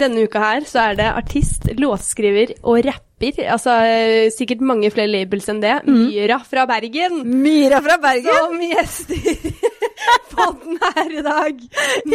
Denne 0.00 0.26
uka 0.26 0.42
her 0.42 0.66
så 0.68 0.82
er 0.90 0.98
det 0.98 1.06
artist, 1.10 1.68
låtskriver 1.78 2.54
og 2.62 2.80
rapper, 2.86 3.38
altså 3.54 3.76
eh, 3.88 4.28
sikkert 4.34 4.64
mange 4.64 4.90
flere 4.92 5.10
labels 5.10 5.48
enn 5.52 5.62
det, 5.62 5.76
Myra 5.88 6.38
fra 6.44 6.66
Bergen. 6.68 7.22
Myra 7.44 7.80
fra 7.84 7.96
Bergen? 8.02 8.42
Som 8.42 8.60
gjester 8.60 9.54
på 10.32 10.50
den 10.64 10.82
her 10.82 11.14
i 11.20 11.24
dag. 11.30 11.64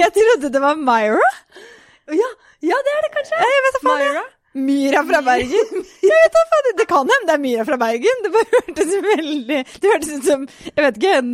Jeg 0.01 0.13
trodde 0.19 0.53
det 0.53 0.61
var 0.63 0.77
Myra. 0.77 1.31
Ja, 2.11 2.29
ja 2.65 2.83
det 2.85 2.93
er 2.97 3.07
det 3.07 3.15
kanskje. 3.17 3.41
Jeg 3.41 3.65
vet 3.67 3.79
da 3.79 3.89
Myra. 3.89 4.23
Myra 4.53 5.03
fra 5.07 5.21
Bergen? 5.21 5.83
Jeg 6.11 6.17
vet 6.25 6.33
da 6.35 6.41
faen. 6.49 6.71
Det 6.77 6.87
kan 6.89 7.07
hende 7.07 7.27
det 7.29 7.35
er 7.37 7.43
Myra 7.45 7.65
fra 7.67 7.77
Bergen. 7.79 8.23
Det 8.25 8.31
bare 8.33 8.57
hørtes 8.57 8.91
veldig 9.05 9.59
Det 9.77 9.93
hørtes 9.93 10.11
ut 10.11 10.27
som 10.27 10.43
Jeg 10.67 10.83
vet 10.85 10.99
ikke, 10.99 11.13
en, 11.21 11.31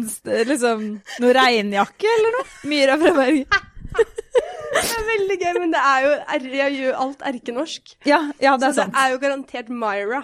liksom 0.51 0.83
Noe 1.23 1.33
regnjakke 1.39 2.11
eller 2.17 2.37
noe? 2.37 2.51
Myra 2.69 2.99
fra 3.01 3.15
Bergen. 3.17 3.65
Det 4.67 4.83
er 4.83 5.05
veldig 5.07 5.37
gøy, 5.41 5.53
men 5.61 5.71
det 5.73 5.81
er 5.81 6.03
jo 6.03 6.11
jeg 6.57 6.73
gjør 6.75 6.97
alt 7.03 7.23
erkenorsk. 7.29 7.93
Ja, 8.05 8.19
ja, 8.43 8.55
det 8.59 8.67
Så 8.67 8.67
er 8.67 8.75
sant. 8.81 8.93
det 8.93 9.03
er 9.03 9.13
jo 9.13 9.19
garantert 9.23 9.69
Myra. 9.71 10.21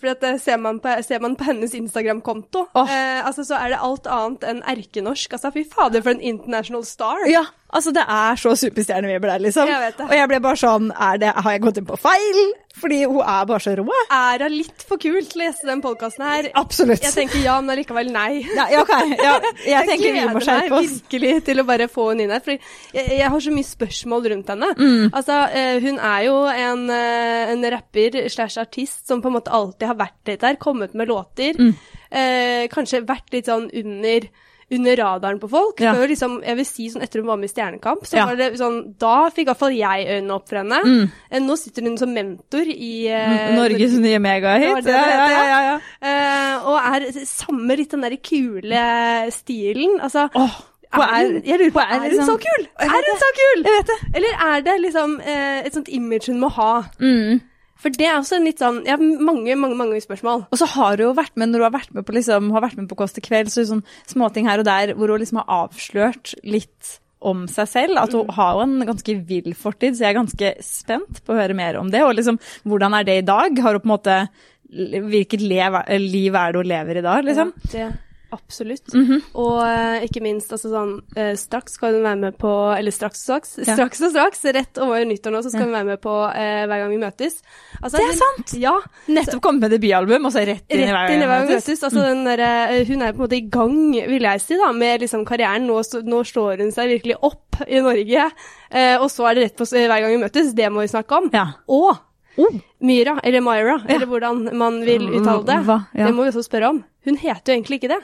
For 0.00 0.12
at 0.12 0.22
det 0.24 0.32
ser, 0.44 0.60
man 0.62 0.80
på, 0.80 0.94
ser 1.06 1.20
man 1.20 1.36
på 1.36 1.48
hennes 1.50 1.74
Instagram-konto, 1.76 2.66
oh. 2.70 2.90
eh, 2.90 3.20
altså, 3.26 3.44
så 3.44 3.58
er 3.58 3.74
det 3.74 3.82
alt 3.82 4.06
annet 4.10 4.46
enn 4.52 4.62
erkenorsk. 4.74 5.36
Altså, 5.36 5.52
fy 5.54 5.66
fader, 5.68 6.04
for 6.06 6.14
en 6.14 6.22
international 6.32 6.86
star. 6.86 7.26
Ja, 7.30 7.44
altså 7.74 7.92
det 7.94 8.06
er 8.06 8.40
så 8.40 8.54
superstjernevibber 8.62 9.34
der, 9.34 9.44
liksom. 9.48 9.68
Jeg 9.68 9.84
vet 9.88 10.00
det. 10.00 10.08
Og 10.08 10.16
jeg 10.16 10.32
ble 10.32 10.42
bare 10.48 10.60
sånn 10.60 10.90
det, 11.20 11.34
Har 11.36 11.56
jeg 11.56 11.66
gått 11.66 11.82
inn 11.82 11.90
på 11.90 12.00
feil? 12.00 12.42
Fordi 12.80 13.00
hun 13.04 13.18
er 13.26 13.46
bare 13.48 13.60
så 13.60 13.72
rå. 13.76 13.84
Er 14.14 14.44
hun 14.44 14.54
litt 14.54 14.84
for 14.86 15.00
kul 15.02 15.18
til 15.26 15.42
å 15.42 15.46
gjeste 15.48 15.66
den 15.68 15.82
podkasten 15.84 16.22
her? 16.24 16.48
Absolutt. 16.58 17.02
Jeg 17.02 17.12
tenker 17.16 17.42
ja, 17.42 17.56
men 17.60 17.74
allikevel 17.74 18.12
nei. 18.14 18.44
ja, 18.56 18.68
ja, 18.70 18.84
ok. 18.84 18.92
Ja, 19.20 19.34
jeg 19.66 19.88
tenker 19.90 20.14
vi 20.14 20.22
må 20.30 20.38
gleder 20.38 20.62
meg 20.62 20.76
oss. 20.78 20.94
virkelig 21.00 21.32
til 21.50 21.62
å 21.62 21.66
bare 21.68 21.88
få 21.90 22.10
henne 22.12 22.26
inn 22.26 22.34
her. 22.34 22.42
For 22.44 22.54
jeg, 22.54 23.18
jeg 23.18 23.32
har 23.34 23.42
så 23.42 23.49
mye 23.54 23.68
spørsmål 23.68 24.28
rundt 24.34 24.52
henne. 24.52 24.68
Mm. 24.78 25.08
Altså, 25.12 25.38
eh, 25.54 25.80
hun 25.80 25.98
er 25.98 26.26
jo 26.26 26.36
en, 26.50 26.84
eh, 26.90 27.52
en 27.54 27.70
rapper 27.76 28.28
slash 28.28 28.58
artist 28.58 29.06
som 29.08 29.22
på 29.22 29.28
en 29.28 29.38
måte 29.38 29.52
alltid 29.52 29.86
har 29.88 29.96
vært 29.96 30.26
litt 30.26 30.40
der, 30.40 30.56
kommet 30.56 30.94
med 30.94 31.08
låter. 31.08 31.56
Mm. 31.58 31.74
Eh, 32.10 32.68
kanskje 32.68 33.04
vært 33.06 33.32
litt 33.32 33.46
sånn 33.46 33.70
under 33.72 34.28
under 34.72 34.94
radaren 34.96 35.40
på 35.42 35.48
folk. 35.50 35.80
Ja. 35.82 35.92
Liksom, 35.98 36.44
jeg 36.46 36.54
vil 36.60 36.64
si 36.64 36.84
sånn 36.92 37.02
Etter 37.02 37.18
hun 37.18 37.26
var 37.26 37.38
med 37.40 37.48
i 37.50 37.52
Stjernekamp, 37.52 38.04
så 38.06 38.14
Ja. 38.20 38.22
Mm. 38.22 38.28
var 38.28 38.36
det 38.36 38.58
sånn 38.60 38.94
Da 38.98 39.30
fikk 39.30 39.40
i 39.40 39.44
hvert 39.50 39.58
fall 39.58 39.72
jeg 39.74 40.06
øynene 40.06 40.30
opp 40.36 40.48
for 40.48 40.56
henne. 40.60 41.10
Eh, 41.28 41.40
Nå 41.40 41.56
sitter 41.58 41.82
hun 41.82 41.98
som 41.98 42.12
mentor 42.14 42.62
i 42.70 43.08
eh, 43.08 43.56
Norges 43.56 43.98
nye 43.98 44.20
megahit. 44.22 44.86
Ja, 44.86 45.02
ja, 45.10 45.42
ja, 45.42 45.60
ja. 45.72 45.80
Eh, 46.00 46.68
og 46.70 46.78
er 46.78 47.10
samme 47.26 47.76
litt 47.76 47.90
den 47.90 48.02
der 48.06 48.14
kule 48.22 49.30
stilen. 49.34 49.98
Altså 50.00 50.28
Åh, 50.38 50.60
er, 50.98 51.36
jeg 51.46 51.60
lurer 51.60 51.74
på, 51.74 51.82
er 51.84 52.02
hun 52.02 52.26
så 52.26 52.34
kul? 52.42 52.64
Er 52.82 52.90
hun 52.90 53.06
det. 53.06 53.18
så 53.20 53.30
kul? 53.36 53.62
Jeg 53.62 53.76
vet 53.76 53.92
det. 53.92 53.98
Eller 54.18 54.40
er 54.46 54.64
det 54.66 54.74
liksom 54.82 55.20
eh, 55.22 55.60
et 55.68 55.76
sånt 55.76 55.90
image 55.92 56.32
hun 56.32 56.40
må 56.42 56.50
ha? 56.56 56.72
Mm. 56.98 57.40
For 57.80 57.94
det 57.94 58.08
er 58.08 58.18
også 58.18 58.36
en 58.36 58.44
litt 58.44 58.60
sånn 58.60 58.82
Jeg 58.84 58.92
har 58.92 59.00
mange, 59.00 59.54
mange 59.56 59.78
mange 59.78 60.00
spørsmål. 60.04 60.44
Og 60.50 60.60
så 60.60 60.68
har 60.74 60.98
hun 60.98 61.06
jo 61.06 61.12
vært 61.16 61.38
med, 61.40 61.52
når 61.52 61.62
hun 61.62 61.68
har 61.68 61.76
vært 61.78 61.94
med 61.96 62.08
på, 62.08 62.16
liksom, 62.18 62.50
har 62.56 62.66
vært 62.66 62.80
med 62.80 62.90
på 62.90 62.98
Kåss 62.98 63.16
til 63.16 63.24
kveld, 63.24 63.52
så 63.52 63.64
sånn 63.68 63.84
småting 64.10 64.50
her 64.50 64.62
og 64.62 64.68
der 64.68 64.94
hvor 64.98 65.14
hun 65.14 65.22
liksom 65.22 65.40
har 65.42 65.54
avslørt 65.62 66.34
litt 66.44 66.98
om 67.20 67.46
seg 67.52 67.70
selv. 67.70 68.02
At 68.02 68.16
hun 68.16 68.28
har 68.36 68.58
jo 68.58 68.66
en 68.66 68.76
ganske 68.90 69.16
vill 69.30 69.54
fortid, 69.56 69.96
så 69.96 70.06
jeg 70.06 70.12
er 70.12 70.20
ganske 70.20 70.52
spent 70.64 71.22
på 71.24 71.34
å 71.34 71.40
høre 71.40 71.56
mer 71.56 71.80
om 71.80 71.90
det. 71.92 72.02
Og 72.04 72.16
liksom, 72.18 72.40
hvordan 72.68 72.98
er 72.98 73.08
det 73.08 73.18
i 73.20 73.26
dag? 73.30 73.64
Har 73.64 73.78
hun 73.78 73.84
på 73.84 73.92
en 73.92 73.96
måte 73.96 74.22
Hvilket 74.70 75.42
liv 75.42 75.74
er 75.74 76.52
det 76.54 76.60
hun 76.60 76.68
lever 76.70 77.00
i 77.00 77.02
dag, 77.02 77.24
liksom? 77.26 77.48
Ja, 77.72 77.88
det 77.90 78.09
Absolutt. 78.32 78.92
Mhm. 78.94 79.22
Og 79.34 79.56
eh, 79.66 80.04
ikke 80.06 80.20
minst, 80.22 80.52
altså 80.54 80.70
sånn 80.70 80.92
eh, 81.16 81.32
Straks 81.38 81.74
skal 81.78 81.96
hun 81.96 82.04
være 82.04 82.18
med 82.20 82.36
på 82.38 82.50
Eller 82.76 82.94
straks 82.94 83.20
og 83.24 83.24
straks. 83.24 83.56
Ja. 83.66 83.74
Straks 83.74 84.02
og 84.06 84.12
straks, 84.12 84.44
rett 84.54 84.78
over 84.82 85.02
nyttår 85.08 85.34
nå, 85.34 85.40
så 85.42 85.50
skal 85.50 85.66
hun 85.66 85.72
være 85.74 85.88
med 85.88 86.00
på 86.04 86.14
eh, 86.30 86.64
Hver 86.70 86.82
gang 86.84 86.90
vi 86.94 87.00
møtes. 87.02 87.40
Altså, 87.82 87.96
Det 87.96 88.04
er 88.04 88.12
hun- 88.12 88.20
sant! 88.22 88.54
Ja. 88.62 88.74
Nettopp 89.08 89.42
kommet 89.42 89.60
med 89.66 89.74
debutalbum, 89.76 90.26
og 90.26 90.32
så 90.34 90.44
rett 90.46 90.64
inn 90.70 90.84
i 90.84 90.86
Rett 90.86 90.94
hver 90.94 91.14
inn 91.16 91.22
i 91.22 91.26
hver 91.30 91.38
gang 91.40 91.48
vi 91.48 91.54
møtes. 91.58 91.82
Altså, 91.88 92.04
den 92.06 92.24
der, 92.28 92.44
eh, 92.46 92.84
hun 92.90 93.02
er 93.02 93.12
på 93.12 93.18
en 93.22 93.24
måte 93.26 93.38
i 93.40 93.48
gang, 93.58 93.76
vil 94.14 94.28
jeg 94.28 94.40
si, 94.44 94.56
da, 94.60 94.70
med 94.72 95.00
liksom 95.06 95.24
karrieren. 95.26 95.66
Nå, 95.66 95.80
nå 96.06 96.22
slår 96.30 96.62
hun 96.64 96.70
seg 96.72 96.88
virkelig 96.96 97.16
opp 97.22 97.60
i 97.66 97.80
Norge. 97.82 98.28
Eh, 98.70 98.94
og 99.00 99.08
så 99.10 99.26
er 99.30 99.34
det 99.34 99.42
rett 99.48 99.56
på 99.58 99.66
hver 99.66 99.88
gang 100.00 100.10
vi 100.14 100.22
møtes. 100.22 100.54
Det 100.54 100.70
må 100.72 100.80
vi 100.86 100.92
snakke 100.94 101.18
om. 101.18 101.30
Ja. 101.34 101.48
Og 101.68 101.98
Oh. 102.38 102.54
Myra, 102.80 103.18
eller 103.26 103.40
Myra, 103.42 103.74
eller 103.90 104.06
hvordan 104.06 104.54
man 104.56 104.76
vil 104.86 105.02
uttale 105.18 105.42
det. 105.44 105.56
Hva? 105.66 105.80
Ja. 105.92 106.06
Det 106.06 106.14
må 106.14 106.22
vi 106.24 106.30
også 106.30 106.44
spørre 106.46 106.68
om. 106.70 106.78
Hun 107.04 107.16
heter 107.18 107.52
jo 107.52 107.56
egentlig 107.58 107.80
ikke 107.82 107.88
det. 107.90 107.98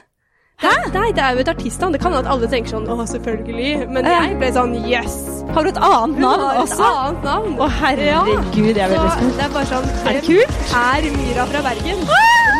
Hæ? 0.62 0.70
Nei, 0.94 1.10
det 1.12 1.20
er 1.22 1.34
jo 1.36 1.42
et 1.42 1.48
artistnavn. 1.52 1.92
Det 1.92 2.00
kan 2.00 2.14
hende 2.14 2.24
at 2.24 2.30
alle 2.32 2.48
tenker 2.48 2.70
sånn 2.72 2.86
å, 2.88 2.96
selvfølgelig. 3.10 3.72
Men 3.92 4.06
jeg 4.08 4.36
ble 4.40 4.48
sånn 4.56 4.72
yes. 4.88 5.16
Har 5.52 5.66
du 5.66 5.68
et 5.68 5.80
annet 5.88 6.16
Hun 6.16 6.24
navn 6.24 6.44
har 6.46 6.54
et 6.54 6.62
også? 6.62 6.86
annet 7.02 7.26
navn. 7.28 7.58
Å, 7.60 7.68
herregud, 7.80 8.70
jeg 8.72 8.86
er 8.86 8.96
Så 9.18 9.28
det 9.36 9.44
er 9.48 9.52
bare 9.58 9.68
sånn 9.72 9.90
Er 10.06 10.16
det 10.16 10.24
kult? 10.30 10.56
Er 10.80 11.10
Myra 11.18 11.44
fra 11.52 11.62
Bergen? 11.68 12.00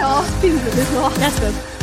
La 0.03 0.12
oss 0.21 0.37
finne 0.45 0.61
det 0.77 0.84
ut 0.84 0.95
nå. 0.99 1.09
Jeg 1.23 1.31
er 1.31 1.34
spent. 1.41 1.76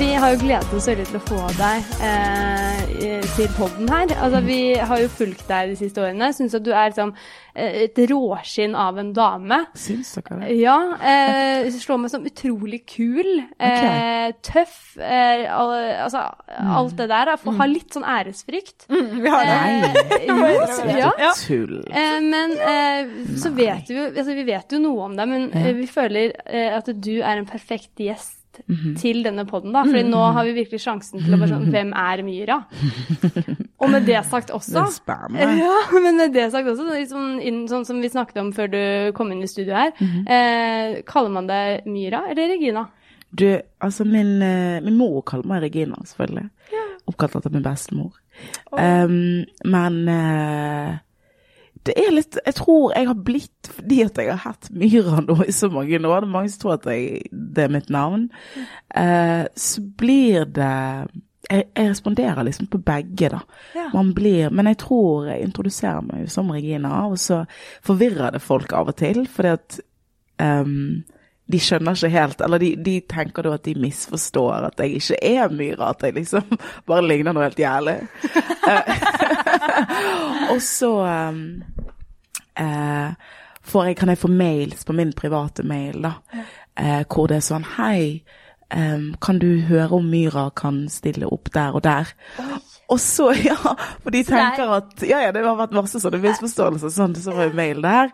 Vi 0.00 0.14
har 0.16 0.30
jo 0.32 0.38
gledet 0.40 0.72
oss 0.72 0.86
veldig 0.88 1.04
til 1.10 1.18
å 1.18 1.20
få 1.28 1.40
deg 1.58 1.88
eh, 2.00 3.24
til 3.36 3.50
poden 3.52 3.90
her. 3.92 4.14
Altså, 4.16 4.40
vi 4.46 4.60
har 4.80 5.02
jo 5.02 5.10
fulgt 5.12 5.44
deg 5.50 5.74
de 5.74 5.76
siste 5.76 6.00
årene. 6.00 6.30
Syns 6.32 6.56
at 6.56 6.64
du 6.64 6.70
er 6.72 6.88
liksom, 6.88 7.12
eh, 7.52 7.82
et 7.84 8.00
råskinn 8.08 8.78
av 8.80 8.96
en 9.02 9.10
dame. 9.12 9.58
Syns 9.76 10.14
dere 10.16 10.38
det? 10.40 10.56
Ja. 10.56 10.78
Eh, 11.04 11.68
slår 11.76 12.00
meg 12.00 12.14
som 12.14 12.24
utrolig 12.24 12.80
kul. 12.88 13.28
Eh, 13.60 14.32
tøff. 14.40 14.96
Eh, 14.96 15.44
al 15.52 15.74
altså, 16.06 16.24
alt 16.48 16.96
det 16.96 17.10
der. 17.12 17.34
For, 17.44 17.60
Har 17.60 17.68
litt 17.68 17.92
sånn 17.92 18.08
æresfrykt. 18.08 18.88
Vi 18.88 19.36
har 19.36 19.46
det. 19.52 19.94
Eh, 20.16 20.26
jo, 20.32 20.50
ja. 20.96 21.12
Ja. 21.26 21.36
Tull. 21.44 21.76
Eh, 21.92 22.18
men 22.24 22.56
eh, 22.56 23.16
så 23.36 23.52
vet 23.52 23.92
vi 23.92 24.00
jo 24.00 24.08
altså, 24.08 24.32
Vi 24.32 24.48
vet 24.48 24.72
jo 24.72 24.80
noe 24.80 25.10
om 25.12 25.20
deg, 25.20 25.28
men 25.28 25.50
eh, 25.52 25.74
vi 25.76 25.84
føler 25.92 26.38
eh, 26.48 26.70
at 26.80 26.88
du 26.88 27.18
er 27.20 27.34
en 27.36 27.50
perfekt 27.52 28.00
gjest 28.00 28.39
til 29.00 29.22
denne 29.24 29.44
poden, 29.48 29.72
da. 29.74 29.84
Fordi 29.88 30.04
nå 30.08 30.20
har 30.36 30.46
vi 30.48 30.54
virkelig 30.60 30.82
sjansen 30.84 31.22
til 31.22 31.34
å 31.34 31.40
bare 31.40 31.50
sånn 31.54 31.68
Hvem 31.72 31.92
er 31.96 32.22
Myra? 32.26 32.58
Og 33.80 33.88
med 33.88 34.04
det 34.08 34.20
sagt 34.28 34.52
også 34.52 34.76
det 34.76 34.86
spør 34.98 35.28
meg. 35.32 35.58
ja, 35.62 35.76
men 35.96 36.18
med 36.20 36.34
det 36.36 36.50
sagt 36.52 36.68
også, 36.68 36.86
liksom, 36.90 37.28
inn, 37.40 37.62
sånn 37.70 37.86
som 37.88 38.00
vi 38.02 38.12
snakket 38.12 38.42
om 38.42 38.50
før 38.56 38.72
du 38.72 38.80
kom 39.16 39.32
inn 39.32 39.44
i 39.44 39.50
studio 39.50 39.76
her, 39.78 39.94
eh, 40.00 41.00
kaller 41.08 41.32
man 41.32 41.48
deg 41.48 41.88
Myra 41.88 42.26
eller 42.28 42.52
Regina? 42.52 42.86
Du, 43.30 43.46
altså 43.78 44.04
min, 44.04 44.42
eh, 44.42 44.80
min 44.84 44.98
mor 44.98 45.22
kaller 45.22 45.48
meg 45.48 45.62
Regina, 45.64 46.00
selvfølgelig. 46.04 46.50
Oppkalt 47.08 47.38
etter 47.38 47.54
min 47.54 47.64
bestemor. 47.64 48.12
Um, 48.72 49.46
men 49.68 49.96
eh, 50.08 50.98
det 51.88 51.94
er 51.96 52.12
litt 52.12 52.36
Jeg 52.44 52.56
tror 52.58 52.92
jeg 52.92 53.08
har 53.08 53.22
blitt 53.24 53.70
fordi 53.72 54.02
at 54.04 54.18
jeg 54.20 54.28
har 54.28 54.42
hatt 54.42 54.68
Myra 54.74 55.22
nå 55.24 55.38
i 55.46 55.54
så 55.54 55.70
mange 55.72 55.96
år. 55.96 56.02
Det 56.04 56.28
er 56.28 56.34
mange 56.34 56.52
som 56.52 56.62
tror 56.64 56.76
at 56.76 56.88
jeg, 56.90 57.24
det 57.32 57.64
er 57.64 57.72
mitt 57.72 57.90
navn. 57.92 58.28
Eh, 58.94 59.44
så 59.56 59.84
blir 60.02 60.44
det 60.44 60.74
jeg, 61.50 61.64
jeg 61.74 61.90
responderer 61.90 62.44
liksom 62.46 62.68
på 62.70 62.78
begge, 62.84 63.30
da. 63.32 63.40
Ja. 63.74 63.88
Man 63.94 64.12
blir 64.14 64.50
Men 64.54 64.70
jeg 64.70 64.80
tror 64.84 65.30
jeg 65.30 65.46
introduserer 65.46 66.04
meg 66.06 66.28
som 66.30 66.50
Regina, 66.52 67.06
og 67.08 67.18
så 67.18 67.42
forvirrer 67.86 68.36
det 68.36 68.44
folk 68.44 68.74
av 68.76 68.92
og 68.92 68.98
til, 69.00 69.24
fordi 69.30 69.54
at 69.56 69.80
ehm, 70.42 71.02
de 71.50 71.60
skjønner 71.62 71.96
ikke 71.96 72.12
helt, 72.14 72.40
eller 72.44 72.62
de, 72.62 72.70
de 72.84 72.96
tenker 73.10 73.46
da 73.46 73.54
at 73.56 73.64
de 73.66 73.74
misforstår 73.80 74.68
at 74.70 74.82
jeg 74.82 75.00
ikke 75.00 75.18
er 75.26 75.52
Myra, 75.54 75.90
at 75.90 76.04
jeg 76.06 76.16
liksom 76.18 76.56
bare 76.90 77.06
ligner 77.06 77.36
noe 77.36 77.48
helt 77.48 77.60
jævlig. 77.60 77.96
Eh, 78.70 79.04
og 80.52 80.60
så 80.64 80.92
um, 81.06 81.42
uh, 82.60 83.12
får 83.62 83.90
jeg, 83.90 83.98
kan 84.00 84.12
jeg 84.12 84.22
få 84.22 84.32
mails 84.32 84.84
på 84.86 84.96
min 84.96 85.12
private 85.16 85.66
mail, 85.66 86.02
da, 86.08 86.14
uh, 86.80 87.02
hvor 87.06 87.30
det 87.30 87.40
er 87.40 87.46
sånn 87.46 87.66
Hei, 87.76 88.22
um, 88.74 89.12
kan 89.22 89.40
du 89.42 89.50
høre 89.68 90.00
om 90.00 90.10
Myra 90.10 90.48
kan 90.56 90.84
stille 90.92 91.30
opp 91.30 91.52
der 91.54 91.78
og 91.78 91.84
der? 91.86 92.14
Og 92.90 92.98
så, 93.00 93.30
ja, 93.50 93.58
for 94.02 94.14
de 94.14 94.24
tenker 94.26 94.74
at 94.80 95.06
Ja, 95.06 95.22
ja, 95.26 95.34
det 95.34 95.44
har 95.46 95.58
vært 95.58 95.76
masse 95.76 96.02
sånne 96.02 96.22
misforståelser, 96.24 96.92
sånn, 96.94 97.16
så 97.18 97.36
var 97.36 97.50
jo 97.50 97.58
mail 97.58 97.82
der. 97.84 98.12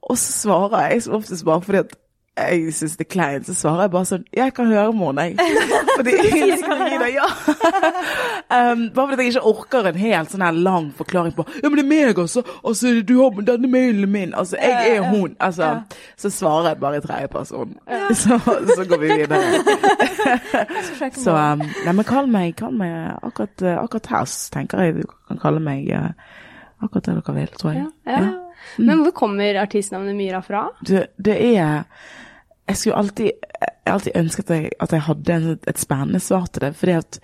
Og 0.00 0.16
så 0.18 0.32
svarer 0.46 0.94
jeg 0.94 1.04
som 1.04 1.18
oftest 1.20 1.46
bare 1.46 1.64
fordi 1.64 1.84
at 1.84 1.98
jeg 2.38 2.74
syns 2.74 2.96
det 2.96 3.04
er 3.04 3.10
kleint, 3.10 3.46
så 3.46 3.54
svarer 3.58 3.84
jeg 3.84 3.92
bare 3.92 4.08
sånn 4.08 4.22
Jeg 4.34 4.52
kan 4.54 4.68
høre 4.70 4.92
henne, 4.96 5.24
jeg. 5.26 5.34
Fordi 5.96 6.14
Regina, 6.16 7.08
ja. 7.10 7.26
um, 8.70 8.84
bare 8.94 9.08
fordi 9.10 9.26
jeg 9.26 9.34
ikke 9.34 9.50
orker 9.50 9.88
en 9.90 9.98
helt 10.00 10.32
sånn 10.32 10.44
her 10.44 10.56
lang 10.56 10.90
forklaring 10.96 11.34
på 11.36 11.44
Ja, 11.58 11.68
men 11.68 11.80
det 11.80 11.84
er 11.84 11.90
meg, 11.90 12.20
også. 12.22 12.44
Altså, 12.64 12.94
du 13.04 13.14
har 13.18 13.42
denne 13.44 13.68
mailen 13.70 14.10
min. 14.12 14.34
Altså, 14.34 14.56
jeg 14.62 14.94
er 14.96 15.08
hun. 15.10 15.34
Altså, 15.42 15.72
så 16.16 16.30
svarer 16.32 16.70
jeg 16.70 16.80
bare 16.80 17.00
i 17.00 17.04
tredjeperson. 17.04 17.74
Så, 18.20 18.36
så 18.74 18.84
går 18.88 18.98
vi 19.00 19.08
videre. 19.20 19.38
Så 21.14 21.34
um, 21.34 21.62
Nei, 21.84 21.92
men 21.92 22.06
kall 22.06 22.30
meg, 22.30 22.54
kall 22.58 22.74
meg 22.76 22.92
akkurat, 23.22 23.62
eh, 23.62 23.78
akkurat 23.78 24.10
her, 24.10 24.32
tenker 24.52 24.82
jeg 24.84 24.96
du 25.00 25.02
kan 25.28 25.40
kalle 25.40 25.62
meg 25.62 25.88
eh, 25.94 26.10
akkurat 26.82 27.06
det 27.06 27.16
dere 27.20 27.36
vil, 27.36 27.52
tror 27.60 27.76
jeg. 27.76 27.86
Ja. 28.08 28.49
Men 28.78 29.02
hvor 29.04 29.14
kommer 29.16 29.60
artistnavnet 29.62 30.16
Myra 30.16 30.40
fra? 30.44 30.68
Du, 30.86 30.98
det 31.16 31.36
er 31.36 31.84
Jeg 32.68 32.76
skulle 32.76 32.96
alltid 32.96 33.30
Jeg 33.30 33.94
alltid 33.94 34.16
ønsket 34.16 34.50
at 34.50 34.56
jeg, 34.56 34.70
at 34.80 34.92
jeg 34.92 35.02
hadde 35.02 35.34
en, 35.34 35.58
et 35.68 35.78
spennende 35.78 36.20
svar 36.20 36.46
til 36.46 36.62
det, 36.62 36.74
fordi 36.76 36.92
at 36.92 37.20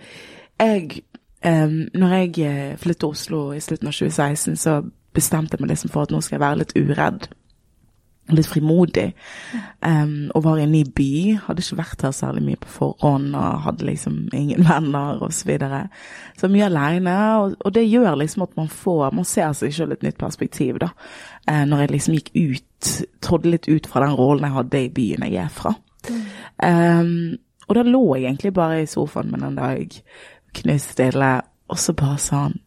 jeg 0.61 1.03
um, 1.47 1.89
Når 1.95 2.15
jeg 2.15 2.39
eh, 2.39 2.77
flyttet 2.77 3.01
til 3.01 3.09
Oslo 3.09 3.53
i 3.53 3.61
slutten 3.61 3.89
av 3.89 3.93
2016, 3.93 4.57
så 4.57 4.83
bestemte 5.15 5.57
jeg 5.57 5.63
meg 5.63 5.71
liksom 5.71 5.93
for 5.93 6.03
at 6.03 6.13
nå 6.13 6.21
skal 6.21 6.37
jeg 6.37 6.45
være 6.45 6.59
litt 6.63 6.75
uredd. 6.77 7.29
Litt 8.35 8.49
frimodig. 8.51 9.13
Um, 9.87 10.33
og 10.35 10.43
var 10.43 10.59
i 10.59 10.65
en 10.65 10.73
ny 10.75 10.83
by. 10.97 11.11
Hadde 11.45 11.63
ikke 11.63 11.79
vært 11.79 12.03
her 12.03 12.15
særlig 12.17 12.43
mye 12.43 12.61
på 12.63 12.73
forhånd 12.75 13.37
og 13.39 13.61
hadde 13.69 13.87
liksom 13.87 14.17
ingen 14.35 14.67
venner 14.71 15.23
osv. 15.23 15.37
Så, 15.37 15.49
videre. 15.53 15.81
så 16.39 16.51
mye 16.51 16.67
aleine. 16.67 17.17
Og, 17.39 17.55
og, 17.61 17.75
det 17.77 17.87
gjør 17.87 18.19
liksom 18.19 18.47
at 18.49 18.57
man 18.59 18.69
får 18.73 19.15
Man 19.15 19.29
ser 19.29 19.53
seg 19.55 19.75
selv 19.75 19.95
et 19.95 20.03
nytt 20.03 20.19
perspektiv, 20.19 20.81
da. 20.83 20.91
Uh, 21.47 21.63
når 21.71 21.85
jeg 21.85 21.95
liksom 21.95 22.19
gikk 22.19 22.33
ut, 22.35 22.93
trådde 23.23 23.53
litt 23.55 23.69
ut 23.71 23.87
fra 23.87 24.03
den 24.03 24.19
rollen 24.19 24.49
jeg 24.49 24.57
hadde 24.59 24.83
i 24.83 24.95
byen 24.99 25.29
jeg 25.29 25.45
er 25.45 25.53
fra. 25.53 25.77
Um, 26.63 27.37
og 27.67 27.75
da 27.79 27.83
lå 27.87 28.03
jeg 28.17 28.29
egentlig 28.31 28.55
bare 28.55 28.83
i 28.83 28.91
sofaen 28.91 29.31
med 29.31 29.43
en 29.43 29.59
dag, 29.59 29.97
knuststille, 30.55 31.33
og 31.69 31.79
så 31.79 31.95
bare 31.99 32.19
sa 32.23 32.47
han 32.47 32.61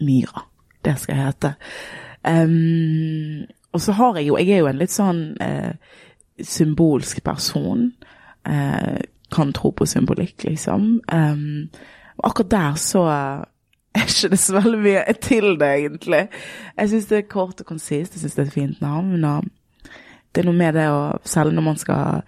Myra. 0.00 0.46
Det 0.84 0.96
skal 0.98 1.16
jeg 1.16 1.26
hete. 1.28 1.54
Um, 2.26 3.44
og 3.74 3.82
så 3.82 3.94
har 3.98 4.20
jeg 4.20 4.28
jo 4.28 4.38
Jeg 4.38 4.54
er 4.54 4.62
jo 4.62 4.70
en 4.70 4.78
litt 4.78 4.94
sånn 4.94 5.24
eh, 5.42 5.74
symbolsk 6.42 7.22
person. 7.26 7.90
Eh, 8.46 9.02
kan 9.34 9.52
tro 9.52 9.72
på 9.74 9.86
symbolikk, 9.86 10.44
liksom. 10.44 11.00
Um, 11.12 11.70
og 12.16 12.28
akkurat 12.28 12.50
der 12.50 12.74
så 12.78 13.02
er 13.10 14.06
ikke 14.06 14.30
det 14.34 14.38
så 14.38 14.56
veldig 14.60 14.80
mye 14.84 15.14
til 15.22 15.56
det, 15.58 15.70
egentlig. 15.80 16.28
Jeg 16.76 16.90
syns 16.92 17.08
det 17.10 17.18
er 17.18 17.30
kort 17.30 17.62
og 17.62 17.66
konsist. 17.66 18.14
Jeg 18.14 18.22
syns 18.22 18.36
det 18.36 18.44
er 18.44 18.50
et 18.50 18.58
fint 18.58 18.84
navn. 18.84 19.24
og 19.24 19.48
det 20.34 20.42
er 20.42 20.48
noe 20.48 20.58
med 20.58 20.74
det 20.74 20.88
å 20.90 21.00
Selv 21.24 21.54
når 21.54 21.66
man 21.68 21.76
skal 21.78 22.22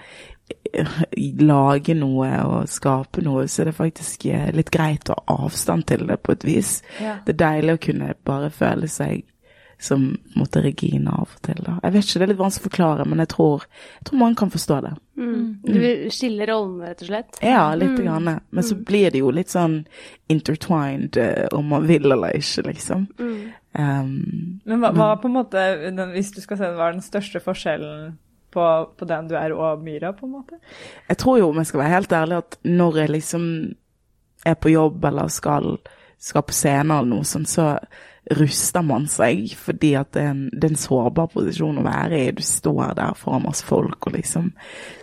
lage 1.43 1.94
noe 1.96 2.28
og 2.46 2.69
skape 2.70 3.22
noe, 3.25 3.46
så 3.48 3.62
er 3.62 3.70
det 3.70 3.78
faktisk 3.78 4.26
eh, 4.31 4.50
litt 4.54 4.70
greit 4.70 5.10
å 5.10 5.16
ha 5.16 5.37
avstand 5.46 5.87
til 5.88 6.04
det 6.06 6.19
på 6.22 6.34
et 6.37 6.44
vis. 6.46 6.72
Ja. 7.02 7.16
Det 7.25 7.34
er 7.34 7.40
deilig 7.43 7.76
å 7.76 7.82
kunne 7.88 8.12
bare 8.26 8.50
føle 8.54 8.90
seg 8.90 9.25
som 9.78 10.06
måtte 10.37 10.62
Regina 10.64 11.19
av 11.20 11.34
og 11.34 11.40
til. 11.44 11.58
Da. 11.61 11.76
Jeg 11.82 11.94
vet 11.94 12.06
ikke, 12.06 12.20
det 12.20 12.26
er 12.26 12.31
litt 12.32 12.40
vanskelig 12.40 12.64
å 12.64 12.69
forklare, 12.70 13.05
men 13.08 13.20
jeg 13.23 13.31
tror, 13.34 13.67
jeg 13.99 14.08
tror 14.08 14.20
man 14.23 14.37
kan 14.38 14.52
forstå 14.52 14.78
det. 14.87 14.93
Mm. 15.17 15.28
mm. 15.34 15.50
Du 15.67 15.78
vil 15.82 16.05
skille 16.14 16.49
rollene, 16.49 16.93
rett 16.93 17.05
og 17.05 17.11
slett? 17.11 17.40
Ja, 17.44 17.64
litt. 17.76 17.93
Mm. 17.93 18.02
Grann. 18.06 18.31
Men 18.50 18.67
så 18.67 18.76
mm. 18.78 18.84
blir 18.88 19.12
det 19.12 19.20
jo 19.20 19.32
litt 19.37 19.52
sånn 19.52 19.78
intertwined 20.32 21.20
uh, 21.20 21.46
om 21.56 21.69
man 21.75 21.88
vil 21.88 22.08
eller 22.08 22.38
ikke, 22.40 22.67
liksom. 22.70 23.08
Mm. 23.20 23.37
Um, 23.76 24.12
men 24.64 24.81
hva, 24.81 24.94
hva, 24.96 25.11
på 25.20 25.28
en 25.28 25.37
måte, 25.37 25.67
hvis 26.14 26.32
du 26.32 26.40
skal 26.40 26.61
se 26.61 26.72
hva 26.72 26.88
er 26.88 26.96
den 26.96 27.05
største 27.05 27.43
forskjellen 27.44 28.14
på, 28.56 28.64
på, 28.96 29.08
den 29.08 29.29
du 29.29 29.37
er 29.37 29.52
og 29.52 29.84
Myra, 29.84 30.14
på 30.17 30.25
en 30.25 30.38
måte? 30.38 30.61
Jeg 31.11 31.20
tror 31.20 31.43
jo, 31.43 31.50
om 31.52 31.61
jeg 31.61 31.69
skal 31.69 31.84
være 31.84 31.96
helt 31.99 32.17
ærlig, 32.17 32.40
at 32.40 32.58
når 32.64 33.02
jeg 33.02 33.12
liksom 33.19 33.46
er 34.46 34.56
på 34.56 34.72
jobb 34.72 35.05
eller 35.05 35.29
skal, 35.32 35.75
skal 36.22 36.46
på 36.46 36.56
scenen 36.56 36.96
eller 36.96 37.12
noe 37.12 37.29
sånt, 37.29 37.50
så 37.50 37.75
ruster 38.34 38.82
man 38.82 39.06
seg 39.11 39.52
fordi 39.58 39.93
at 39.99 40.11
det 40.17 40.23
er, 40.25 40.32
en, 40.32 40.46
det 40.50 40.67
er 40.67 40.73
en 40.75 40.81
sårbar 40.81 41.28
posisjon 41.31 41.78
å 41.78 41.84
være 41.87 42.19
i. 42.19 42.32
Du 42.34 42.43
står 42.43 42.96
der 42.99 43.19
foran 43.19 43.44
masse 43.46 43.67
folk 43.67 44.08
og 44.08 44.17
liksom 44.17 44.50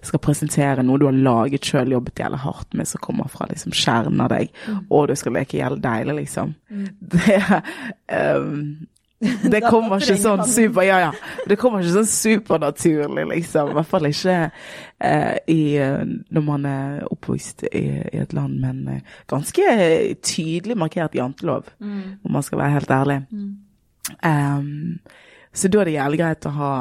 skal 0.04 0.22
presentere 0.24 0.84
noe 0.84 1.00
du 1.00 1.08
har 1.08 1.16
laget 1.16 1.68
sjøl, 1.68 1.96
jobbet 1.96 2.20
jævlig 2.20 2.42
hardt 2.44 2.76
med, 2.76 2.90
som 2.90 3.04
kommer 3.04 3.32
fra 3.32 3.48
liksom 3.52 3.76
kjernen 3.76 4.24
av 4.24 4.34
deg, 4.34 4.52
mm. 4.68 4.82
og 4.92 5.08
du 5.10 5.16
skal 5.20 5.38
leke 5.38 5.60
jævlig 5.60 5.84
deilig, 5.84 6.18
liksom. 6.24 6.56
Mm. 6.70 6.90
Det 7.14 7.38
um, 8.12 8.58
det 9.54 9.62
kommer 9.66 10.04
ikke 10.04 10.18
sånn 10.22 10.44
super 10.50 10.86
Ja, 10.88 11.00
ja. 11.08 11.12
Det 11.50 11.58
kommer 11.62 11.84
ikke 11.84 11.96
sånn 11.98 12.10
supernaturlig, 12.10 13.26
liksom. 13.32 13.72
I 13.72 13.78
hvert 13.78 13.90
fall 13.90 14.10
ikke 14.10 14.38
eh, 14.44 15.36
i, 15.52 15.60
eh, 15.82 16.04
når 16.04 16.46
man 16.46 16.68
er 16.70 17.02
oppvokst 17.14 17.66
i, 17.72 17.86
i 18.14 18.22
et 18.24 18.36
land 18.36 18.60
med 18.60 18.70
en 18.72 18.96
eh, 18.98 19.18
ganske 19.32 19.68
tydelig 20.24 20.78
markert 20.80 21.18
jantelov, 21.18 21.72
mm. 21.80 22.24
om 22.24 22.38
man 22.38 22.46
skal 22.46 22.64
være 22.64 22.78
helt 22.78 22.96
ærlig. 22.98 23.20
Mm. 23.32 23.52
Um, 24.20 25.00
så 25.54 25.70
da 25.72 25.82
er 25.82 25.90
det 25.90 25.98
jævlig 26.00 26.20
greit 26.24 26.48
å 26.50 26.56
ha 26.58 26.74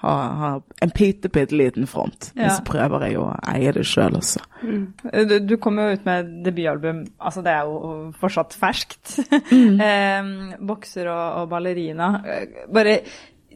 ha, 0.00 0.12
ha 0.40 0.50
en 0.80 0.92
bitte, 0.96 1.28
bitte 1.28 1.56
liten 1.56 1.86
front. 1.86 2.30
Ja. 2.34 2.42
Men 2.42 2.54
så 2.56 2.64
prøver 2.64 3.04
jeg 3.04 3.18
å 3.20 3.26
eie 3.52 3.72
det 3.76 3.84
sjøl 3.88 4.16
også. 4.16 4.40
Mm. 4.64 4.84
Du, 5.28 5.34
du 5.44 5.56
kom 5.60 5.80
jo 5.80 5.90
ut 5.92 6.06
med 6.08 6.30
debutalbum, 6.46 7.02
altså 7.20 7.44
det 7.44 7.52
er 7.52 7.68
jo 7.68 7.96
fortsatt 8.20 8.56
ferskt. 8.56 9.18
Mm. 9.50 9.82
eh, 9.88 10.30
bokser 10.70 11.10
og, 11.12 11.26
og, 11.42 11.50
ballerina. 11.52 12.14
Bare 12.72 13.00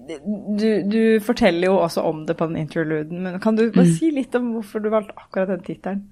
du, 0.05 0.69
du, 0.85 1.01
forteller 1.25 1.71
jo 1.71 1.79
også 1.81 2.05
om 2.05 2.27
det 2.29 2.37
på 2.37 2.51
den 2.51 2.61
interluden, 2.61 3.23
men 3.25 3.41
kan 3.41 3.57
du 3.57 3.71
bare 3.71 3.89
mm. 3.89 3.95
si 3.97 4.11
litt 4.13 4.37
om 4.37 4.53
hvorfor 4.59 4.85
du 4.85 4.91
valgte 4.93 5.17
akkurat 5.17 5.55
den 5.55 5.65
tittelen? 5.65 6.05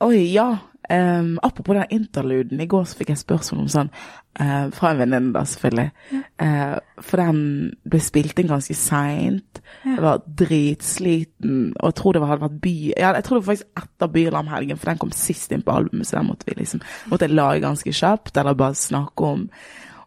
Oi, 0.00 0.24
ja. 0.32 0.48
Um, 0.90 1.38
apropos 1.42 1.74
den 1.74 1.84
interluden, 1.90 2.60
i 2.60 2.66
går 2.66 2.84
så 2.84 2.96
fikk 2.98 3.12
jeg 3.12 3.20
spørsmål 3.20 3.60
om 3.62 3.68
sånn 3.70 3.90
uh, 4.40 4.70
Fra 4.74 4.90
en 4.90 4.98
venninne, 4.98 5.30
da, 5.36 5.44
selvfølgelig. 5.46 5.90
Ja. 6.10 6.22
Uh, 6.42 7.02
for 7.06 7.22
den 7.22 7.42
ble 7.86 8.00
spilt 8.02 8.40
inn 8.42 8.50
ganske 8.50 8.74
seint. 8.74 9.60
Ja. 9.84 9.92
Jeg 9.92 10.02
var 10.02 10.24
dritsliten 10.40 11.60
og 11.76 11.92
jeg 11.92 11.98
tror 12.00 12.16
det 12.16 12.24
hadde 12.26 12.46
vært 12.46 12.58
by... 12.64 12.74
Ja, 12.96 13.12
jeg 13.14 13.26
tror 13.26 13.38
det 13.38 13.44
var 13.44 13.52
faktisk 13.52 13.84
etter 13.84 14.10
Bylarmhelgen, 14.16 14.80
for 14.80 14.90
den 14.90 15.02
kom 15.04 15.14
sist 15.14 15.54
inn 15.54 15.62
på 15.66 15.76
albumet, 15.76 16.08
så 16.10 16.18
den 16.18 16.30
måtte 16.32 16.48
vi 16.48 16.58
liksom 16.58 16.82
måtte 17.12 17.28
jeg 17.28 17.38
lage 17.38 17.62
ganske 17.62 17.94
kjapt, 18.00 18.34
eller 18.34 18.58
bare 18.58 18.78
snakke 18.78 19.30
om. 19.30 19.46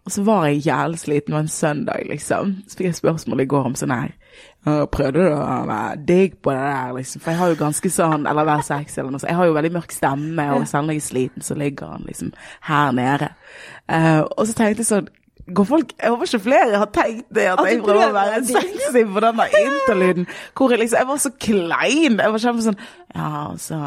Og 0.04 0.12
så 0.12 0.26
var 0.28 0.50
jeg 0.50 0.66
jævlig 0.68 1.00
sliten, 1.00 1.38
var 1.38 1.46
en 1.46 1.54
søndag, 1.54 2.04
liksom. 2.10 2.58
Så 2.68 2.76
fikk 2.76 2.90
jeg 2.90 3.00
spørsmål 3.00 3.46
i 3.46 3.50
går 3.56 3.72
om 3.72 3.80
sånn 3.80 3.96
her 3.96 4.12
Prøvde 4.64 5.20
du 5.20 5.34
å 5.36 5.64
være 5.68 5.98
digg 6.08 6.38
på 6.40 6.54
det 6.56 6.62
der, 6.64 6.92
liksom? 6.96 7.22
For 7.24 7.34
jeg 7.34 7.40
har 7.42 7.50
jo 7.52 7.58
ganske 7.60 7.90
sånn 7.92 8.28
Eller 8.32 8.48
være 8.48 8.64
sexy 8.64 9.02
eller 9.02 9.12
noe 9.12 9.20
sånt. 9.20 9.32
Jeg 9.34 9.40
har 9.40 9.50
jo 9.50 9.58
veldig 9.58 9.74
mørk 9.76 9.92
stemme, 9.92 10.46
og 10.56 10.70
selv 10.70 10.88
når 10.88 10.96
jeg 10.96 11.04
er 11.04 11.08
sliten, 11.10 11.44
så 11.44 11.58
ligger 11.60 11.92
han 11.92 12.08
liksom 12.08 12.32
her 12.70 12.96
nede. 12.96 13.30
Uh, 13.92 14.24
og 14.24 14.48
så 14.48 14.56
tenkte 14.56 14.86
jeg 14.86 14.92
sånn 14.92 15.12
Går 15.44 15.66
folk, 15.68 15.90
Jeg 16.00 16.08
håper 16.14 16.30
ikke 16.30 16.40
flere 16.40 16.78
har 16.80 16.88
tenkt 16.96 17.26
det, 17.36 17.50
at, 17.52 17.60
at 17.60 17.68
jeg 17.68 17.82
prøver 17.84 18.06
å 18.08 18.16
være 18.16 18.38
sexy 18.48 19.02
på 19.04 19.24
der 19.26 19.58
interlyden. 19.60 20.28
Hvor 20.56 20.72
jeg 20.72 20.80
liksom 20.80 21.02
Jeg 21.02 21.10
var 21.10 21.20
så 21.20 21.32
klein. 21.36 22.16
Jeg 22.16 22.36
var 22.36 22.44
kjempe 22.46 22.64
sånn 22.70 22.80
Ja, 23.12 23.32
altså 23.50 23.82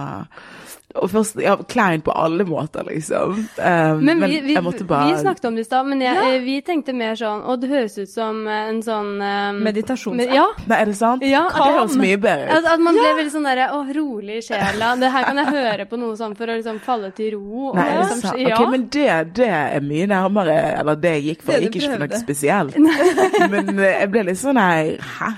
og 1.03 1.11
først, 1.13 1.39
ja, 1.43 1.57
klein 1.69 2.03
på 2.05 2.13
alle 2.17 2.45
måter, 2.49 2.87
liksom. 2.89 3.37
Um, 3.57 4.03
men, 4.05 4.23
vi, 4.25 4.41
vi, 4.41 4.55
men 4.55 4.87
bare... 4.89 5.13
vi, 5.13 5.21
snakket 5.21 5.49
om 5.49 5.57
det 5.59 5.65
i 5.65 5.69
stad, 5.69 5.87
men 5.89 6.03
jeg, 6.05 6.17
ja. 6.17 6.41
vi 6.45 6.57
tenkte 6.65 6.95
mer 6.97 7.17
sånn 7.19 7.43
Og 7.49 7.61
det 7.63 7.71
høres 7.71 7.97
ut 7.99 8.11
som 8.11 8.43
en 8.51 8.81
sånn 8.85 9.21
um, 9.21 9.61
Meditasjonsapp. 9.65 10.35
ja. 10.35 10.47
Nei, 10.67 10.79
er 10.79 10.91
det 10.91 10.97
sant? 10.99 11.25
Ja, 11.27 11.45
det 11.53 11.69
høres 11.77 11.97
mye 12.01 12.19
bedre 12.21 12.49
ut. 12.49 12.55
At, 12.59 12.69
at 12.75 12.85
man 12.85 12.99
ble 12.99 13.13
veldig 13.21 13.35
sånn 13.35 13.49
derre 13.49 13.69
Å, 13.77 13.81
rolig 13.97 14.41
i 14.41 14.45
sjela. 14.47 14.93
Det 15.01 15.11
her 15.15 15.29
kan 15.29 15.43
jeg 15.43 15.55
høre 15.57 15.89
på 15.91 16.01
noe 16.01 16.19
sånn 16.19 16.37
for 16.39 16.53
å 16.53 16.59
liksom 16.59 16.81
falle 16.85 17.13
til 17.17 17.37
ro. 17.37 17.73
Nei, 17.77 17.87
er 17.87 17.93
det 17.93 18.05
liksom, 18.05 18.23
sant? 18.25 18.43
Ja. 18.43 18.61
Ok, 18.61 18.73
men 18.75 18.87
det, 18.97 19.09
det, 19.41 19.51
er 19.57 19.87
mye 19.87 20.09
nærmere 20.11 20.57
Eller 20.77 21.01
det 21.01 21.15
jeg 21.19 21.27
gikk 21.31 21.47
for. 21.47 21.57
Det 21.57 21.71
ikke 21.71 21.91
for 21.91 22.05
noe 22.05 22.23
spesielt. 22.23 22.79
men 23.53 23.73
eh, 23.77 23.99
jeg 24.03 24.13
ble 24.15 24.27
litt 24.31 24.41
sånn 24.43 24.61
her 24.61 24.95
Hæ? 25.17 25.33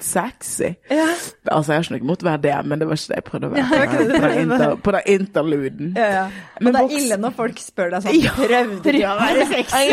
Sexy? 0.00 0.74
Ja. 0.90 1.08
Altså, 1.50 1.72
jeg 1.72 1.78
har 1.78 1.86
ikke 1.86 1.96
noe 1.96 2.04
imot 2.06 2.22
å 2.22 2.28
være 2.28 2.42
det, 2.44 2.54
men 2.70 2.80
det 2.80 2.88
var 2.88 3.00
ikke 3.00 3.10
det 3.10 3.18
jeg 3.18 3.26
prøvde 3.26 3.48
å 3.48 3.52
være. 3.52 3.64
Ja, 3.66 4.68
på 4.88 4.94
den 4.96 5.20
interluden. 5.20 5.92
Ja, 5.96 6.06
ja. 6.14 6.24
Men 6.60 6.74
det 6.74 6.82
er 6.82 6.94
ille 6.98 7.18
når 7.20 7.34
folk 7.36 7.60
spør 7.60 7.92
deg 7.92 8.06
sånn 8.06 8.16
ja. 8.16 8.32
Prøvde 8.38 8.94
du 8.94 9.00
å 9.04 9.14
være 9.18 9.44
sexy? 9.50 9.90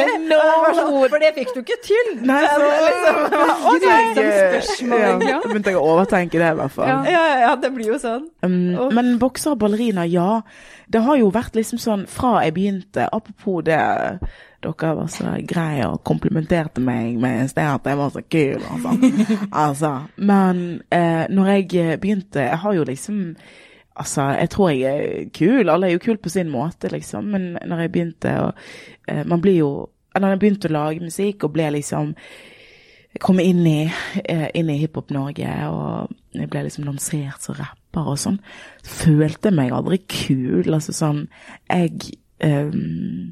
Sånn, 0.80 0.94
for 1.12 1.18
det 1.24 1.32
fikk 1.36 1.52
du 1.52 1.60
ikke 1.64 1.80
til! 1.84 2.12
Nei, 2.30 2.40
så, 2.48 2.70
liksom, 2.86 3.20
spørsmål, 4.16 5.28
ja, 5.28 5.42
Da 5.44 5.52
begynte 5.52 5.76
jeg 5.76 5.82
å 5.82 5.86
overtenke 5.96 6.40
det, 6.40 6.54
i 6.56 6.60
hvert 6.62 6.76
fall. 6.78 7.12
Ja, 7.12 7.26
ja, 7.44 7.52
det 7.60 7.74
blir 7.76 7.92
jo 7.92 8.00
sånn. 8.02 8.26
Um, 8.46 8.90
men 8.96 9.16
bokser 9.22 9.56
og 9.56 9.62
ballerina, 9.66 10.08
ja. 10.08 10.42
Det 10.92 11.02
har 11.04 11.20
jo 11.20 11.32
vært 11.34 11.58
liksom 11.58 11.82
sånn 11.82 12.08
fra 12.10 12.38
jeg 12.46 12.56
begynte, 12.56 13.10
apropos 13.12 13.64
det 13.66 13.80
dere 14.66 14.96
var 14.98 15.10
så 15.14 15.36
greie 15.46 15.86
og 15.86 16.02
komplimenterte 16.08 16.82
meg 16.82 17.20
med 17.22 17.44
en 17.44 17.52
sted 17.52 17.68
at 17.70 17.86
jeg 17.86 18.00
var 18.00 18.14
så 18.14 18.24
kul 18.26 18.64
og 18.64 18.80
sånn. 18.82 19.28
altså, 19.66 19.92
men 20.18 20.64
eh, 20.90 21.26
når 21.30 21.52
jeg 21.52 22.00
begynte 22.02 22.48
Jeg 22.48 22.62
har 22.64 22.74
jo 22.74 22.88
liksom 22.88 23.20
Altså, 23.96 24.22
jeg 24.36 24.50
tror 24.52 24.70
jeg 24.70 25.06
er 25.06 25.30
kul. 25.34 25.70
Alle 25.70 25.88
er 25.88 25.96
jo 25.96 26.04
kule 26.04 26.18
på 26.18 26.30
sin 26.30 26.50
måte, 26.52 26.92
liksom. 26.92 27.30
Men 27.32 27.56
når 27.66 27.86
jeg 27.86 27.92
begynte 27.94 28.34
å 28.42 28.50
eh, 29.08 29.24
Man 29.24 29.42
blir 29.42 29.62
jo 29.62 29.70
Når 30.16 30.34
jeg 30.34 30.40
begynte 30.40 30.70
å 30.72 30.76
lage 30.76 31.04
musikk 31.04 31.44
og 31.48 31.56
ble 31.56 31.70
liksom 31.78 32.12
Komme 33.24 33.46
inn 33.48 33.62
i, 33.68 33.86
eh, 34.28 34.50
inn 34.60 34.70
i 34.70 34.76
Hiphop-Norge, 34.82 35.48
og 35.72 36.10
jeg 36.36 36.50
ble 36.52 36.66
liksom 36.66 36.84
lansert 36.84 37.40
som 37.40 37.56
rapper 37.56 38.10
og 38.12 38.18
sånn, 38.20 38.42
følte 38.84 39.48
jeg 39.48 39.56
meg 39.56 39.72
aldri 39.72 40.02
kul. 40.04 40.68
Altså 40.68 40.92
sånn 40.92 41.22
Jeg 41.70 42.18
um, 42.44 43.32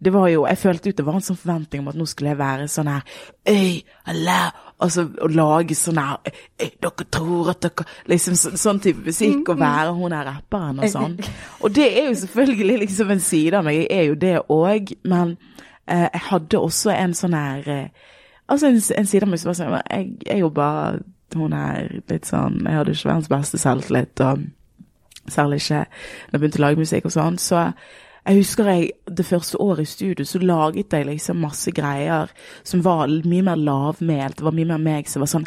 det 0.00 0.12
var 0.12 0.28
jo 0.28 0.46
Jeg 0.48 0.58
følte 0.58 0.90
ut 0.90 0.96
det 0.96 1.06
var 1.06 1.18
en 1.18 1.24
sånn 1.24 1.38
forventning 1.38 1.82
om 1.82 1.90
at 1.92 1.98
nå 1.98 2.06
skulle 2.08 2.32
jeg 2.32 2.40
være 2.40 2.68
sånn 2.72 2.90
her 2.90 3.02
Øy, 3.48 3.80
alla, 4.08 4.38
altså 4.80 5.04
å 5.20 5.28
lage 5.30 5.76
sånn 5.76 6.00
her 6.00 6.34
Dere 6.56 7.06
tror 7.12 7.52
at 7.52 7.62
dere 7.66 7.86
Liksom 8.10 8.38
så, 8.40 8.52
sånn 8.60 8.80
type 8.82 9.04
musikk, 9.04 9.52
og 9.52 9.60
være 9.60 9.94
hun 9.96 10.14
her 10.16 10.26
rapperen 10.26 10.80
og 10.80 10.92
sånn. 10.92 11.18
Og 11.62 11.74
det 11.76 11.88
er 11.90 12.08
jo 12.08 12.18
selvfølgelig 12.22 12.78
liksom 12.84 13.12
en 13.12 13.22
side 13.24 13.58
av 13.58 13.66
meg, 13.66 13.82
jeg 13.84 13.98
er 13.98 14.08
jo 14.08 14.18
det 14.20 14.34
òg, 14.50 14.94
men 15.10 15.36
eh, 15.86 16.06
jeg 16.06 16.24
hadde 16.30 16.60
også 16.60 16.94
en 16.94 17.16
sånn 17.16 17.36
her 17.36 17.70
eh, 17.70 18.10
Altså 18.50 18.66
en, 18.66 18.80
en, 18.96 19.06
side 19.06 19.26
av 19.26 19.30
meg 19.30 19.42
som 19.42 19.52
var 19.52 19.58
sånn 19.60 19.76
Jeg 19.78 20.36
er 20.36 20.40
jo 20.42 20.52
bare 20.54 21.02
hun 21.36 21.52
er 21.54 21.92
litt 22.10 22.26
sånn 22.26 22.62
Jeg 22.64 22.80
hadde 22.80 22.96
ikke 22.96 23.12
verdens 23.12 23.30
beste 23.30 23.60
selvtillit, 23.60 24.22
og 24.26 24.48
særlig 25.30 25.60
ikke 25.60 25.84
når 25.84 26.32
jeg 26.32 26.40
begynte 26.40 26.58
å 26.58 26.64
lage 26.64 26.80
musikk 26.80 27.06
og 27.06 27.14
sånn. 27.14 27.36
så 27.38 27.68
jeg 28.26 28.36
husker 28.36 28.68
jeg, 28.68 28.90
det 29.08 29.24
første 29.26 29.60
året 29.60 29.86
i 29.86 29.88
studio 29.88 30.24
så 30.28 30.38
laget 30.42 30.92
jeg 30.92 31.06
liksom 31.08 31.40
masse 31.40 31.72
greier 31.72 32.28
som 32.62 32.82
var 32.84 33.08
mye 33.08 33.44
mer 33.46 33.56
lavmælt. 33.56 34.36
Det 34.38 34.44
var 34.44 34.56
mye 34.56 34.68
mer 34.68 34.82
meg 34.82 35.08
som 35.08 35.24
var 35.24 35.30
sånn 35.32 35.46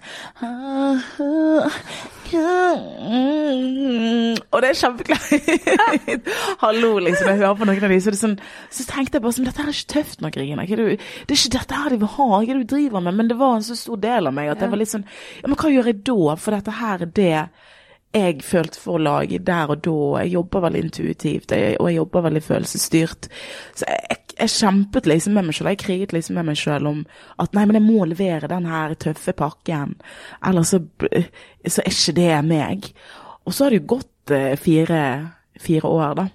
Og 4.50 4.62
det 4.64 4.70
er 4.72 4.80
kjempekleint. 4.80 6.30
Hallo, 6.64 6.96
liksom. 7.04 7.30
Jeg 7.30 7.42
hører 7.44 7.60
på 7.60 7.68
noen 7.70 7.86
av 7.86 7.94
de, 7.94 8.00
så, 8.02 8.14
det 8.14 8.18
er 8.18 8.24
sånn, 8.24 8.40
så 8.74 8.88
tenkte 8.90 9.20
jeg 9.20 9.26
bare 9.26 9.38
sånn 9.38 9.50
Dette 9.50 9.62
er 9.64 9.70
ikke 9.74 9.94
tøft 9.94 10.26
nok, 10.26 10.40
Regina. 10.42 10.66
Det 10.66 10.80
det 10.80 11.36
er 11.36 11.38
ikke 11.38 11.58
dette 11.60 11.78
her 11.84 11.94
de 11.94 12.02
vil 12.02 12.14
ha. 12.16 12.30
Hva 12.34 12.42
er 12.42 12.50
det 12.58 12.64
du 12.64 12.74
driver 12.74 13.06
med? 13.06 13.20
Men 13.20 13.30
det 13.30 13.38
var 13.38 13.60
en 13.60 13.68
så 13.68 13.78
stor 13.78 14.02
del 14.02 14.32
av 14.32 14.36
meg 14.36 14.50
at 14.50 14.66
jeg 14.66 14.74
var 14.74 14.82
litt 14.82 14.94
sånn 14.94 15.06
Ja, 15.44 15.46
men 15.46 15.60
hva 15.60 15.72
gjør 15.76 15.92
jeg 15.92 16.02
da? 16.10 16.36
For 16.42 16.58
dette 16.58 16.78
her 16.80 17.06
er 17.06 17.14
det 17.22 17.38
jeg 18.14 18.44
følte 18.46 18.80
for 18.80 18.98
å 18.98 19.04
lage 19.04 19.40
der 19.42 19.72
og 19.74 19.82
da. 19.86 19.98
Jeg 20.22 20.36
jobber 20.36 20.68
veldig 20.68 20.84
intuitivt, 20.86 21.54
og 21.54 21.88
jeg 21.90 21.98
jobber 21.98 22.28
veldig 22.28 22.44
følelsesstyrt. 22.46 23.30
Så 23.74 23.88
jeg, 23.90 24.20
jeg, 24.38 24.54
kjempet 24.54 25.10
liksom 25.10 25.38
med 25.38 25.48
meg 25.48 25.58
selv, 25.58 25.72
jeg 25.74 25.82
kriget 25.82 26.14
liksom 26.14 26.38
med 26.38 26.52
meg 26.52 26.60
selv 26.62 26.92
om 26.92 27.02
at 27.42 27.58
nei, 27.58 27.66
men 27.66 27.80
jeg 27.80 27.88
må 27.88 28.06
levere 28.10 28.52
den 28.52 28.70
her 28.70 28.94
tøffe 29.02 29.34
pakken, 29.38 29.98
ellers 30.46 30.76
så, 30.76 30.82
så 31.66 31.82
er 31.82 31.92
ikke 31.92 32.18
det 32.20 32.32
meg. 32.50 32.92
Og 33.44 33.56
så 33.56 33.66
har 33.66 33.74
det 33.74 33.82
jo 33.82 33.90
gått 33.98 34.34
eh, 34.34 34.54
fire, 34.62 35.04
fire 35.60 35.90
år, 35.90 36.16
da. 36.22 36.30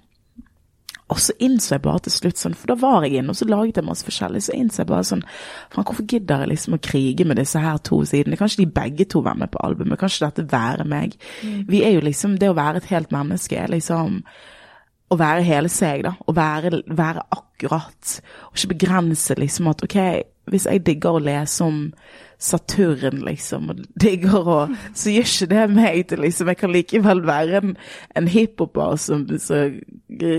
Og 1.09 1.17
så 1.21 1.33
innså 1.41 1.73
jeg 1.75 1.83
bare 1.85 2.03
til 2.05 2.13
slutt 2.13 2.41
sånn, 2.41 2.55
for 2.57 2.69
da 2.69 2.75
var 2.79 3.05
jeg 3.05 3.17
inne, 3.17 3.33
og 3.33 3.39
så 3.39 3.47
laget 3.49 3.79
jeg 3.79 3.87
masse 3.87 4.05
forskjellig, 4.05 4.43
så 4.45 4.53
innså 4.57 4.83
jeg 4.83 4.91
bare 4.91 5.07
sånn 5.09 5.23
Faen, 5.73 5.85
hvorfor 5.87 6.05
gidder 6.05 6.43
jeg 6.43 6.51
liksom 6.51 6.77
å 6.77 6.81
krige 6.85 7.25
med 7.25 7.41
disse 7.41 7.61
her 7.63 7.81
to 7.85 8.03
sidene? 8.05 8.37
Kanskje 8.39 8.63
de 8.63 8.69
begge 8.75 9.07
to 9.09 9.23
være 9.25 9.41
med 9.41 9.53
på 9.53 9.63
albumet? 9.65 9.99
Kanskje 10.01 10.27
dette 10.27 10.47
være 10.51 10.85
meg? 10.89 11.17
Mm. 11.41 11.65
Vi 11.69 11.83
er 11.85 11.97
jo 11.97 12.05
liksom 12.05 12.37
Det 12.39 12.51
å 12.51 12.57
være 12.57 12.83
et 12.83 12.91
helt 12.93 13.13
menneske 13.15 13.57
er 13.57 13.73
liksom 13.73 14.21
å 15.09 15.17
være 15.17 15.41
hele 15.41 15.69
seg, 15.73 16.03
da. 16.05 16.11
Å 16.21 16.33
være, 16.37 16.83
være 16.85 17.23
akkurat. 17.33 18.11
Og 18.45 18.59
ikke 18.59 18.75
begrense 18.75 19.33
liksom 19.39 19.71
at 19.71 19.81
OK, 19.87 19.97
hvis 20.49 20.67
jeg 20.69 20.85
digger 20.87 21.17
å 21.17 21.23
lese 21.23 21.63
om 21.65 21.79
Saturn, 22.39 23.23
liksom, 23.27 23.71
og 23.73 23.79
digger 23.99 24.45
å 24.47 24.59
Så 24.95 25.11
gjør 25.11 25.25
ikke 25.27 25.47
det 25.51 25.63
meg 25.73 26.05
til 26.07 26.21
liksom 26.23 26.51
Jeg 26.53 26.59
kan 26.61 26.71
likevel 26.71 27.23
være 27.27 27.59
en, 27.59 27.73
en 28.15 28.29
hiphoper 28.31 28.95
som, 28.95 29.25
som 29.43 29.75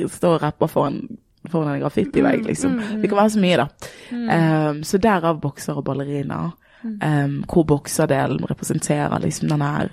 står 0.08 0.38
og 0.38 0.46
rapper 0.46 0.70
foran 0.72 1.02
foran 1.48 1.74
en 1.74 1.80
graffitivegg, 1.80 2.44
liksom. 2.44 2.72
Mm, 2.72 2.82
mm, 2.84 3.02
det 3.02 3.08
kan 3.08 3.16
være 3.16 3.30
så 3.30 3.40
mye, 3.40 3.56
da. 3.56 3.66
Um, 4.12 4.82
så 4.84 4.98
derav 5.00 5.40
bokser 5.40 5.78
og 5.80 5.84
ballerina. 5.84 6.50
Um, 6.84 7.42
hvor 7.44 7.64
bokserdelen 7.68 8.44
representerer 8.48 9.18
liksom 9.20 9.48
den 9.48 9.60
her 9.60 9.90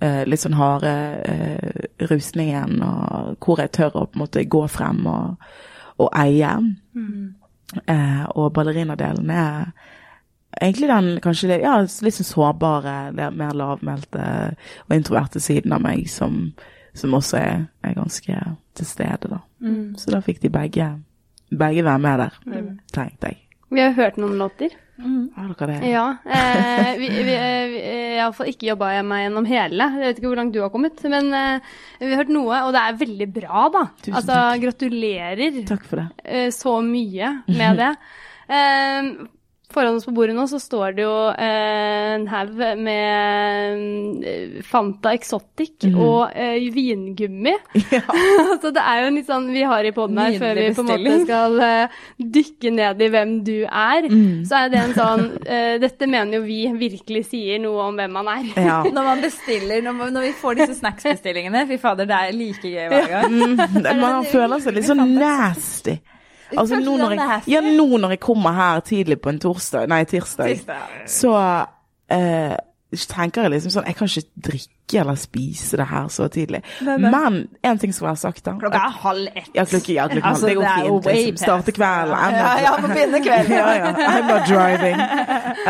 uh, 0.00 0.22
litt 0.24 0.40
sånn 0.40 0.56
harde 0.56 0.92
uh, 1.28 2.04
rusningen, 2.08 2.78
og 2.84 3.44
hvor 3.44 3.60
jeg 3.60 3.74
tør 3.76 3.98
å 4.00 4.06
på 4.08 4.16
en 4.16 4.22
måte 4.22 4.46
gå 4.48 4.62
frem 4.72 5.02
og, 5.10 5.50
og 6.00 6.08
eie. 6.16 6.54
Mm. 6.96 7.39
Uh, 7.86 8.24
og 8.34 8.52
ballerinadelen 8.56 9.30
er 9.30 9.70
egentlig 10.60 10.88
den 10.88 11.20
kanskje 11.22 11.60
ja, 11.62 11.76
litt 11.80 12.16
sånn 12.16 12.28
sårbare, 12.28 13.12
mer 13.14 13.54
lavmælte 13.56 14.24
og 14.88 14.96
introverte 14.96 15.42
siden 15.42 15.74
av 15.76 15.84
meg 15.84 16.08
som, 16.10 16.48
som 16.96 17.14
også 17.14 17.38
er, 17.38 17.68
er, 17.84 17.94
ganske 17.98 18.40
til 18.74 18.88
stede, 18.88 19.30
da. 19.30 19.38
Mm. 19.62 19.94
Så 20.00 20.10
da 20.14 20.22
fikk 20.24 20.42
de 20.42 20.50
begge, 20.52 20.88
begge 21.50 21.86
være 21.86 22.02
med 22.02 22.24
der, 22.24 22.42
mm. 22.46 22.74
tenkte 22.96 23.32
jeg. 23.32 23.44
Vi 23.70 23.82
har 23.82 23.92
hørt 23.94 24.16
noen 24.18 24.38
låter. 24.40 24.72
Mm. 25.00 25.30
Har 25.36 25.52
dere 25.56 25.76
det? 25.78 25.90
Ja. 25.92 26.04
Eh, 26.26 26.90
vi, 26.98 27.08
vi, 27.08 27.22
vi, 27.24 27.34
jeg 27.36 28.18
har 28.20 28.26
iallfall 28.26 28.50
ikke 28.50 28.68
jobba 28.68 28.90
meg 29.06 29.24
gjennom 29.24 29.46
hele. 29.48 29.86
Jeg 29.96 30.10
vet 30.10 30.20
ikke 30.20 30.28
hvor 30.32 30.40
langt 30.42 30.54
du 30.56 30.60
har 30.60 30.72
kommet. 30.74 31.02
Men 31.12 31.30
eh, 31.36 31.74
vi 32.02 32.10
har 32.10 32.22
hørt 32.24 32.32
noe, 32.34 32.62
og 32.66 32.74
det 32.76 32.82
er 32.82 32.98
veldig 33.00 33.28
bra, 33.38 33.66
da. 33.72 33.84
Tusen 34.02 34.18
altså, 34.20 34.38
takk. 34.38 34.62
gratulerer 34.66 35.60
Takk 35.70 35.86
for 35.88 36.02
det. 36.02 36.08
Eh, 36.24 36.48
så 36.54 36.76
mye 36.84 37.34
med 37.48 37.80
det. 37.84 37.92
Foran 39.70 39.94
oss 39.94 40.06
på 40.08 40.14
bordet 40.14 40.34
nå 40.34 40.46
så 40.50 40.58
står 40.58 40.96
det 40.96 41.04
jo 41.04 41.14
eh, 41.30 42.14
en 42.16 42.24
haug 42.30 42.56
med 42.82 44.24
eh, 44.26 44.56
Fanta 44.66 45.12
Exotic 45.14 45.86
mm. 45.86 45.98
og 46.02 46.34
eh, 46.34 46.66
vingummi. 46.74 47.54
Ja. 47.90 48.02
så 48.62 48.70
det 48.74 48.82
er 48.86 49.00
jo 49.00 49.06
en 49.08 49.16
litt 49.18 49.26
sånn 49.26 49.48
vi 49.50 49.62
har 49.66 49.86
i 49.86 49.90
poden 49.94 50.18
her 50.20 50.36
før 50.38 50.58
vi 50.58 50.66
på 50.76 50.82
en 50.84 50.90
måte 50.90 51.14
skal 51.24 51.56
eh, 51.64 51.96
dykke 52.36 52.72
ned 52.74 53.02
i 53.02 53.08
hvem 53.14 53.32
du 53.46 53.56
er. 53.64 54.06
Mm. 54.10 54.44
Så 54.46 54.60
er 54.60 54.70
det 54.72 54.80
en 54.80 54.94
sånn 54.94 55.24
eh, 55.42 55.74
Dette 55.82 56.06
mener 56.10 56.38
jo 56.38 56.44
vi 56.46 56.60
virkelig 56.78 57.24
sier 57.32 57.58
noe 57.62 57.88
om 57.88 57.98
hvem 57.98 58.14
man 58.20 58.30
er. 58.36 58.46
Ja. 58.70 58.82
når 58.84 59.06
man 59.06 59.22
bestiller, 59.24 59.80
når, 59.82 59.94
man, 59.96 60.12
når, 60.14 60.28
vi 60.28 60.32
får 60.36 60.58
disse 60.60 60.76
snacksbestillingene, 60.78 61.64
fy 61.66 61.78
fader, 61.80 62.06
det 62.06 62.16
er 62.16 62.36
like 62.36 62.70
gøy 62.70 62.86
hver 62.92 63.08
gang. 63.10 63.36
Mm. 63.40 63.90
Man 63.98 64.26
føler 64.30 64.62
seg 64.62 64.76
litt 64.76 64.88
sånn 64.90 65.02
nasty. 65.16 65.96
Altså, 66.56 66.80
nå 66.80 66.96
når, 66.96 67.14
jeg, 67.18 67.42
ja, 67.52 67.60
nå 67.60 68.00
når 68.00 68.16
jeg 68.16 68.20
kommer 68.20 68.56
her 68.56 68.80
tidlig 68.80 69.20
på 69.20 69.30
en 69.30 69.38
torsdag, 69.42 69.86
nei, 69.90 70.02
tirsdag, 70.08 70.64
så 71.08 71.36
uh, 71.36 72.56
tenker 72.90 73.46
jeg 73.46 73.52
liksom 73.54 73.72
sånn 73.74 73.86
Jeg 73.86 73.96
kan 73.98 74.10
ikke 74.10 74.46
drikke 74.50 75.00
eller 75.00 75.18
spise 75.20 75.78
det 75.78 75.86
her 75.86 76.08
så 76.10 76.26
tidlig. 76.32 76.64
Men 76.82 77.44
en 77.62 77.78
ting 77.78 77.92
skal 77.94 78.08
være 78.08 78.18
sagt, 78.24 78.42
da. 78.42 78.56
Klokka 78.58 78.80
er 78.88 78.96
halv 79.04 79.28
ett. 79.28 79.50
Ja, 79.54 79.64
klokka, 79.64 79.92
ja, 79.94 80.06
klokka 80.10 80.32
altså, 80.32 80.48
det 80.48 80.56
går 80.58 81.04
fint. 81.04 81.06
Liksom. 81.06 81.36
Starte 81.44 81.74
kvelden. 81.76 82.34
Ja, 82.34 82.48
ja, 82.64 82.72
på 82.74 82.90
begynne 82.90 83.20
ja, 83.30 83.68
ja. 83.78 83.92
I'm 83.94 84.26
not 84.26 84.48
driving. 84.50 84.98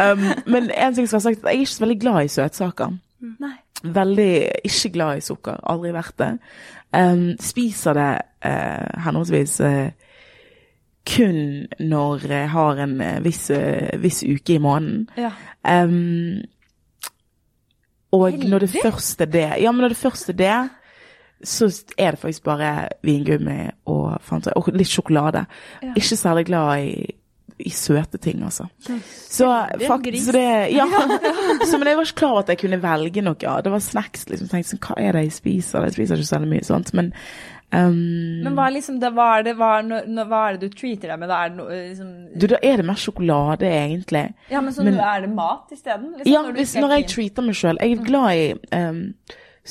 Um, 0.01 0.25
men 0.47 0.71
en 0.71 0.97
ting 0.97 1.09
skal 1.09 1.19
være 1.19 1.27
sagt, 1.27 1.45
jeg 1.45 1.53
er 1.53 1.67
ikke 1.67 1.75
så 1.75 1.85
veldig 1.85 1.99
glad 2.01 2.25
i 2.25 2.33
søtsaker. 2.33 2.97
Nei. 3.45 3.53
Veldig 3.85 4.33
ikke 4.65 4.93
glad 4.97 5.21
i 5.21 5.25
sukker. 5.25 5.61
Aldri 5.69 5.93
vært 5.93 6.17
det. 6.21 6.31
Um, 6.97 7.27
spiser 7.41 8.01
det 8.01 8.11
uh, 8.47 9.05
henholdsvis 9.05 9.61
uh, 9.61 9.91
kun 11.11 11.41
når 11.83 12.27
jeg 12.29 12.49
har 12.55 12.83
en 12.87 12.97
eh, 13.05 13.21
viss, 13.25 13.49
eh, 13.55 13.91
viss 14.01 14.23
uke 14.23 14.57
i 14.57 14.63
måneden. 14.63 15.09
Ja. 15.19 15.33
Um, 15.65 16.43
og 18.11 18.27
Heldig. 18.31 18.51
når 18.51 18.65
det 18.65 18.71
første 18.83 19.27
det 19.31 19.49
Ja, 19.63 19.73
men 19.73 19.85
når 19.85 19.95
det 19.95 20.01
første 20.01 20.33
det, 20.33 20.57
så 21.45 21.71
er 21.97 22.11
det 22.11 22.21
faktisk 22.21 22.45
bare 22.45 22.89
vingummi 23.03 23.71
og, 23.89 24.19
og 24.57 24.69
litt 24.75 24.91
sjokolade. 24.91 25.47
Ja. 25.83 25.95
Ikke 25.97 26.17
særlig 26.19 26.47
glad 26.51 26.83
i, 26.85 27.07
i 27.59 27.71
søte 27.71 28.19
ting, 28.19 28.43
altså. 28.45 28.67
Så 28.85 29.49
faktisk 29.87 30.27
så 30.27 30.33
det 30.33 30.75
Ja. 30.75 30.87
så, 31.71 31.79
men 31.79 31.89
jeg 31.89 31.97
var 31.97 32.05
ikke 32.05 32.19
klar 32.19 32.35
over 32.35 32.43
at 32.45 32.53
jeg 32.53 32.59
kunne 32.65 32.83
velge 32.83 33.23
noe. 33.25 33.39
Ja, 33.43 33.61
det 33.61 33.73
var 33.73 33.81
snacks, 33.85 34.29
liksom. 34.29 34.51
Tenkte 34.51 34.75
sånn, 34.75 34.85
hva 34.85 34.99
er 35.01 35.17
det 35.17 35.25
jeg 35.29 35.39
spiser? 35.39 35.87
Jeg 35.89 35.97
spiser 35.97 36.21
ikke 36.21 36.35
særlig 36.35 36.53
mye 36.57 36.67
sånt. 36.67 36.93
Men 36.99 37.15
Um, 37.71 38.43
Men 38.43 38.57
hva, 38.59 38.67
liksom, 38.75 38.97
det, 38.99 39.13
hva, 39.15 39.29
er 39.39 39.45
det, 39.47 39.55
hva, 39.59 39.71
no, 39.87 40.01
hva, 40.27 40.41
er 40.49 40.57
det, 40.59 40.71
du 40.73 40.79
treater 40.81 41.13
deg 41.13 41.21
med? 41.23 41.31
Da 41.31 41.39
er 41.45 41.53
det, 41.53 41.59
no, 41.61 41.69
liksom, 41.71 42.09
du, 42.35 42.47
da 42.51 42.59
er 42.67 42.81
det 42.81 42.87
mer 42.89 42.99
sjokolade, 42.99 43.71
egentlig. 43.71 44.25
Ja, 44.51 44.63
Men 44.65 44.75
så 44.75 44.87
men, 44.87 44.99
er 44.99 45.23
det 45.27 45.31
mat 45.37 45.71
isteden? 45.77 46.11
Liksom, 46.17 46.33
ja, 46.33 46.43
når, 46.43 46.59
hvis, 46.59 46.75
når 46.83 46.97
jeg 46.97 47.09
treater 47.15 47.47
meg 47.47 47.61
sjøl. 47.61 47.81
Jeg 47.85 47.97
er 47.99 48.09
glad 48.09 48.41
i 48.41 48.81
um, 48.81 49.03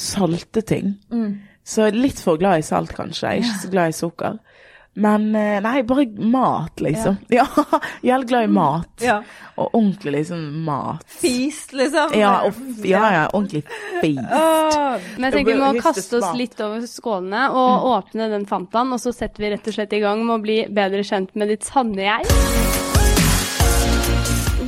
salte 0.08 0.64
ting. 0.64 0.94
Mm. 1.12 1.34
Så 1.70 1.90
litt 1.94 2.22
for 2.24 2.40
glad 2.40 2.64
i 2.64 2.66
salt, 2.66 2.96
kanskje. 2.96 3.34
Jeg 3.36 3.44
er 3.44 3.50
ikke 3.50 3.66
så 3.66 3.74
glad 3.76 3.92
i 3.92 3.98
sukker. 4.00 4.40
Men 4.94 5.36
eh, 5.36 5.62
nei, 5.62 5.84
bare 5.88 6.06
mat, 6.18 6.82
liksom. 6.82 7.18
Ja, 7.30 7.46
ja 7.56 7.80
jeg 8.02 8.14
er 8.16 8.26
glad 8.28 8.48
i 8.48 8.52
mat. 8.52 8.90
Ja. 9.04 9.20
Og 9.56 9.76
ordentlig 9.78 10.16
liksom 10.18 10.42
mat. 10.66 11.06
Feast, 11.22 11.74
liksom. 11.78 12.16
Ja, 12.18 12.34
og, 12.48 12.58
ja, 12.84 13.04
ja 13.14 13.22
ordentlig 13.30 13.64
feast. 14.02 14.26
Oh, 14.26 14.98
men 15.16 15.30
jeg 15.30 15.38
tenker 15.38 15.54
vi 15.54 15.60
må 15.62 15.72
kaste 15.84 16.20
oss 16.20 16.34
litt 16.38 16.60
over 16.66 16.84
skålene 16.90 17.46
og 17.54 17.70
mm. 17.70 17.88
åpne 17.94 18.30
den 18.34 18.50
Fantaen, 18.50 18.92
og 18.96 19.02
så 19.04 19.14
setter 19.16 19.46
vi 19.46 19.54
rett 19.54 19.70
og 19.70 19.78
slett 19.78 19.96
i 19.96 20.02
gang 20.04 20.26
med 20.26 20.40
å 20.40 20.44
bli 20.44 20.60
bedre 20.74 21.06
kjent 21.08 21.36
med 21.40 21.54
ditt 21.54 21.68
sanne 21.68 22.04
jeg. 22.04 22.28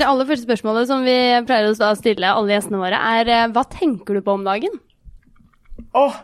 Det 0.02 0.08
aller 0.08 0.26
første 0.26 0.48
spørsmålet 0.48 0.88
som 0.90 1.04
vi 1.06 1.18
pleier 1.46 1.74
å 1.74 1.94
stille 1.98 2.32
alle 2.32 2.56
gjestene 2.56 2.80
våre, 2.82 3.02
er 3.20 3.30
eh, 3.30 3.48
hva 3.54 3.68
tenker 3.70 4.18
du 4.18 4.24
på 4.26 4.38
om 4.38 4.48
dagen? 4.48 4.80
Åh, 5.92 6.08
oh, 6.08 6.16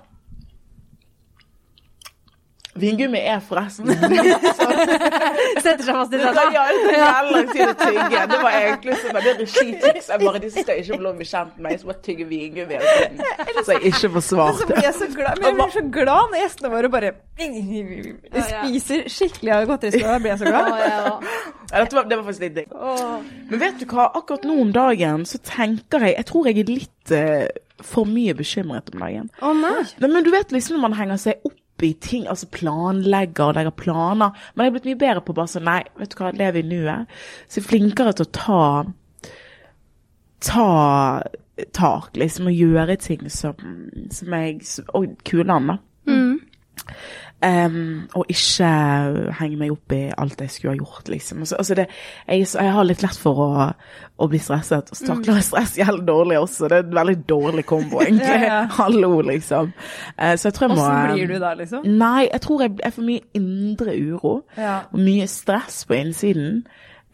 Vingummi 2.82 3.20
er 3.20 3.42
forresten 3.44 3.90
Setter 5.64 5.84
seg 5.84 5.94
fast 5.94 6.14
i 6.14 6.20
det. 6.22 6.32
Ja, 6.54 6.64
det 6.72 6.94
tar 6.94 7.30
lang 7.32 7.50
tid 7.52 7.64
å 7.66 7.76
tygge. 7.80 8.24
Det 8.32 8.40
var 8.44 8.58
egentlig 8.60 8.98
sånn, 9.02 9.20
det 9.26 9.34
regitriks. 9.42 10.10
Jeg 10.12 10.24
bare, 10.24 10.42
de 10.44 10.52
skal 10.54 10.82
ikke 10.82 10.96
få 10.96 11.02
lov 11.04 11.16
å 11.16 11.20
bli 11.22 11.28
kjent 11.30 11.58
med 11.58 11.68
meg, 11.68 11.82
så 11.82 11.92
bare 11.92 12.04
tygge 12.06 12.28
vingummi 12.30 12.78
hele 12.78 12.96
tiden. 12.98 13.24
Så 13.68 13.76
jeg 13.76 13.92
ikke 13.92 14.12
får 14.14 14.26
glad, 15.18 15.40
men 15.40 15.48
jeg 15.48 15.56
blir 15.58 15.72
så 15.74 15.84
glad 15.98 16.32
når 16.32 16.42
gjestene 16.44 16.72
våre 16.72 16.90
bare 16.94 17.12
spiser 18.48 19.04
skikkelig 19.12 19.54
av 19.56 19.68
godteriskåla. 19.72 20.14
Da 20.14 20.22
blir 20.24 20.32
jeg 20.32 20.40
så 20.42 20.52
glad. 20.52 20.72
Ja, 21.72 21.84
det, 21.84 21.94
var, 21.98 22.10
det 22.10 22.20
var 22.20 22.26
faktisk 22.28 22.46
litt 22.46 22.58
digg. 22.58 22.76
Men 23.52 23.64
vet 23.64 23.80
du 23.82 23.88
hva, 23.92 24.10
akkurat 24.18 24.48
nå 24.48 24.58
om 24.64 24.74
dagen 24.76 25.26
så 25.28 25.40
tenker 25.44 26.06
jeg 26.06 26.16
Jeg 26.18 26.28
tror 26.30 26.48
jeg 26.48 26.62
er 26.62 26.70
litt 26.72 27.14
uh, 27.14 27.46
for 27.84 28.10
mye 28.10 28.36
bekymret 28.38 28.92
om 28.94 29.04
dagen. 29.04 29.32
Å 29.42 29.52
oh, 29.52 29.58
nei. 29.58 29.86
Men 30.02 30.26
du 30.26 30.32
vet 30.34 30.54
liksom 30.54 30.78
når 30.78 30.86
man 30.88 30.98
henger 30.98 31.22
seg 31.28 31.48
opp 31.48 31.57
i 31.86 31.94
ting, 31.94 32.28
altså 32.28 32.48
planlegger 32.50 33.52
og 33.52 33.58
legger 33.58 33.76
planer. 33.78 34.38
Men 34.56 34.66
jeg 34.66 34.72
er 34.72 34.76
blitt 34.78 34.88
mye 34.90 35.02
bedre 35.04 35.26
på 35.26 35.36
bare 35.38 35.52
sånn 35.52 35.68
Nei, 35.68 35.82
vet 36.00 36.14
du 36.14 36.22
hva, 36.22 36.32
lev 36.34 36.58
i 36.58 36.64
nuet. 36.66 37.20
Så 37.46 37.60
jeg 37.60 37.66
er 37.66 37.70
flinkere 37.72 38.16
til 38.18 38.28
å 38.28 38.34
ta 38.38 38.62
ta 40.40 41.24
tak, 41.74 42.18
liksom, 42.18 42.50
og 42.52 42.54
gjøre 42.54 42.96
ting 43.02 43.24
som, 43.34 43.56
som 44.14 44.34
jeg 44.38 44.60
Og 44.94 45.16
kule 45.26 45.54
an, 45.54 45.72
da. 45.72 45.78
Mm. 46.08 46.36
Um, 47.38 48.08
og 48.18 48.26
ikke 48.34 48.68
henge 49.38 49.60
meg 49.60 49.70
opp 49.70 49.94
i 49.94 50.08
alt 50.10 50.40
jeg 50.42 50.50
skulle 50.50 50.72
ha 50.74 50.80
gjort, 50.80 51.10
liksom. 51.14 51.44
Altså, 51.46 51.60
altså 51.62 51.76
det, 51.78 51.84
jeg, 52.26 52.48
jeg, 52.50 52.72
har 52.74 52.88
litt 52.90 53.04
lett 53.06 53.20
for 53.22 53.42
å, 53.44 53.68
å 54.18 54.28
bli 54.32 54.40
stresset. 54.42 54.90
Og 54.90 55.04
takler 55.06 55.38
jeg 55.38 55.46
stress 55.46 55.76
jævlig 55.78 56.08
dårlig 56.08 56.40
også. 56.42 56.72
Det 56.72 56.80
er 56.80 56.88
en 56.88 56.98
veldig 56.98 57.18
dårlig 57.30 57.66
kombo, 57.70 58.02
egentlig. 58.08 58.40
Ja, 58.42 58.50
ja. 58.50 58.58
Hallo, 58.80 59.12
liksom. 59.28 59.70
Uh, 60.18 60.34
så 60.34 60.50
jeg 60.50 60.58
tror 60.58 60.68
jeg 60.68 60.74
må 60.80 60.88
Åssen 60.88 61.14
blir 61.14 61.34
du 61.36 61.38
da, 61.44 61.54
liksom? 61.62 61.86
Nei, 62.02 62.26
jeg 62.26 62.42
tror 62.48 62.66
jeg, 62.66 62.76
jeg 62.82 62.98
får 62.98 63.08
mye 63.12 63.42
indre 63.42 63.98
uro. 64.02 64.36
Ja. 64.58 64.80
Og 64.90 65.06
mye 65.06 65.30
stress 65.30 65.84
på 65.86 66.00
innsiden. 66.00 66.64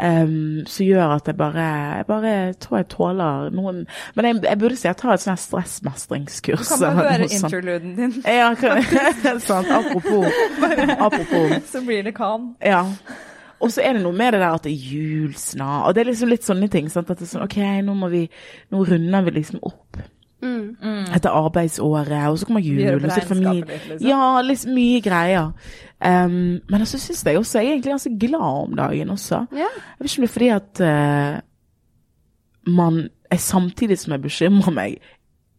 Um, 0.03 0.65
som 0.67 0.83
gjør 0.83 1.13
at 1.15 1.29
jeg 1.29 1.37
bare, 1.39 1.65
jeg 1.95 2.05
bare 2.09 2.31
tror 2.59 2.81
jeg 2.81 2.87
tåler 2.91 3.53
noen 3.55 3.85
Men 4.17 4.25
jeg, 4.27 4.39
jeg 4.43 4.59
burde 4.59 4.75
si 4.75 4.87
jeg 4.89 4.97
tar 4.99 5.13
et 5.13 5.23
sånt 5.23 5.39
stressmestringskurs. 5.39 6.73
Kan 6.73 6.81
man 6.81 6.89
eller 6.89 7.11
høre 7.13 7.27
interluden 7.29 7.93
din, 7.95 8.15
Ja, 8.27 8.49
kan, 8.59 8.83
sant. 9.47 9.71
Apropos, 9.71 10.27
apropos. 10.97 11.55
så 11.71 11.83
blir 11.85 12.03
det 12.03 12.15
kan. 12.17 12.51
Ja. 12.59 12.83
Og 13.63 13.71
så 13.71 13.85
er 13.85 13.95
det 13.95 14.03
noe 14.03 14.17
med 14.17 14.35
det 14.35 14.41
der 14.43 14.57
at 14.57 14.65
det 14.67 14.73
er 14.73 14.89
jul 14.91 15.37
snart, 15.39 15.87
og 15.87 15.95
det 15.95 16.03
er 16.03 16.11
liksom 16.11 16.33
litt 16.33 16.43
sånne 16.43 16.67
ting. 16.73 16.91
Sant? 16.91 17.07
At 17.07 17.21
det 17.21 17.29
er 17.29 17.31
sånn, 17.37 17.45
ok, 17.47 17.61
nå 17.87 17.95
må 17.95 18.11
vi, 18.11 18.25
nå 18.75 18.83
runder 18.89 19.23
vi 19.29 19.37
liksom 19.37 19.63
opp 19.63 20.01
Mm. 20.43 21.05
etter 21.15 21.29
arbeidsåret, 21.31 22.29
og 22.29 22.39
så 22.39 22.45
kommer 22.45 22.61
jul, 22.61 22.81
og 22.95 23.01
så 23.01 23.07
er 23.07 23.19
det 23.19 23.29
familie. 23.29 23.65
liksom. 23.65 24.07
Ja, 24.07 24.41
liksom 24.41 24.73
mye 24.75 25.01
greier. 25.01 25.51
Um, 26.03 26.59
men 26.69 26.85
så 26.85 26.99
syns 26.99 27.23
jeg 27.23 27.37
også 27.39 27.61
jeg 27.61 27.67
er 27.67 27.71
egentlig 27.77 27.93
ganske 27.93 28.19
glad 28.19 28.63
om 28.65 28.75
dagen 28.75 29.09
også. 29.09 29.45
Yeah. 29.53 29.71
Jeg 29.99 29.99
vet 29.99 30.11
ikke 30.11 30.19
om 30.19 30.25
det 30.25 30.29
er 30.29 30.33
fordi 30.33 30.49
at 30.51 30.81
uh, 30.83 31.41
man 32.75 33.09
er 33.31 33.37
samtidig 33.39 33.99
som 33.99 34.11
jeg 34.11 34.21
bekymrer 34.21 34.75
meg, 34.75 34.97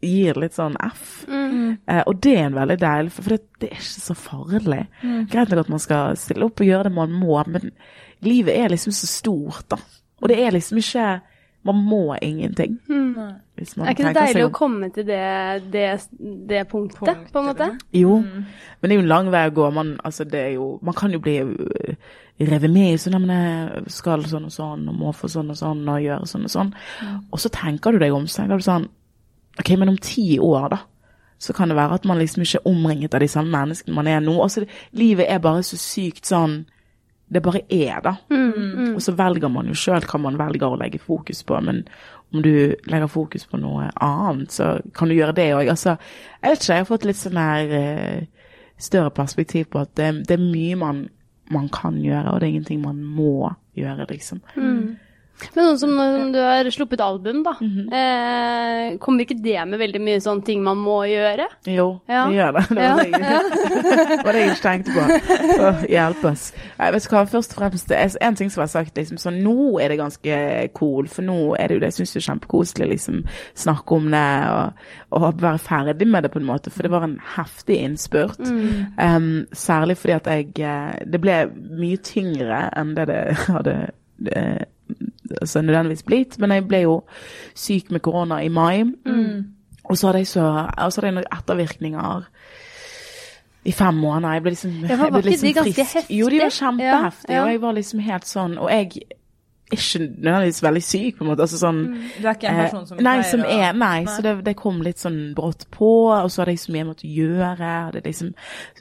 gir 0.05 0.37
litt 0.37 0.53
sånn 0.53 0.77
F. 0.85 1.25
Mm. 1.29 1.79
Uh, 1.89 2.03
og 2.07 2.19
det 2.23 2.37
er 2.37 2.47
en 2.51 2.59
veldig 2.61 2.77
deilig, 2.83 3.13
for 3.17 3.33
det, 3.33 3.41
det 3.63 3.71
er 3.71 3.81
ikke 3.81 4.05
så 4.05 4.15
farlig. 4.15 4.83
Greit 5.33 5.49
nok 5.49 5.65
at 5.65 5.73
man 5.73 5.81
skal 5.81 6.19
stille 6.21 6.45
opp 6.45 6.61
og 6.61 6.69
gjøre 6.69 6.91
det 6.91 6.97
man 6.99 7.15
må, 7.17 7.41
men 7.49 7.73
livet 8.25 8.53
er 8.59 8.75
liksom 8.75 8.93
så 8.93 9.09
stort, 9.09 9.65
da. 9.73 9.81
Og 10.21 10.29
det 10.29 10.39
er 10.45 10.53
liksom 10.53 10.79
ikke 10.81 11.09
Man 11.65 11.79
må 11.81 12.17
ingenting. 12.23 12.79
Hvis 13.57 13.77
man 13.77 13.85
Mm. 13.85 13.89
Er 13.89 13.91
ikke 13.95 14.09
det 14.09 14.17
deilig 14.17 14.45
om. 14.45 14.51
å 14.51 14.55
komme 14.55 14.91
til 14.93 15.07
det, 15.07 15.63
det, 15.73 16.09
det 16.49 16.69
punktet, 16.69 16.99
Punktet, 16.99 17.33
på 17.33 17.39
en 17.39 17.47
måte? 17.47 17.69
Jo, 17.93 18.19
men 18.21 18.83
det 18.83 18.91
er 18.91 18.99
jo 18.99 19.05
en 19.05 19.09
lang 19.09 19.31
vei 19.33 19.45
å 19.49 19.55
gå. 19.55 19.71
Man, 19.73 19.95
altså, 20.05 20.25
det 20.25 20.41
er 20.41 20.53
jo, 20.57 20.79
man 20.83 20.95
kan 20.95 21.13
jo 21.13 21.21
bli 21.25 21.39
øh, 21.41 21.95
revet 22.41 22.71
med 22.71 22.93
i 22.93 22.99
sånn, 22.99 23.15
at 23.15 23.25
man 23.25 23.87
skal 23.89 24.27
sånn 24.29 24.49
og 24.51 24.53
sånn, 24.53 24.89
og 24.91 24.99
må 24.99 25.13
få 25.15 25.31
sånn 25.31 25.55
og 25.55 25.57
sånn, 25.57 25.87
og 25.89 26.03
gjøre 26.03 26.27
sånn 26.27 26.49
og 26.49 26.51
sånn. 26.51 26.75
Og 27.31 27.41
så 27.41 27.53
tenker 27.55 27.95
du 27.95 28.03
deg 28.03 28.13
om, 28.13 28.27
så 28.27 28.43
tenker 28.43 28.61
du 28.61 28.67
sånn, 28.67 28.89
ok, 29.61 29.71
men 29.79 29.95
om 29.95 30.01
ti 30.03 30.35
år 30.43 30.69
da, 30.75 30.81
så 31.39 31.53
kan 31.53 31.69
det 31.71 31.77
være 31.77 31.95
at 31.95 32.05
man 32.09 32.19
liksom 32.19 32.43
ikke 32.43 32.61
er 32.61 32.69
omringet 32.71 33.15
av 33.15 33.21
de 33.21 33.29
samme 33.29 33.51
menneskene 33.55 33.95
man 33.95 34.09
er 34.11 34.21
nå. 34.21 34.35
Altså, 34.43 34.65
livet 34.93 35.27
er 35.29 35.39
bare 35.45 35.63
så 35.63 35.79
sykt 35.79 36.27
sånn, 36.27 36.65
det 37.35 37.43
bare 37.43 37.65
er 37.73 38.03
da. 38.05 38.13
Og 38.95 39.01
så 39.03 39.15
velger 39.19 39.51
man 39.51 39.67
jo 39.71 39.75
selv 39.79 40.07
hva 40.11 40.21
man 40.23 40.39
velger 40.39 40.71
å 40.71 40.79
legge 40.81 41.01
fokus 41.03 41.43
på, 41.47 41.59
men 41.67 41.83
om 42.35 42.43
du 42.43 42.75
legger 42.91 43.11
fokus 43.11 43.45
på 43.47 43.59
noe 43.63 43.89
annet, 44.03 44.53
så 44.55 44.77
kan 44.95 45.11
du 45.11 45.15
gjøre 45.17 45.35
det 45.37 45.49
også. 45.55 45.71
Altså, 45.75 45.97
jeg 46.41 46.51
vet 46.55 46.63
ikke, 46.63 46.73
jeg 46.73 46.85
har 46.85 46.89
fått 46.91 47.05
litt 47.09 47.21
sånn 47.21 47.39
her 47.39 47.75
eh, 47.79 48.49
større 48.83 49.11
perspektiv 49.15 49.69
på 49.71 49.83
at 49.85 49.93
det, 49.99 50.09
det 50.29 50.39
er 50.39 50.43
mye 50.43 50.79
man, 50.81 51.05
man 51.55 51.69
kan 51.75 52.01
gjøre, 52.03 52.33
og 52.33 52.41
det 52.41 52.49
er 52.49 52.55
ingenting 52.57 52.83
man 52.83 53.03
må 53.05 53.53
gjøre, 53.79 54.07
liksom. 54.11 54.43
Men 55.55 55.65
sånn 55.67 55.79
som 55.83 55.91
når 55.99 56.29
du 56.33 56.39
har 56.41 56.69
sluppet 56.73 57.01
album, 57.03 57.43
da. 57.45 57.53
Mhm. 57.61 57.89
eh, 57.93 58.97
kommer 59.03 59.25
ikke 59.25 59.37
det 59.43 59.57
med 59.69 59.81
veldig 59.81 60.01
mye 60.01 60.21
sånne 60.23 60.45
ting 60.47 60.63
man 60.65 60.79
må 60.79 61.01
gjøre? 61.11 61.47
Jo, 61.67 62.01
Ja. 62.09 62.27
det 62.29 62.37
gjør 62.39 62.53
det. 62.55 62.63
Det 62.71 62.85
var 62.85 63.03
det 63.03 63.11
jeg, 63.11 63.21
det 64.09 64.25
var 64.25 64.33
det 64.33 64.41
jeg 64.45 64.51
ikke 64.53 64.63
tenkte 64.63 64.95
på. 64.95 65.65
Åh, 65.65 65.83
hjelp 65.91 66.25
oss. 66.31 66.45
Jeg 66.79 66.93
vet 66.97 67.09
hva, 67.11 67.25
først 67.35 67.53
og 67.57 67.59
fremst, 67.59 67.89
det 67.91 67.99
er 67.99 68.17
en 68.29 68.39
ting 68.39 68.51
som 68.55 68.63
var 68.63 68.71
sagt, 68.73 68.95
liksom, 68.97 69.19
så 69.19 69.33
nå 69.35 69.57
er 69.83 69.89
det 69.93 69.99
ganske 69.99 70.39
cool, 70.79 71.09
for 71.11 71.23
nå 71.27 71.39
er 71.59 71.69
det 71.69 71.75
jo 71.79 71.81
det, 71.85 71.91
jeg 71.93 71.99
synes 72.01 72.17
er 72.17 72.27
kjempekoselig, 72.31 72.89
liksom, 72.95 73.25
snakke 73.65 73.99
om 73.99 74.11
det, 74.15 74.25
og, 74.55 74.87
og 75.19 75.43
være 75.43 75.59
ferdig 75.59 76.09
med 76.09 76.23
det 76.25 76.31
på 76.35 76.39
en 76.43 76.49
måte, 76.49 76.71
for 76.71 76.83
det 76.87 76.91
var 76.95 77.05
en 77.09 77.19
heftig 77.37 77.81
innspurt. 77.85 78.39
Um, 78.99 79.47
særlig 79.53 79.97
fordi 79.99 80.15
at 80.17 80.27
jeg, 80.31 80.49
eh, 80.63 81.05
det 81.11 81.21
ble 81.21 81.41
mye 81.75 81.97
tyngre 82.07 82.69
enn 82.79 82.95
det 82.97 83.07
det 83.11 83.21
hadde 83.49 83.75
eh, 84.31 84.63
altså 85.41 85.63
nødvendigvis 85.63 86.03
blitt, 86.03 86.39
men 86.39 86.51
jeg 86.53 86.67
ble 86.69 86.81
jo 86.85 87.03
syk 87.55 87.91
med 87.91 88.01
korona 88.01 88.39
i 88.45 88.49
mai, 88.49 88.85
og 89.85 89.97
så 89.99 90.07
hadde 90.07 90.19
jeg 90.19 90.27
så, 90.27 90.45
og 90.79 90.93
så 90.93 91.01
hadde 91.01 91.07
jeg 91.07 91.15
noen 91.15 91.33
ettervirkninger 91.39 92.25
i 93.65 93.73
fem 93.73 93.95
måneder. 93.95 94.33
Jeg 94.35 94.43
ble 94.43 94.51
liksom, 94.51 94.71
jeg 94.89 94.99
ble 94.99 95.21
ganske 95.55 95.85
frisk. 95.85 96.11
Jo, 96.11 96.29
de 96.29 96.39
var 96.39 96.45
heftige? 96.45 96.67
kjempeheftige, 96.67 97.33
Ja, 97.33 97.35
ja. 97.39 97.43
og 97.45 97.51
jeg 97.53 97.61
var 97.63 97.73
liksom 97.73 98.01
helt 98.05 98.27
sånn, 98.29 98.59
og 98.59 98.71
jeg 98.71 98.91
ikke 99.77 100.01
nødvendigvis 100.05 100.63
veldig 100.65 100.83
syk, 100.85 101.19
på 101.19 101.25
en 101.25 101.31
måte, 101.31 101.45
altså 101.47 101.61
sånn, 101.61 101.81
Du 102.17 102.27
er 102.27 102.37
ikke 102.37 102.51
en 102.51 102.61
person 102.63 102.87
som 102.89 102.99
Eh, 102.99 103.05
nei, 103.05 103.17
som 103.29 103.45
er, 103.45 103.73
nei, 103.79 104.05
så 104.09 104.25
det, 104.25 104.35
det 104.47 104.57
kom 104.59 104.81
litt 104.85 105.03
sånn 105.03 105.19
brått 105.37 105.67
på, 105.75 105.91
og 106.13 106.31
så 106.31 106.43
hadde 106.43 106.55
jeg 106.55 106.63
så 106.65 106.75
mye 106.75 106.83
jeg 106.83 106.91
måtte 106.91 107.11
gjøre, 107.11 107.73
hadde 107.89 108.05
liksom 108.05 108.33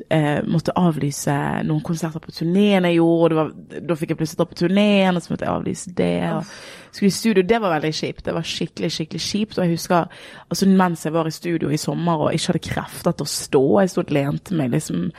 eh, 0.09 0.39
måtte 0.47 0.75
avlyse 0.79 1.35
noen 1.67 1.83
konserter 1.85 2.23
på 2.23 2.35
turneen 2.35 2.87
jeg 2.89 2.99
gjorde, 2.99 3.23
og 3.23 3.29
det 3.33 3.39
var, 3.39 3.81
da 3.89 3.99
fikk 3.99 4.13
jeg 4.13 4.21
plutselig 4.21 4.41
dra 4.41 4.49
på 4.51 4.59
turneen, 4.63 5.17
og 5.17 5.25
så 5.25 5.33
måtte 5.33 5.47
jeg 5.47 5.53
avlyse 5.53 5.95
det, 5.97 6.15
og 6.33 6.53
skulle 6.93 7.09
i 7.09 7.17
studio, 7.17 7.43
det 7.49 7.61
var 7.61 7.73
veldig 7.73 7.93
kjipt, 7.97 8.25
det 8.27 8.35
var 8.35 8.45
skikkelig, 8.47 8.91
skikkelig 8.93 9.23
kjipt, 9.25 9.57
og 9.57 9.65
jeg 9.65 9.77
husker, 9.77 10.21
altså 10.49 10.69
mens 10.69 11.05
jeg 11.07 11.15
var 11.15 11.29
i 11.29 11.33
studio 11.33 11.71
i 11.73 11.81
sommer, 11.81 12.27
og 12.27 12.37
ikke 12.37 12.53
hadde 12.53 12.67
krefter 12.67 13.17
til 13.17 13.25
å 13.25 13.33
stå, 13.33 13.65
jeg 13.81 13.93
stod 13.93 14.05
og 14.05 14.15
lente 14.19 14.57
meg 14.59 14.73
liksom 14.75 15.09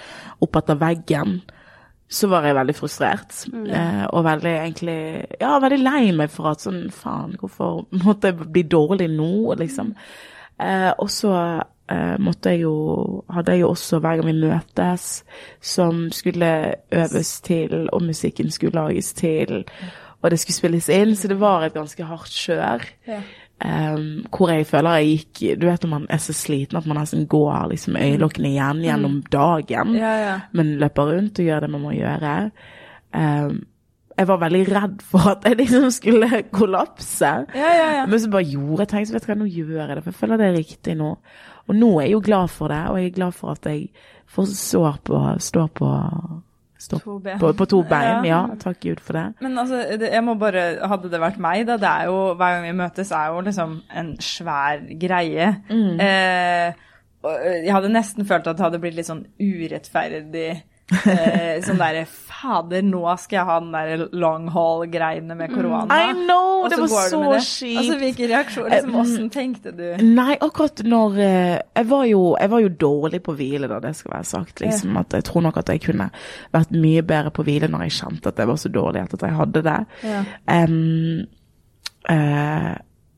opp 0.45 0.61
etter 0.61 0.79
veggen, 0.81 1.41
så 2.15 2.29
var 2.31 2.47
jeg 2.47 2.57
veldig 2.57 2.75
frustrert. 2.79 3.35
Eh, 3.51 4.05
og 4.07 4.25
veldig 4.27 4.53
egentlig 4.53 4.99
Ja, 5.41 5.57
veldig 5.63 5.81
lei 5.83 6.05
meg 6.17 6.33
for 6.33 6.53
at 6.53 6.65
sånn 6.65 6.87
Faen, 6.95 7.35
hvorfor 7.41 7.85
måtte 8.05 8.31
jeg 8.31 8.51
bli 8.55 8.65
dårlig 8.71 9.11
nå, 9.13 9.55
liksom? 9.61 9.95
Eh, 10.63 10.91
og 10.93 11.11
så 11.11 11.35
eh, 11.91 12.15
måtte 12.23 12.55
jeg 12.55 12.63
jo 12.63 13.25
Hadde 13.35 13.57
jeg 13.57 13.65
jo 13.65 13.73
også 13.75 13.99
hver 13.99 14.21
gang 14.21 14.31
vi 14.31 14.37
møtes, 14.45 15.09
som 15.59 16.07
skulle 16.15 16.51
øves 16.95 17.37
til, 17.45 17.89
og 17.91 18.07
musikken 18.07 18.53
skulle 18.55 18.79
lages 18.79 19.13
til, 19.19 19.65
og 20.23 20.31
det 20.31 20.39
skulle 20.41 20.57
spilles 20.57 20.89
inn, 20.93 21.17
så 21.19 21.29
det 21.29 21.41
var 21.41 21.67
et 21.67 21.75
ganske 21.75 22.07
hardt 22.09 22.33
kjør. 22.33 22.87
Ja. 23.09 23.19
Um, 23.65 24.25
hvor 24.35 24.51
jeg 24.51 24.67
føler 24.67 24.97
jeg 24.99 25.11
gikk 25.15 25.61
Du 25.63 25.69
vet 25.69 25.85
når 25.85 25.91
man 25.93 26.07
er 26.11 26.19
så 26.21 26.35
sliten 26.35 26.77
at 26.77 26.89
man 26.91 26.99
nesten 26.99 27.23
går 27.31 27.69
liksom 27.71 27.95
øyelokkene 27.97 28.51
igjen 28.51 28.81
gjennom 28.83 29.21
dagen, 29.31 29.95
Ja, 29.95 30.11
ja. 30.21 30.33
men 30.53 30.73
løper 30.83 31.13
rundt 31.13 31.39
og 31.39 31.47
gjør 31.47 31.61
det 31.65 31.71
man 31.71 31.85
må 31.87 31.93
gjøre. 31.95 32.33
Um, 33.15 33.63
jeg 34.19 34.29
var 34.29 34.43
veldig 34.43 34.65
redd 34.69 35.01
for 35.07 35.31
at 35.33 35.47
jeg 35.47 35.57
liksom 35.63 35.87
skulle 35.95 36.43
kollapse. 36.59 37.31
Ja, 37.55 37.71
ja, 37.79 37.89
ja. 38.01 38.07
Men 38.07 38.21
så 38.21 38.31
bare 38.31 38.47
gjorde 38.51 38.85
jeg 38.85 38.89
tenkte, 38.93 39.15
vet 39.17 39.23
du 39.27 39.31
hva, 39.33 39.39
nå 39.39 39.49
gjør 39.51 39.81
jeg 39.87 39.97
det, 39.97 40.03
for 40.05 40.11
jeg 40.13 40.21
føler 40.21 40.43
det 40.43 40.47
er 40.51 40.59
riktig 40.59 40.97
nå. 40.99 41.13
Og 41.67 41.79
nå 41.79 41.89
er 41.99 42.09
jeg 42.09 42.13
jo 42.19 42.21
glad 42.27 42.53
for 42.53 42.75
det, 42.75 42.83
og 42.91 42.99
jeg 43.01 43.07
er 43.13 43.17
glad 43.17 43.33
for 43.39 43.55
at 43.55 43.67
jeg 43.71 43.89
får 44.35 44.51
står 44.59 44.99
på, 45.07 45.23
står 45.47 45.71
på, 45.79 45.89
står 46.85 47.03
To 47.05 47.19
ben. 47.25 47.39
på, 47.41 47.51
på 47.59 47.67
to 47.73 47.83
bein. 47.93 48.25
Ja. 48.29 48.45
Ja, 48.49 48.57
takk 48.61 48.81
Gud 48.85 49.01
for 49.05 49.17
det. 49.19 49.25
Men 49.45 49.59
altså, 49.63 49.83
det, 50.01 50.11
jeg 50.13 50.25
må 50.27 50.35
bare 50.41 50.65
Hadde 50.91 51.11
det 51.13 51.21
vært 51.23 51.41
meg, 51.43 51.65
da. 51.69 51.77
Det 51.81 51.91
er 51.91 52.11
jo 52.11 52.19
Hver 52.39 52.57
gang 52.59 52.67
vi 52.69 52.75
møtes, 52.85 53.13
er 53.17 53.33
jo 53.35 53.41
liksom 53.47 53.77
en 54.01 54.13
svær 54.23 54.85
greie. 55.01 55.51
Mm. 55.71 56.01
Eh, 56.01 56.85
jeg 57.65 57.73
hadde 57.73 57.89
nesten 57.95 58.27
følt 58.29 58.47
at 58.51 58.59
det 58.59 58.65
hadde 58.67 58.81
blitt 58.83 58.99
litt 58.99 59.09
sånn 59.09 59.25
urettferdig. 59.41 60.49
Eh, 61.09 61.61
sånn 61.67 61.79
derre 61.81 62.03
Fader, 62.45 62.83
nå 62.85 63.03
skal 63.21 63.39
jeg 63.39 63.47
ha 63.49 63.57
den 63.63 63.73
der 63.75 64.03
long 64.13 64.49
haul-greiene 64.53 65.37
med 65.39 65.53
korona. 65.55 65.97
I 65.97 66.13
know, 66.13 66.69
det 66.69 66.79
var 66.83 67.09
så 67.09 67.21
kjipt. 67.39 67.79
Altså, 67.81 67.97
Hvilke 68.03 68.29
reaksjoner 68.29 68.75
liksom, 68.75 68.95
Eh, 68.95 69.01
Åssen 69.01 69.31
tenkte 69.33 69.73
du? 69.73 69.85
Nei, 70.05 70.37
akkurat 70.41 70.83
når 70.85 71.19
eh, 71.25 71.55
jeg, 71.77 71.89
var 71.91 72.05
jo, 72.11 72.23
jeg 72.41 72.53
var 72.53 72.65
jo 72.65 72.73
dårlig 72.85 73.23
på 73.25 73.37
hvile, 73.39 73.71
da, 73.71 73.81
det 73.81 73.95
skal 73.97 74.17
være 74.17 74.29
sagt. 74.29 74.61
liksom, 74.61 74.97
at 75.01 75.17
Jeg 75.17 75.25
tror 75.31 75.47
nok 75.49 75.57
at 75.63 75.73
jeg 75.73 75.85
kunne 75.87 76.11
vært 76.53 76.77
mye 76.77 77.03
bedre 77.03 77.33
på 77.35 77.47
hvile 77.47 77.71
når 77.73 77.87
jeg 77.87 77.97
kjente 78.01 78.29
at 78.33 78.39
jeg 78.39 78.53
var 78.53 78.61
så 78.61 78.69
dårlig 78.69 79.07
at 79.07 79.17
jeg 79.23 79.39
hadde 79.41 79.65
det. 79.65 79.79
Ja. 80.05 80.23
Um, 80.65 81.25
uh, 82.11 82.75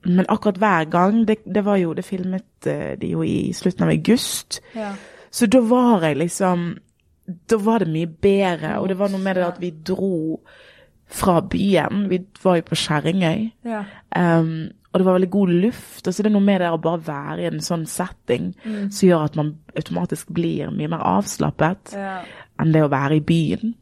men 0.07 0.27
akkurat 0.31 0.59
hver 0.63 0.85
gang 0.91 1.25
Det, 1.27 1.41
det 1.55 1.65
var 1.65 1.77
jo, 1.77 1.93
det 1.93 2.05
filmet 2.07 2.67
de 3.01 3.09
jo 3.11 3.25
i 3.27 3.53
slutten 3.53 3.89
av 3.89 3.91
august. 3.91 4.61
Ja. 4.75 4.93
Så 5.31 5.47
da 5.51 5.61
var 5.61 6.05
jeg 6.07 6.17
liksom 6.23 6.77
Da 7.49 7.57
var 7.59 7.79
det 7.83 7.89
mye 7.91 8.07
bedre, 8.07 8.77
og 8.81 8.89
det 8.89 8.99
var 8.99 9.09
noe 9.11 9.21
med 9.23 9.37
det 9.37 9.45
at 9.47 9.61
vi 9.61 9.71
dro 9.71 10.41
fra 11.07 11.41
byen. 11.41 12.09
Vi 12.11 12.21
var 12.43 12.57
jo 12.61 12.63
på 12.69 12.75
Kjerringøy. 12.79 13.47
Ja. 13.67 13.85
Um, 14.17 14.69
og 14.93 14.99
det 15.01 15.07
var 15.07 15.19
veldig 15.19 15.31
god 15.31 15.49
luft. 15.49 16.07
og 16.09 16.15
så 16.15 16.21
er 16.23 16.29
det 16.29 16.33
noe 16.33 16.43
med 16.47 16.61
det 16.63 16.71
å 16.73 16.79
bare 16.81 17.03
være 17.07 17.43
i 17.43 17.47
en 17.51 17.61
sånn 17.61 17.87
setting 17.87 18.55
Mm. 18.65 18.91
som 18.93 19.09
gjør 19.09 19.25
at 19.25 19.37
man 19.37 19.51
automatisk 19.77 20.29
blir 20.33 20.71
mye 20.71 20.89
mer 20.89 20.99
avslappet 21.05 21.93
Ja. 21.93 22.23
enn 22.59 22.73
det 22.73 22.83
å 22.83 22.89
være 22.91 23.17
i 23.17 23.21
byen. 23.21 23.75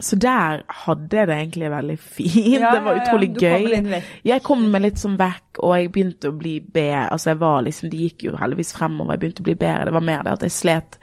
Så 0.00 0.16
der 0.18 0.62
hadde 0.68 1.16
jeg 1.16 1.26
det 1.26 1.36
egentlig 1.36 1.70
veldig 1.70 1.98
fint. 1.98 2.60
Ja, 2.60 2.72
det 2.74 2.82
var 2.84 3.00
utrolig 3.00 3.34
gøy. 3.34 4.02
Jeg 4.24 4.42
kom 4.42 4.70
meg 4.70 4.82
litt 4.82 4.94
sånn 4.98 5.16
vekk, 5.18 5.58
og 5.58 5.74
jeg 5.76 5.92
begynte 5.92 6.28
å 6.30 6.38
bli 6.38 6.60
bedre. 6.60 7.08
Altså 7.10 7.30
jeg 7.30 7.38
var 7.40 7.62
liksom, 7.62 7.90
Det 7.90 7.98
gikk 7.98 8.22
jo 8.28 8.36
heldigvis 8.36 8.72
fremover, 8.76 9.12
jeg 9.12 9.20
begynte 9.20 9.40
å 9.40 9.48
bli 9.48 9.54
bedre. 9.54 9.84
Det 9.84 9.92
var 9.92 10.00
mer 10.00 10.22
det 10.22 10.32
at 10.32 10.40
jeg 10.42 10.50
slet 10.50 10.98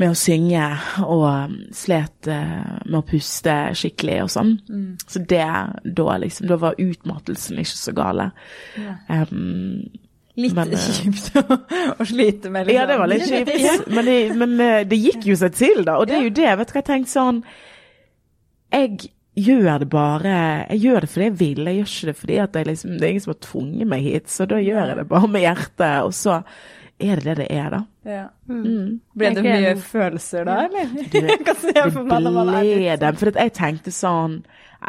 med 0.00 0.10
å 0.10 0.16
synge 0.18 0.62
og 1.04 1.24
um, 1.28 1.58
slet 1.74 2.28
uh, 2.30 2.80
med 2.84 2.96
å 2.98 3.04
puste 3.06 3.54
skikkelig 3.78 4.22
og 4.24 4.32
sånn. 4.34 4.54
Så 5.06 5.22
det 5.22 5.44
da 5.84 6.16
liksom 6.18 6.48
Da 6.50 6.58
var 6.58 6.80
utmattelsen 6.82 7.60
ikke 7.62 7.78
så 7.78 7.94
gale. 7.96 8.30
Um, 9.08 9.84
Litt 10.34 10.54
Men, 10.56 10.72
eh, 10.74 10.86
kjipt 10.98 11.36
å, 11.38 11.56
å 12.02 12.04
slite 12.08 12.50
med. 12.50 12.66
liksom. 12.66 12.74
ja, 12.74 12.86
det 12.90 12.98
var 12.98 13.10
litt 13.10 13.26
kjipt, 13.28 13.84
men, 13.94 14.08
det, 14.08 14.16
men 14.34 14.54
uh, 14.58 14.80
det 14.88 14.98
gikk 14.98 15.28
jo 15.30 15.36
seg 15.38 15.54
til, 15.54 15.84
da. 15.86 16.00
Og 16.00 16.08
det 16.10 16.16
er 16.18 16.24
jo 16.26 16.32
det. 16.34 16.48
Vet 16.58 16.70
du 16.70 16.74
hva 16.74 16.80
jeg 16.82 16.88
tenkte 16.88 17.12
sånn 17.12 17.44
Jeg 18.74 19.12
gjør 19.34 19.84
det 19.84 19.88
bare 19.92 20.34
Jeg 20.72 20.80
gjør 20.82 21.04
det 21.04 21.10
fordi 21.12 21.28
jeg 21.28 21.36
vil. 21.38 21.60
Jeg 21.68 21.78
gjør 21.78 21.92
ikke 21.92 22.08
det 22.10 22.16
fordi 22.18 22.40
at 22.42 22.58
jeg 22.58 22.70
liksom, 22.70 22.96
det 22.96 23.06
er 23.06 23.14
ingen 23.14 23.26
som 23.26 23.34
har 23.34 23.42
tvunget 23.46 23.90
meg 23.94 24.08
hit. 24.08 24.32
Så 24.34 24.48
da 24.50 24.58
gjør 24.58 24.82
jeg 24.82 24.98
det 24.98 25.06
bare 25.14 25.30
med 25.36 25.46
hjertet, 25.46 25.94
og 26.02 26.16
så 26.18 26.40
er 27.04 27.20
det 27.20 27.24
det 27.24 27.36
det 27.42 27.46
er, 27.50 27.70
da. 27.70 27.80
Ja. 28.04 28.24
Mm. 28.48 29.00
Ble 29.16 29.30
det 29.36 29.44
mye 29.44 29.72
følelser 29.80 30.44
da, 30.48 30.58
eller? 30.66 30.92
Du, 31.12 31.18
Jeg 31.30 31.40
kan 31.46 31.56
se 31.60 31.72
Det 31.72 31.86
for 31.92 32.04
meg 32.08 32.26
når 32.26 32.50
ble 32.50 32.62
dem, 32.74 33.00
det. 33.00 33.12
For 33.20 33.32
at 33.32 33.40
jeg 33.40 33.54
tenkte 33.56 33.94
sånn 33.94 34.38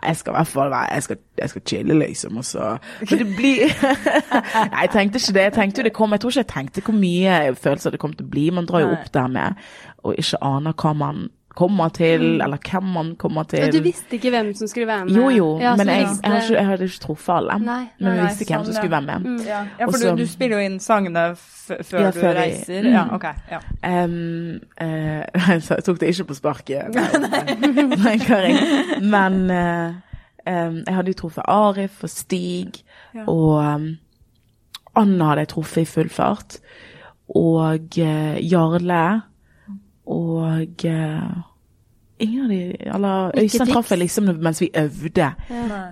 Jeg 0.01 0.19
skal 0.19 0.33
i 0.33 0.35
hvert 0.35 0.51
fall 0.51 0.71
være 0.73 0.99
Jeg 0.99 1.17
jeg 1.39 1.51
skal 1.53 1.65
chille, 1.71 1.99
liksom. 1.99 2.37
Og 2.41 2.45
så 2.45 2.75
For 3.07 3.15
det 3.15 3.29
blir 3.37 3.71
Nei, 4.73 4.85
jeg 4.85 4.93
tenkte 4.93 5.21
ikke 5.21 5.37
det. 5.39 5.47
Jeg 5.49 5.57
tenkte 5.59 5.81
jo 5.81 5.89
det 5.89 5.95
kom 5.95 6.15
Jeg 6.15 6.23
tror 6.23 6.35
ikke 6.35 6.43
jeg 6.43 6.53
tenkte 6.53 6.85
hvor 6.85 6.99
mye 6.99 7.39
følelser 7.55 7.95
det 7.95 8.01
kom 8.03 8.13
til 8.13 8.27
å 8.27 8.33
bli. 8.35 8.49
Man 8.55 8.67
drar 8.69 8.85
jo 8.85 8.93
opp 8.97 9.11
der 9.13 9.31
med 9.31 9.67
og 10.05 10.19
ikke 10.21 10.37
aner 10.45 10.75
hva 10.77 10.91
man 10.93 11.23
kommer 11.55 11.89
til, 11.95 12.41
eller 12.43 12.57
hvem 12.71 12.83
man 12.83 13.13
kommer 13.15 13.43
til. 13.49 13.63
Og 13.67 13.73
du 13.73 13.81
visste 13.85 14.17
ikke 14.17 14.29
hvem 14.33 14.53
som 14.55 14.67
skulle 14.67 14.87
være 14.87 15.05
med? 15.05 15.15
Jo, 15.15 15.29
jo, 15.31 15.47
Ja, 15.63 15.75
men 15.79 15.87
jeg, 15.87 16.01
jeg, 16.23 16.31
har 16.31 16.41
ikke, 16.41 16.53
jeg 16.57 16.65
hadde 16.67 16.83
ikke 16.89 16.99
truffet 17.05 17.33
alle. 17.35 17.57
Nei. 17.63 17.77
Men 17.99 18.07
jeg 18.11 18.17
Nei, 18.21 18.25
visste 18.29 18.45
hvem 18.49 18.57
sånn, 18.59 18.65
som 18.65 18.73
skulle 18.79 18.95
være 18.95 19.07
med. 19.07 19.45
Ja, 19.47 19.59
ja 19.79 19.85
for 19.87 19.95
Også, 19.97 20.11
du, 20.15 20.23
du 20.23 20.27
spiller 20.31 20.59
jo 20.59 20.69
inn 20.69 20.79
sangene 20.83 21.23
f 21.35 21.51
før 21.65 22.03
Ja, 22.03 22.09
du 22.11 22.19
jeg- 22.19 22.35
reiser. 22.37 22.81
Mm. 22.85 22.91
Ja, 22.93 23.03
ok. 23.15 23.23
Ja. 23.51 23.59
Um, 24.05 24.59
uh, 24.81 25.23
jeg 25.71 25.83
tok 25.87 25.99
det 26.03 26.11
ikke 26.13 26.27
på 26.29 26.35
sparket. 26.37 26.91
Nei, 26.93 27.85
nei, 27.95 28.17
Karin. 28.21 28.59
Men 29.01 29.39
uh, 29.49 29.95
um, 30.45 30.81
jeg 30.85 30.93
hadde 30.99 31.09
jo 31.15 31.19
truffet 31.23 31.47
Arif 31.47 32.03
og 32.05 32.09
Stig, 32.13 32.83
Ja. 33.15 33.23
og 33.31 33.63
um, 33.63 33.87
Anna 34.95 35.31
hadde 35.31 35.45
jeg 35.47 35.53
truffet 35.55 35.81
i 35.81 35.89
full 35.89 36.09
fart. 36.13 36.59
Og 37.33 37.97
uh, 37.97 38.35
Jarle. 38.45 39.05
Og 40.05 40.85
eh, 40.85 41.29
ingen 42.17 42.43
av 42.43 42.49
de 42.49 42.75
Eller 42.95 43.39
Øystein 43.39 43.71
traff 43.71 43.91
jeg 43.91 43.99
liksom 43.99 44.29
mens 44.43 44.61
vi 44.61 44.69
øvde. 44.77 45.31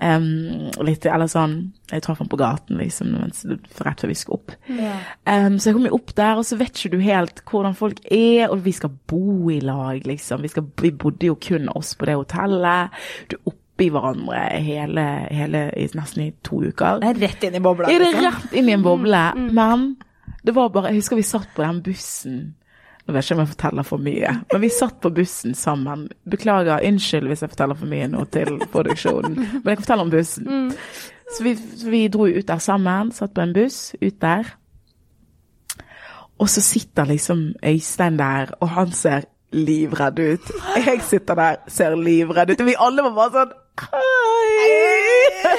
Em, 0.02 0.70
litt, 0.86 1.06
eller 1.06 1.28
sånn 1.30 1.56
Jeg 1.90 2.04
traff 2.04 2.22
ham 2.22 2.30
på 2.30 2.38
gaten 2.40 2.78
liksom 2.80 3.12
mens, 3.16 3.44
rett 3.44 4.00
før 4.00 4.10
vi 4.10 4.18
skulle 4.18 4.40
opp. 4.40 4.54
Ja. 4.70 4.94
Um, 5.28 5.58
så 5.58 5.70
jeg 5.70 5.78
kom 5.78 5.88
jo 5.88 5.98
opp 5.98 6.14
der, 6.16 6.40
og 6.40 6.46
så 6.48 6.58
vet 6.60 6.78
ikke 6.78 6.96
du 6.96 7.04
helt 7.04 7.44
hvordan 7.50 7.76
folk 7.78 8.00
er, 8.08 8.48
og 8.48 8.64
vi 8.64 8.72
skal 8.74 8.94
bo 9.10 9.50
i 9.52 9.60
lag, 9.64 10.00
liksom. 10.06 10.42
Vi, 10.42 10.50
skal, 10.52 10.66
vi 10.80 10.94
bodde 10.96 11.28
jo 11.28 11.36
kun 11.40 11.68
oss 11.74 11.94
på 11.98 12.08
det 12.08 12.16
hotellet. 12.18 12.96
Du 13.30 13.36
er 13.36 13.52
oppi 13.52 13.90
hverandre 13.92 14.42
hele, 14.64 15.04
hele 15.34 15.66
nesten 15.98 16.26
i 16.26 16.32
to 16.46 16.62
uker. 16.64 17.02
Det 17.02 17.12
er 17.12 17.22
rett 17.26 17.46
inn 17.48 17.60
i 17.60 17.62
bobla. 17.62 17.90
Er 17.90 18.00
det 18.02 18.12
liksom. 18.14 18.26
rett 18.30 18.58
inn 18.58 18.70
i 18.70 18.76
en 18.76 18.84
boble? 18.86 19.24
Men 19.54 19.88
det 20.44 20.52
var 20.56 20.68
bare 20.72 20.92
Jeg 20.92 21.02
husker 21.02 21.20
vi 21.20 21.26
satt 21.26 21.48
på 21.56 21.64
den 21.64 21.82
bussen. 21.84 22.54
Nå 23.04 23.12
vet 23.12 23.20
jeg 23.20 23.26
ikke 23.26 23.36
om 23.36 23.42
jeg 23.44 23.52
forteller 23.52 23.84
for 23.84 24.00
mye, 24.00 24.30
men 24.52 24.60
vi 24.62 24.68
satt 24.72 24.94
på 25.04 25.10
bussen 25.12 25.52
sammen. 25.58 26.06
Beklager, 26.30 26.80
unnskyld 26.88 27.28
hvis 27.28 27.42
jeg 27.44 27.50
forteller 27.52 27.76
for 27.76 27.90
mye 27.90 28.06
nå 28.08 28.22
til 28.32 28.56
produksjonen, 28.72 29.34
men 29.36 29.66
jeg 29.68 29.76
kan 29.76 29.84
fortelle 29.84 30.06
om 30.06 30.12
bussen. 30.14 30.70
Så 31.34 31.44
vi, 31.44 31.52
vi 31.90 32.00
dro 32.08 32.24
ut 32.30 32.48
der 32.48 32.62
sammen, 32.64 33.12
satt 33.12 33.34
på 33.36 33.44
en 33.44 33.52
buss 33.56 33.90
ut 34.00 34.16
der. 34.24 34.54
Og 36.40 36.48
så 36.50 36.60
sitter 36.64 37.04
liksom 37.12 37.44
Øystein 37.64 38.16
der, 38.18 38.54
og 38.60 38.68
han 38.74 38.92
ser 38.92 39.28
livredd 39.54 40.18
ut. 40.18 40.48
Jeg 40.86 41.00
sitter 41.06 41.34
der, 41.38 41.60
ser 41.70 41.94
livredd 41.96 42.50
ut. 42.50 42.60
Og 42.64 42.66
vi 42.72 42.74
alle 42.80 43.04
var 43.06 43.14
bare 43.20 43.34
sånn 43.36 43.60
Hei! 43.74 45.54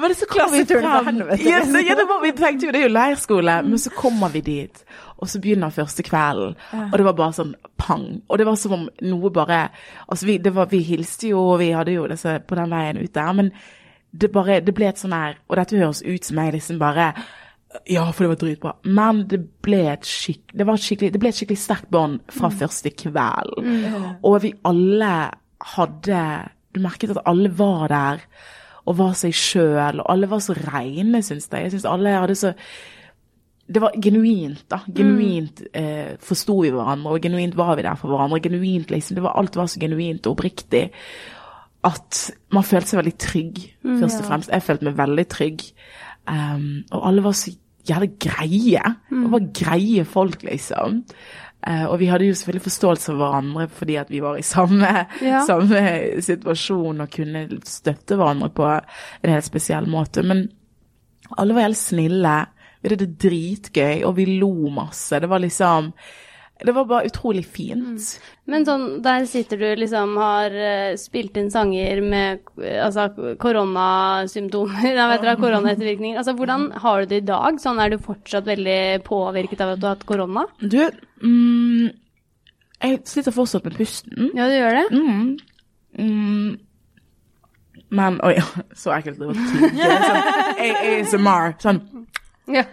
Men 0.00 0.14
så 0.18 0.26
kommer 0.26 0.56
vi 0.56 0.64
fram. 0.66 1.06
helvete. 1.06 1.42
Ja, 1.46 1.60
ja, 1.86 1.94
det 1.94 2.06
var, 2.08 2.22
vi 2.24 2.32
tenkte 2.34 2.66
jo 2.66 2.72
det 2.74 2.80
er 2.80 2.88
jo 2.88 2.92
leirskole, 2.94 3.54
men 3.66 3.78
så 3.78 3.92
kommer 3.94 4.32
vi 4.34 4.40
dit. 4.46 4.82
Og 5.20 5.28
så 5.28 5.40
begynner 5.40 5.72
første 5.74 6.04
kvelden, 6.06 6.54
og 6.80 6.94
det 6.96 7.04
var 7.04 7.16
bare 7.18 7.36
sånn 7.36 7.52
pang. 7.80 8.06
Og 8.28 8.40
det 8.40 8.46
var 8.48 8.56
som 8.56 8.76
om 8.76 8.86
noe 9.04 9.30
bare 9.34 9.60
Altså, 10.06 10.26
vi, 10.26 10.38
det 10.38 10.54
var, 10.56 10.70
vi 10.72 10.80
hilste 10.84 11.34
jo, 11.34 11.42
og 11.52 11.60
vi 11.60 11.70
hadde 11.76 11.92
jo 11.92 12.06
disse 12.08 12.38
på 12.46 12.56
den 12.58 12.72
veien 12.72 13.00
ut 13.00 13.12
der, 13.14 13.32
men 13.36 13.52
det 14.10 14.32
bare 14.32 14.60
Det 14.64 14.74
ble 14.74 14.88
et 14.88 14.98
sånn 14.98 15.14
her 15.14 15.36
Og 15.46 15.54
dette 15.54 15.78
høres 15.78 16.00
ut 16.02 16.24
som 16.26 16.40
jeg 16.42 16.56
liksom 16.56 16.80
bare 16.80 17.12
ja, 17.86 18.02
for 18.10 18.24
det 18.24 18.30
var 18.32 18.38
dritbra. 18.40 18.70
Men 18.82 19.20
det 19.30 19.38
ble 19.62 19.84
et, 19.92 20.02
skikk, 20.02 20.50
det 20.58 20.66
var 20.66 20.80
skikkelig, 20.80 21.12
det 21.14 21.20
ble 21.22 21.30
et 21.30 21.36
skikkelig 21.38 21.60
sterkt 21.62 21.90
bånd 21.94 22.18
fra 22.34 22.50
første 22.50 22.90
kveld. 22.90 23.60
Og 24.26 24.40
vi 24.42 24.50
alle 24.66 25.12
hadde 25.76 26.22
Du 26.74 26.80
merket 26.82 27.12
at 27.14 27.22
alle 27.30 27.50
var 27.54 27.86
der 27.90 28.24
og 28.88 28.96
var 28.98 29.14
seg 29.18 29.34
sjøl, 29.36 30.00
og 30.00 30.06
alle 30.10 30.28
var 30.30 30.40
så 30.42 30.54
reine, 30.56 31.20
syns 31.22 31.46
jeg. 31.50 31.66
Jeg 31.66 31.72
syns 31.76 31.86
alle 31.86 32.14
hadde 32.16 32.36
så 32.38 32.52
det 33.70 33.80
var 33.82 33.94
genuint, 34.02 34.64
da. 34.70 34.80
Genuint 34.90 35.62
eh, 35.72 36.16
forsto 36.26 36.56
vi 36.64 36.72
hverandre, 36.74 37.14
og 37.14 37.22
genuint 37.22 37.54
var 37.58 37.76
vi 37.78 37.84
der 37.86 37.98
for 38.00 38.10
hverandre. 38.10 38.40
Genuint, 38.42 38.90
liksom. 38.90 39.14
Det 39.18 39.22
var, 39.22 39.36
alt 39.38 39.58
var 39.58 39.70
så 39.70 39.80
genuint 39.82 40.26
og 40.26 40.34
oppriktig 40.38 40.88
at 41.86 42.18
man 42.52 42.66
følte 42.66 42.90
seg 42.92 42.98
veldig 43.00 43.16
trygg, 43.22 43.60
først 43.86 44.20
og 44.20 44.26
fremst. 44.28 44.50
Jeg 44.52 44.64
følte 44.66 44.84
meg 44.90 44.98
veldig 44.98 45.24
trygg. 45.32 45.62
Um, 46.28 46.82
og 46.92 47.06
alle 47.08 47.22
var 47.24 47.32
så 47.38 47.54
jævlig 47.88 48.10
greie. 48.20 48.82
Det 49.08 49.30
var 49.32 49.46
greie 49.56 50.04
folk, 50.04 50.42
liksom. 50.44 50.98
Uh, 51.64 51.86
og 51.86 51.98
vi 52.02 52.08
hadde 52.10 52.28
jo 52.28 52.34
selvfølgelig 52.36 52.66
forståelse 52.66 53.08
for 53.10 53.20
hverandre 53.20 53.66
fordi 53.68 53.96
at 54.00 54.10
vi 54.12 54.20
var 54.24 54.36
i 54.40 54.44
samme, 54.44 54.92
Ja. 55.24 55.42
samme 55.48 55.80
situasjon 56.24 57.00
og 57.04 57.10
kunne 57.12 57.46
støtte 57.68 58.16
hverandre 58.16 58.48
på 58.56 58.68
en 58.68 59.32
helt 59.32 59.48
spesiell 59.48 59.88
måte. 59.88 60.24
Men 60.24 60.48
alle 61.38 61.56
var 61.56 61.68
helt 61.68 61.80
snille. 61.80 62.36
Vi 62.80 62.88
hadde 62.88 63.04
det 63.04 63.20
dritgøy, 63.20 64.02
og 64.08 64.16
vi 64.16 64.26
lo 64.40 64.52
masse. 64.72 65.20
Det 65.20 65.28
var 65.28 65.42
liksom 65.42 65.92
Det 66.60 66.74
var 66.76 66.84
bare 66.84 67.08
utrolig 67.08 67.46
fint. 67.48 68.04
Men 68.44 68.66
sånn, 68.68 68.82
der 69.00 69.24
sitter 69.24 69.56
du 69.56 69.68
liksom, 69.80 70.10
har 70.20 70.52
eh, 70.52 70.96
spilt 71.00 71.38
inn 71.40 71.48
sanger 71.48 72.02
med 72.04 72.42
eh, 72.60 72.82
altså, 72.84 73.06
koronasymptomer, 73.40 74.90
jeg 74.90 75.08
vet 75.12 75.24
dere, 75.24 75.38
koronaettervirkninger. 75.40 76.18
Altså, 76.20 76.34
hvordan 76.36 76.66
har 76.82 77.00
du 77.00 77.14
det 77.14 77.22
i 77.22 77.28
dag? 77.30 77.56
Sånn, 77.62 77.80
er 77.80 77.94
du 77.94 78.04
fortsatt 78.04 78.44
veldig 78.50 79.00
påvirket 79.08 79.64
av 79.64 79.72
at 79.72 79.80
du 79.80 79.88
har 79.88 79.96
hatt 79.96 80.04
korona? 80.10 80.44
Du, 80.60 80.82
mm, 81.24 81.88
jeg 82.80 83.00
sliter 83.08 83.36
fortsatt 83.38 83.64
med 83.64 83.80
pusten. 83.80 84.28
Ja, 84.36 84.50
du 84.52 84.58
gjør 84.58 84.82
det? 84.82 84.86
Mm. 84.92 85.38
Mm. 85.96 86.60
Men 87.90 88.20
Oi, 88.26 88.36
så 88.84 88.92
ekkelt 88.98 89.16
det 89.16 89.32
var. 89.32 89.40
Sånn, 89.48 90.20
ASMR. 90.68 91.56
Sånn 91.64 91.80
Ja. 92.54 92.64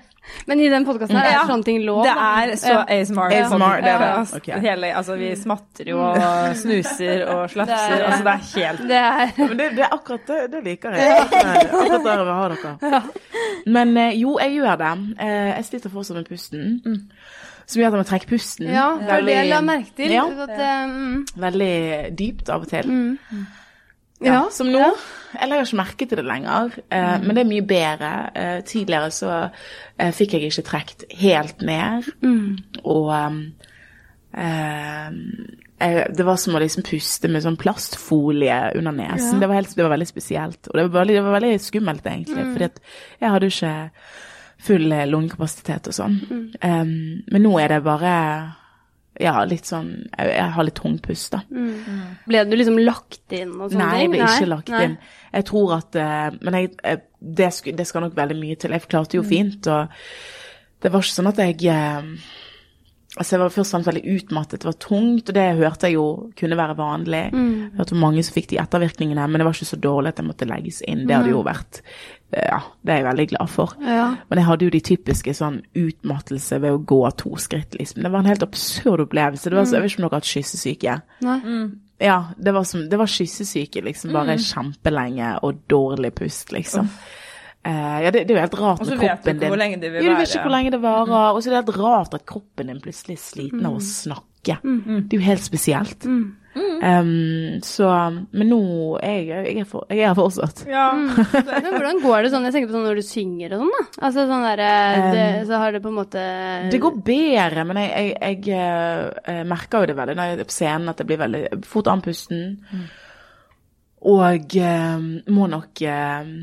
Men 0.45 0.59
i 0.59 0.65
den 0.67 0.83
podkasten 0.83 1.15
her 1.15 1.23
Ja. 1.31 1.41
er 1.43 1.47
sånne 1.47 1.63
ting 1.63 1.77
lov. 1.85 2.01
Det 2.03 2.11
er 2.11 2.49
så 2.59 2.67
Ja. 2.73 2.81
ASMR. 2.89 3.31
ASMR, 3.31 3.77
det 3.81 3.91
er 3.93 3.99
det. 3.99 4.33
Okay. 4.41 4.59
Hele, 4.59 4.89
altså, 4.99 5.15
vi 5.15 5.29
smatter 5.39 5.87
jo 5.87 5.99
og 6.03 6.17
snuser 6.61 7.21
og 7.31 7.49
slafser. 7.49 7.93
Er- 7.95 8.03
Altså, 8.07 8.23
det 8.23 8.33
er 8.33 8.43
helt 8.59 8.81
Det 8.89 8.97
er 8.97 9.47
Men 9.47 9.57
det, 9.57 9.69
det 9.77 9.85
er 9.85 9.93
akkurat 9.95 10.27
det, 10.27 10.51
det 10.51 10.63
liker 10.65 10.91
jeg. 10.91 11.27
Akkurat 11.31 12.03
der 12.03 12.23
vil 12.23 12.33
ha 12.33 12.47
dere. 12.49 13.01
Men 13.67 13.97
eh, 13.97 14.19
jo, 14.19 14.37
jeg 14.41 14.51
gjør 14.59 14.75
det. 14.83 15.15
Eh, 15.19 15.55
Jeg 15.55 15.65
sliter 15.65 15.89
fortsatt 15.89 16.17
med 16.17 16.27
pusten. 16.27 16.81
Som 17.67 17.79
gjør 17.81 17.87
at 17.87 17.93
jeg 17.93 17.99
må 17.99 18.07
trekke 18.07 18.27
pusten 18.27 18.67
Ja, 18.71 18.89
det 18.99 19.09
er 19.11 19.21
det 19.27 19.33
jeg 19.35 19.49
la 19.49 19.61
merke 19.61 19.95
til. 19.95 20.11
Ja. 20.11 20.23
At, 20.43 20.89
mm, 20.89 21.25
veldig 21.35 21.73
dypt 22.19 22.49
av 22.49 22.61
og 22.61 22.67
til. 22.67 22.91
Ja. 24.23 24.47
Som 24.51 24.71
nå. 24.73 24.81
Jeg 25.37 25.51
har 25.51 25.61
ikke 25.61 25.77
merket 25.77 26.13
det 26.17 26.25
lenger, 26.25 26.73
eh, 26.89 27.15
men 27.21 27.35
det 27.35 27.43
er 27.43 27.49
mye 27.49 27.65
bedre. 27.67 28.11
Eh, 28.33 28.59
tidligere 28.65 29.11
så 29.13 29.31
eh, 29.37 30.11
fikk 30.15 30.33
jeg 30.33 30.49
ikke 30.49 30.65
trukket 30.65 31.05
helt 31.19 31.61
ned, 31.61 32.07
og 32.83 33.11
um, 33.13 33.41
eh, 34.33 35.11
Det 35.77 36.25
var 36.25 36.39
som 36.41 36.55
å 36.57 36.61
liksom 36.63 36.87
puste 36.87 37.29
med 37.29 37.43
sånn 37.45 37.59
plastfolie 37.61 38.71
under 38.79 38.95
nesen. 38.95 39.37
Det, 39.37 39.49
var 39.49 39.59
helt, 39.59 39.75
det 39.77 39.85
var 39.85 39.93
veldig 39.93 40.09
spesielt. 40.09 40.63
Og 40.71 40.73
det 40.73 40.87
var 40.87 40.95
veldig, 41.01 41.17
det 41.19 41.25
var 41.27 41.37
veldig 41.37 41.59
skummelt, 41.61 42.07
egentlig, 42.09 42.47
fordi 42.55 42.71
at 42.71 42.81
jeg 43.21 43.35
hadde 43.35 43.51
jo 43.51 43.53
ikke 43.53 43.75
full 44.67 44.91
eh, 44.91 45.05
lungekapasitet 45.05 45.91
og 45.91 45.97
sånn. 45.99 46.17
Um, 46.63 46.95
men 47.29 47.45
nå 47.45 47.53
er 47.61 47.75
det 47.75 47.83
bare 47.85 48.15
ja, 49.19 49.33
litt 49.49 49.65
sånn 49.65 49.87
Jeg, 50.17 50.31
jeg 50.35 50.51
har 50.55 50.63
litt 50.67 50.75
tung 50.77 50.97
pust, 51.03 51.31
da. 51.33 51.41
Ble 52.27 52.43
du 52.45 52.55
liksom 52.59 52.77
lagt 52.83 53.33
inn 53.33 53.53
og 53.59 53.71
sånne 53.71 53.85
Nei, 53.91 53.99
jeg 54.03 54.11
ble 54.13 54.23
ikke 54.25 54.49
lagt 54.51 54.69
Nei. 54.73 54.83
inn. 54.85 54.97
Jeg 55.33 55.45
tror 55.49 55.75
at 55.77 55.95
eh, 55.95 56.29
Men 56.41 56.53
jeg, 56.61 56.73
eh, 56.83 56.97
det, 57.19 57.51
sku, 57.53 57.71
det 57.77 57.87
skal 57.89 58.01
nok 58.05 58.15
veldig 58.17 58.37
mye 58.39 58.55
til. 58.61 58.71
Jeg 58.77 58.87
klarte 58.87 59.17
jo 59.17 59.23
Mm. 59.25 59.29
fint, 59.29 59.67
og 59.67 59.87
det 60.81 60.91
var 60.93 61.01
ikke 61.01 61.17
sånn 61.17 61.31
at 61.33 61.37
jeg 61.41 61.65
eh, 61.73 62.11
Altså 63.17 63.33
Jeg 63.33 63.39
var 63.41 63.49
først 63.49 63.71
og 63.73 63.73
fremst 63.79 63.87
veldig 63.89 64.11
utmattet, 64.13 64.59
det 64.61 64.67
var 64.67 64.75
tungt, 64.83 65.29
og 65.31 65.33
det 65.33 65.45
hørte 65.57 65.87
jeg 65.87 65.95
jo 65.95 66.03
kunne 66.37 66.57
være 66.59 66.75
vanlig. 66.77 67.21
Jeg 67.33 67.71
hørte 67.79 67.95
mange 67.97 68.21
som 68.21 68.35
fikk 68.35 68.49
de 68.51 68.59
ettervirkningene, 68.61 69.23
men 69.25 69.39
det 69.41 69.47
var 69.47 69.55
ikke 69.57 69.65
så 69.71 69.79
dårlig 69.81 70.11
at 70.11 70.19
jeg 70.21 70.27
måtte 70.27 70.45
legges 70.45 70.81
inn. 70.85 71.07
Det 71.07 71.15
hadde 71.15 71.31
jo 71.31 71.41
vært 71.47 71.79
Ja, 72.35 72.57
det 72.83 72.91
er 72.91 72.97
jeg 72.99 73.05
veldig 73.07 73.25
glad 73.31 73.49
for. 73.49 73.73
Ja. 73.79 74.07
Men 74.27 74.41
jeg 74.41 74.47
hadde 74.49 74.65
jo 74.67 74.71
de 74.73 74.81
typiske 74.83 75.31
sånn 75.37 75.61
utmattelse 75.79 76.57
ved 76.59 76.75
å 76.75 76.81
gå 76.83 76.99
to 77.21 77.37
skritt, 77.39 77.77
liksom. 77.79 78.03
Det 78.03 78.11
var 78.11 78.19
en 78.25 78.31
helt 78.33 78.43
absurd 78.43 79.05
opplevelse. 79.05 79.47
Det 79.49 79.55
var 79.55 79.67
så, 79.69 79.77
Jeg 79.77 79.85
vet 79.85 79.93
ikke 79.93 80.01
om 80.01 80.07
dere 80.07 80.17
har 80.17 80.19
hatt 80.25 80.33
kyssesyke. 80.33 80.97
Nei. 81.23 81.37
Ja, 82.03 82.17
det 82.37 82.53
var, 82.53 82.67
som, 82.67 82.83
det 82.91 82.99
var 82.99 83.09
kyssesyke, 83.09 83.81
liksom. 83.85 84.11
Bare 84.13 84.35
kjempelenge 84.43 85.37
og 85.47 85.63
dårlig 85.71 86.11
pust, 86.19 86.51
liksom. 86.51 86.91
Uh, 87.67 87.97
ja, 88.03 88.11
det, 88.11 88.27
det 88.27 88.31
er 88.31 88.37
jo 88.37 88.43
helt 88.45 88.59
rart 88.61 88.83
når 88.83 88.99
kroppen 88.99 88.99
din 88.99 89.01
Og 89.01 89.01
så 89.01 89.07
vet 89.07 89.23
du 89.25 89.31
ikke 89.33 89.49
hvor 89.51 89.59
lenge 89.59 89.77
det 89.81 89.89
vil 89.91 90.03
Ja, 90.03 90.03
du 90.03 90.11
vet 90.13 90.19
være. 90.19 90.27
ikke 90.35 90.43
hvor 90.45 90.53
lenge 90.53 90.71
det 90.71 90.81
varer. 90.83 91.31
Og 91.31 91.39
så 91.41 91.49
er 91.49 91.55
det 91.55 91.59
helt 91.63 91.79
rart 91.81 92.13
at 92.15 92.25
kroppen 92.29 92.69
din 92.71 92.83
plutselig 92.83 93.17
er 93.17 93.23
sliten 93.23 93.65
av 93.67 93.79
å 93.79 93.81
snakke. 93.83 94.59
Det 94.63 95.15
er 95.15 95.17
jo 95.17 95.25
helt 95.25 95.43
spesielt. 95.47 96.05
Um, 96.57 97.59
så 97.65 97.87
Men 98.31 98.49
nå 98.51 98.59
er 99.03 99.15
jeg, 99.17 99.45
jeg, 99.47 99.63
er 99.63 99.67
for, 99.69 99.85
jeg 99.89 100.03
er 100.03 100.11
her 100.11 100.17
fortsatt. 100.17 100.63
Ja. 100.69 100.89
Men 100.97 101.69
hvordan 101.73 102.01
går 102.03 102.25
det 102.25 102.31
sånn? 102.33 102.45
Jeg 102.47 102.55
tenker 102.55 102.71
på 102.71 102.77
sånn 102.77 102.85
når 102.87 103.01
du 103.01 103.05
synger 103.05 103.55
og 103.55 103.63
sånn, 103.63 103.73
da. 103.75 103.85
Altså 104.07 104.27
sånn 104.29 104.45
der, 104.45 104.63
eh, 104.67 105.07
det, 105.15 105.25
Så 105.49 105.61
har 105.61 105.73
det 105.75 105.81
på 105.83 105.91
en 105.91 105.97
måte 105.97 106.23
Det 106.71 106.81
går 106.83 107.01
bedre, 107.07 107.65
men 107.69 107.81
jeg, 107.83 108.13
jeg, 108.13 108.39
jeg, 108.51 109.17
eh, 109.33 109.43
merker 109.47 109.83
jo 109.83 109.91
det 109.91 109.97
veldig 109.97 110.17
når 110.17 110.29
jeg 110.29 110.37
er 110.37 110.49
på 110.51 110.57
scenen 110.57 110.93
at 110.93 111.01
jeg 111.01 111.09
blir 111.09 111.21
veldig 111.23 111.43
fort 111.67 111.91
andpusten. 111.91 112.41
Og 114.13 114.57
eh, 114.61 115.07
må 115.33 115.49
nok 115.51 115.81
eh, 115.81 116.33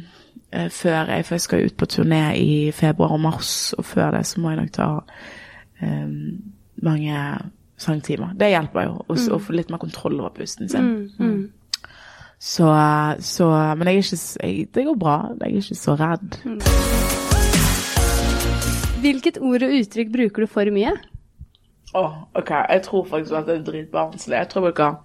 eh, 0.50 0.70
før 0.74 1.14
jeg, 1.14 1.26
for 1.26 1.38
jeg 1.38 1.46
skal 1.46 1.68
ut 1.68 1.76
på 1.80 1.90
turné 1.96 2.24
i 2.40 2.54
februar 2.74 3.14
og 3.14 3.22
mars, 3.28 3.52
og 3.78 3.86
før 3.86 4.18
det 4.18 4.24
så 4.28 4.42
må 4.42 4.52
jeg 4.52 4.62
nok 4.64 4.74
ta 4.74 4.88
eh, 5.80 6.08
mange 6.84 7.26
sangtimer. 7.80 8.34
Det 8.38 8.50
hjelper 8.52 8.88
jo, 8.88 8.96
å 9.08 9.18
å 9.36 9.40
få 9.42 9.56
litt 9.56 9.70
mer 9.72 9.82
kontroll 9.82 10.20
over 10.20 10.34
pusten 10.36 10.68
sin. 10.70 10.80
mm, 10.80 11.10
mm. 11.18 11.52
Så, 12.44 12.66
så 13.24 13.46
Men 13.78 13.88
jeg 13.88 13.96
er 13.96 14.02
ikke, 14.02 14.18
jeg, 14.42 14.66
det 14.74 14.84
går 14.84 14.96
bra. 15.00 15.14
Jeg 15.40 15.48
er 15.48 15.62
ikke 15.62 15.78
så 15.80 15.94
redd. 15.96 16.38
Hvilket 19.00 19.38
ord 19.40 19.64
og 19.64 19.72
uttrykk 19.78 20.12
bruker 20.12 20.44
du 20.44 20.50
for 20.50 20.74
mye? 20.74 20.92
Å, 21.94 22.04
OK. 22.36 22.50
Jeg 22.50 22.82
tror 22.84 23.08
faktisk 23.08 23.38
at 23.38 23.48
det 23.48 23.56
er 23.60 23.64
dritbarnslig. 23.70 24.36
Jeg 24.36 24.50
tror 24.50 24.60
jeg 24.66 24.74
bruker 24.74 25.00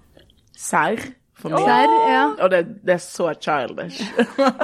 serr 0.57 1.07
mye. 1.47 1.63
Serr, 1.63 1.93
ja. 2.11 2.23
Og 2.43 2.51
det, 2.51 2.61
det 2.83 2.97
er 2.97 3.03
så 3.03 3.31
childish. 3.39 4.01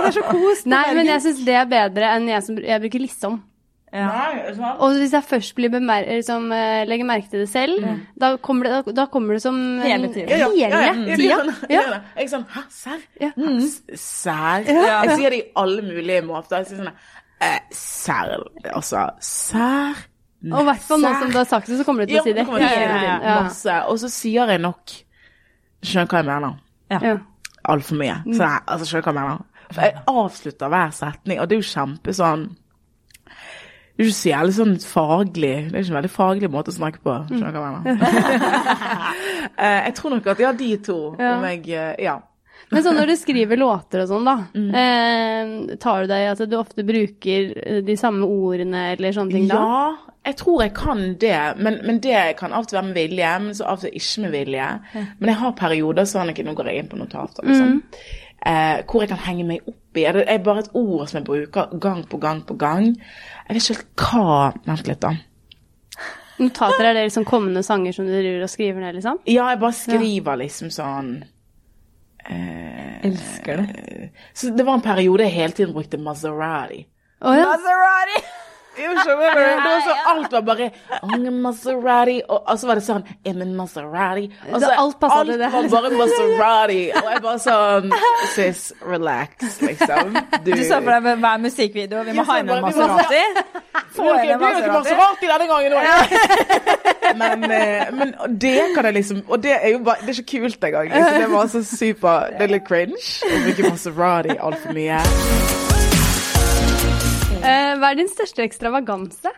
Nei, 0.73 0.85
men 0.97 1.07
jeg 1.07 1.23
syns 1.23 1.43
det 1.47 1.55
er 1.55 1.69
bedre 1.71 2.09
enn 2.17 2.27
jeg 2.27 2.43
som 2.43 2.57
jeg 2.59 2.83
bruker 2.83 3.05
liksom. 3.05 3.37
Nei, 3.95 4.53
sant? 4.57 4.79
Og 4.83 4.95
hvis 4.99 5.13
jeg 5.15 5.23
først 5.23 5.53
blir 5.55 5.71
bemer 5.71 6.03
liksom, 6.09 6.47
eh, 6.51 6.83
legger 6.89 7.07
merke 7.07 7.29
til 7.31 7.39
det 7.45 7.49
selv, 7.49 7.85
da, 8.19 8.33
kommer 8.43 8.67
det, 8.67 8.71
da, 8.87 8.91
da 8.97 9.05
kommer 9.13 9.37
det 9.37 9.41
som 9.45 9.59
Hele 9.79 10.09
tiden. 10.13 10.29
Ja, 10.29 10.37
ja, 10.37 10.49
Hele 10.51 10.59
ja, 10.59 10.69
ja. 10.69 10.93
Jeg 11.11 11.19
tida. 11.21 11.37
Jeg 11.69 11.77
Ja. 11.77 11.99
Jeg 12.15 12.25
er 12.25 12.31
sånn 12.33 12.45
Hæ, 12.55 12.63
serr? 12.69 13.05
Ja. 13.21 13.29
S- 13.61 13.83
Serr? 14.01 14.65
Jeg 14.67 15.15
sier 15.19 15.29
det 15.35 15.39
i 15.39 15.45
alle 15.55 15.81
mulige 15.85 16.21
måter. 16.27 16.57
Jeg 16.59 16.67
sier 16.73 16.81
sånn 16.83 16.91
eh, 16.91 17.59
Serr. 17.71 18.35
Altså, 18.73 19.05
serr? 19.21 20.03
Og 20.45 20.59
i 20.61 20.65
hvert 20.67 20.83
fall 20.85 20.99
nå 21.01 21.13
som 21.21 21.31
du 21.31 21.37
har 21.39 21.47
sagt 21.49 21.67
det, 21.71 21.79
så 21.79 21.85
kommer 21.87 22.05
du 22.05 22.11
til 22.11 22.19
å 22.19 22.23
si 22.27 22.33
det. 22.37 22.43
Ja. 22.45 23.39
Masse. 23.47 23.79
Og 23.89 23.97
så 24.03 24.09
sier 24.13 24.51
jeg 24.51 24.61
nok 24.61 24.91
Skjønner 25.85 26.07
hva 26.11 26.19
jeg 26.21 26.27
mener? 26.29 26.59
Ja. 26.91 27.15
Altfor 27.69 27.97
mye. 27.97 28.19
Så 28.35 28.45
altså, 28.67 28.85
skjønner 28.91 29.07
hva 29.07 29.13
jeg 29.13 29.21
mener? 29.23 29.41
For 29.71 29.81
jeg 29.81 29.95
avslutter 30.11 30.69
hver 30.69 30.91
setning, 30.93 31.39
og 31.41 31.47
det 31.49 31.55
er 31.57 31.61
jo 31.63 31.69
kjempe 31.71 32.13
sånn 32.13 32.43
Det 33.95 34.03
er 34.03 34.09
ikke 34.09 34.17
så 34.17 34.29
jævlig 34.29 34.53
sånn 34.57 34.73
faglig. 34.83 35.51
Det 35.69 35.75
er 35.77 35.83
ikke 35.85 35.93
en 35.93 35.97
veldig 36.01 36.11
faglig 36.11 36.49
måte 36.51 36.71
å 36.73 36.75
snakke 36.75 36.99
på. 37.05 37.13
Skjønner 37.29 37.53
du 37.55 37.59
hva 37.61 37.67
jeg 37.71 37.75
mener? 37.79 39.11
Eh, 39.55 39.81
jeg 39.85 39.93
tror 39.95 40.11
nok 40.11 40.25
at 40.33 40.39
ja, 40.41 40.49
de 40.57 40.67
to. 40.83 40.97
Om 41.15 41.43
jeg 41.47 41.61
eh, 41.71 41.91
Ja. 42.03 42.15
Men 42.71 42.81
sånn 42.83 42.97
når 42.97 43.07
du 43.11 43.15
skriver 43.15 43.57
låter 43.61 44.01
og 44.01 44.09
sånn, 44.09 44.25
da, 44.25 44.35
Mm. 44.55 44.71
eh, 44.75 45.75
tar 45.77 46.01
du 46.01 46.07
deg 46.07 46.23
i 46.23 46.31
at 46.31 46.49
du 46.49 46.55
ofte 46.57 46.83
bruker 46.83 47.53
eh, 47.61 47.81
de 47.85 47.95
samme 47.95 48.25
ordene 48.25 48.91
eller 48.95 49.11
sånne 49.13 49.31
ting 49.31 49.47
da? 49.47 49.55
Ja, 49.55 50.11
jeg 50.25 50.35
tror 50.37 50.61
jeg 50.63 50.73
kan 50.73 51.03
det, 51.21 51.37
men, 51.61 51.79
men 51.85 51.99
det 51.99 52.37
kan 52.39 52.51
av 52.53 52.63
og 52.65 52.67
til 52.71 52.79
være 52.79 52.87
med 52.89 52.95
vilje, 52.95 53.33
men 53.43 53.53
så 53.53 53.65
av 53.69 53.77
og 53.77 53.85
til 53.85 53.91
ikke 53.99 54.21
med 54.25 54.31
vilje. 54.33 54.69
Men 55.19 55.29
jeg 55.29 55.37
har 55.43 55.51
perioder 55.59 56.09
sånn, 56.09 56.29
at 56.33 56.37
nå 56.45 56.55
går 56.57 56.65
jeg 56.71 56.79
inn 56.83 56.89
på 56.89 56.97
notater, 56.97 57.45
liksom, 57.45 57.83
eh, 58.45 58.81
hvor 58.89 59.01
jeg 59.05 59.09
kan 59.13 59.21
henge 59.27 59.45
meg 59.45 59.61
opp 59.69 59.97
i. 60.01 60.07
Det 60.11 60.25
er 60.27 60.39
bare 60.39 60.59
et 60.65 60.73
ord 60.73 61.05
som 61.07 61.19
jeg 61.21 61.27
bruker 61.29 61.79
gang 61.79 62.01
på 62.09 62.19
gang 62.19 62.41
på 62.49 62.57
gang. 62.57 62.95
Jeg 63.47 63.53
vet 63.53 63.61
ikke 63.61 63.77
helt 63.77 63.95
hva 64.09 64.53
Vent 64.65 64.87
litt, 64.89 64.99
da. 65.05 65.13
Notater 66.41 66.83
er 66.89 66.93
det 66.97 67.05
liksom 67.07 67.23
kommende 67.29 67.61
sanger 67.63 67.93
som 67.95 68.05
du 68.09 68.11
driver 68.11 68.43
og 68.43 68.49
skriver 68.51 68.81
ned, 68.83 68.97
liksom? 68.97 69.21
Ja, 69.29 69.45
jeg 69.53 69.59
bare 69.61 69.77
skriver 69.77 70.35
liksom 70.41 70.67
sånn 70.73 71.13
eh, 72.29 73.05
Elsker 73.05 73.57
det. 73.57 74.09
Så 74.33 74.49
det 74.49 74.65
var 74.65 74.73
en 74.79 74.85
periode 74.85 75.23
jeg 75.27 75.31
hele 75.35 75.53
tiden 75.53 75.73
brukte 75.73 75.97
Maserati. 76.01 76.85
Oh, 77.21 77.35
ja. 77.37 77.45
Maserati! 77.51 78.23
Jo, 78.75 78.91
skjønner 78.99 79.35
du? 79.35 79.41
Det 79.41 79.65
var 79.65 79.83
så, 79.85 79.95
alt 80.11 80.35
var 80.35 80.41
bare 80.49 80.69
a 80.99 81.19
Maserati, 81.45 82.15
og, 82.27 82.41
og 82.51 82.59
så 82.59 82.67
var 82.69 82.79
det 82.79 82.85
sånn 82.85 83.05
I'm 83.25 83.41
a 83.43 83.47
Maserati. 83.61 84.25
Og 84.51 84.57
så, 84.61 84.71
alt 84.83 84.99
passet 85.01 85.31
til 85.31 85.39
det. 85.41 85.49
Alt 85.61 85.71
var 85.71 85.87
bare 85.87 85.99
Maserati. 86.01 86.79
Og 87.01 87.11
jeg 87.13 87.23
bare 87.25 87.43
sånn 87.45 87.95
Sis, 88.35 88.63
relax, 88.85 89.59
liksom. 89.61 90.15
Du 90.45 90.51
så 90.59 90.81
for 90.81 90.91
deg 90.91 91.05
med 91.07 91.23
hver 91.23 91.43
musikkvideo, 91.45 92.03
vi 92.09 92.17
må 92.17 92.27
ha 92.27 92.39
inn 92.41 92.51
en 92.55 92.65
Maserati. 92.65 93.23
Få 93.95 94.09
inn 94.19 94.35
en 94.35 94.47
ikke 94.49 94.73
Maserati. 94.73 95.31
Denne 95.35 95.49
gangen 95.51 95.77
òg. 95.79 96.15
Men, 97.15 97.43
eh, 97.51 97.91
men 97.93 98.13
det 98.41 98.73
kan 98.75 98.87
jeg 98.89 98.95
liksom 98.97 99.21
Og 99.29 99.37
det 99.43 99.53
er 99.55 99.69
jo 99.75 99.79
bare 99.85 100.01
Det 100.01 100.09
er 100.09 100.19
ikke 100.19 100.41
kult 100.41 100.63
engang. 100.67 100.89
Liksom. 100.89 101.21
Det 101.21 101.29
var 101.31 101.47
så 101.53 101.63
super 101.63 102.33
Det 102.33 102.47
er 102.47 102.53
litt 102.57 102.67
cringe 102.67 103.29
å 103.29 103.43
bruke 103.45 103.69
Maserati 103.69 104.35
altfor 104.35 104.75
mye. 104.75 104.99
Eh, 107.45 107.71
hva 107.79 107.91
er 107.91 107.99
din 107.99 108.09
største 108.11 108.43
ekstravaganse? 108.45 109.31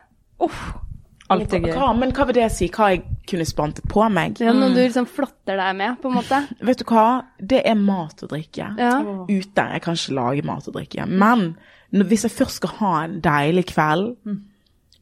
Alt 1.28 1.54
er 1.54 1.64
gøy. 1.66 1.74
Hva, 1.76 1.90
men 1.98 2.14
hva 2.16 2.26
vil 2.30 2.38
det 2.40 2.48
si? 2.56 2.70
Hva 2.72 2.92
jeg 2.94 3.02
kunne 3.28 3.48
spantet 3.48 3.88
på 3.92 4.06
meg? 4.14 4.40
Ja, 4.40 4.54
noe 4.56 4.72
du 4.72 4.80
liksom 4.80 5.08
flotter 5.12 5.60
deg 5.60 5.74
med, 5.80 5.98
på 6.00 6.12
en 6.12 6.16
måte? 6.22 6.40
Vet 6.70 6.84
du 6.84 6.86
hva? 6.88 7.08
Det 7.38 7.60
er 7.68 7.80
mat 7.80 8.24
og 8.24 8.32
drikke. 8.32 8.70
Ja. 8.80 8.94
Ute. 9.28 9.66
Jeg 9.74 9.84
kan 9.84 10.00
ikke 10.00 10.16
lage 10.20 10.46
mat 10.48 10.70
og 10.72 10.78
drikke. 10.78 11.08
Men 11.08 11.50
når, 11.92 12.08
hvis 12.12 12.24
jeg 12.28 12.36
først 12.38 12.62
skal 12.62 12.76
ha 12.80 12.94
en 13.06 13.18
deilig 13.24 13.66
kveld 13.74 14.14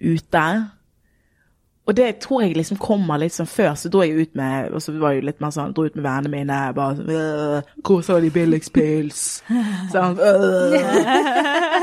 ute 0.02 0.46
Og 1.86 1.94
det 1.98 2.08
tror 2.24 2.42
jeg 2.42 2.56
liksom 2.58 2.80
kommer 2.82 3.20
litt 3.22 3.36
sånn 3.36 3.50
før, 3.50 3.76
så 3.78 3.92
dro 3.94 4.02
jeg 4.02 4.18
ut 4.18 4.38
med 4.38 4.74
Og 4.74 4.82
så 4.82 4.94
var 4.98 5.14
jeg 5.14 5.22
jo 5.22 5.28
litt 5.28 5.42
mer 5.44 5.54
sånn, 5.54 5.74
dro 5.76 5.86
ut 5.86 5.98
med 5.98 6.06
vennene 6.06 6.32
mine. 6.34 6.58
Bare 6.78 6.98
sånn 6.98 7.12
«Øh, 7.14 7.70
Hvor 7.86 8.02
så 8.06 8.18
de 8.24 8.32
billigst 8.34 8.74
pils? 8.74 9.22
Sånn 9.94 10.18
øh. 10.18 10.74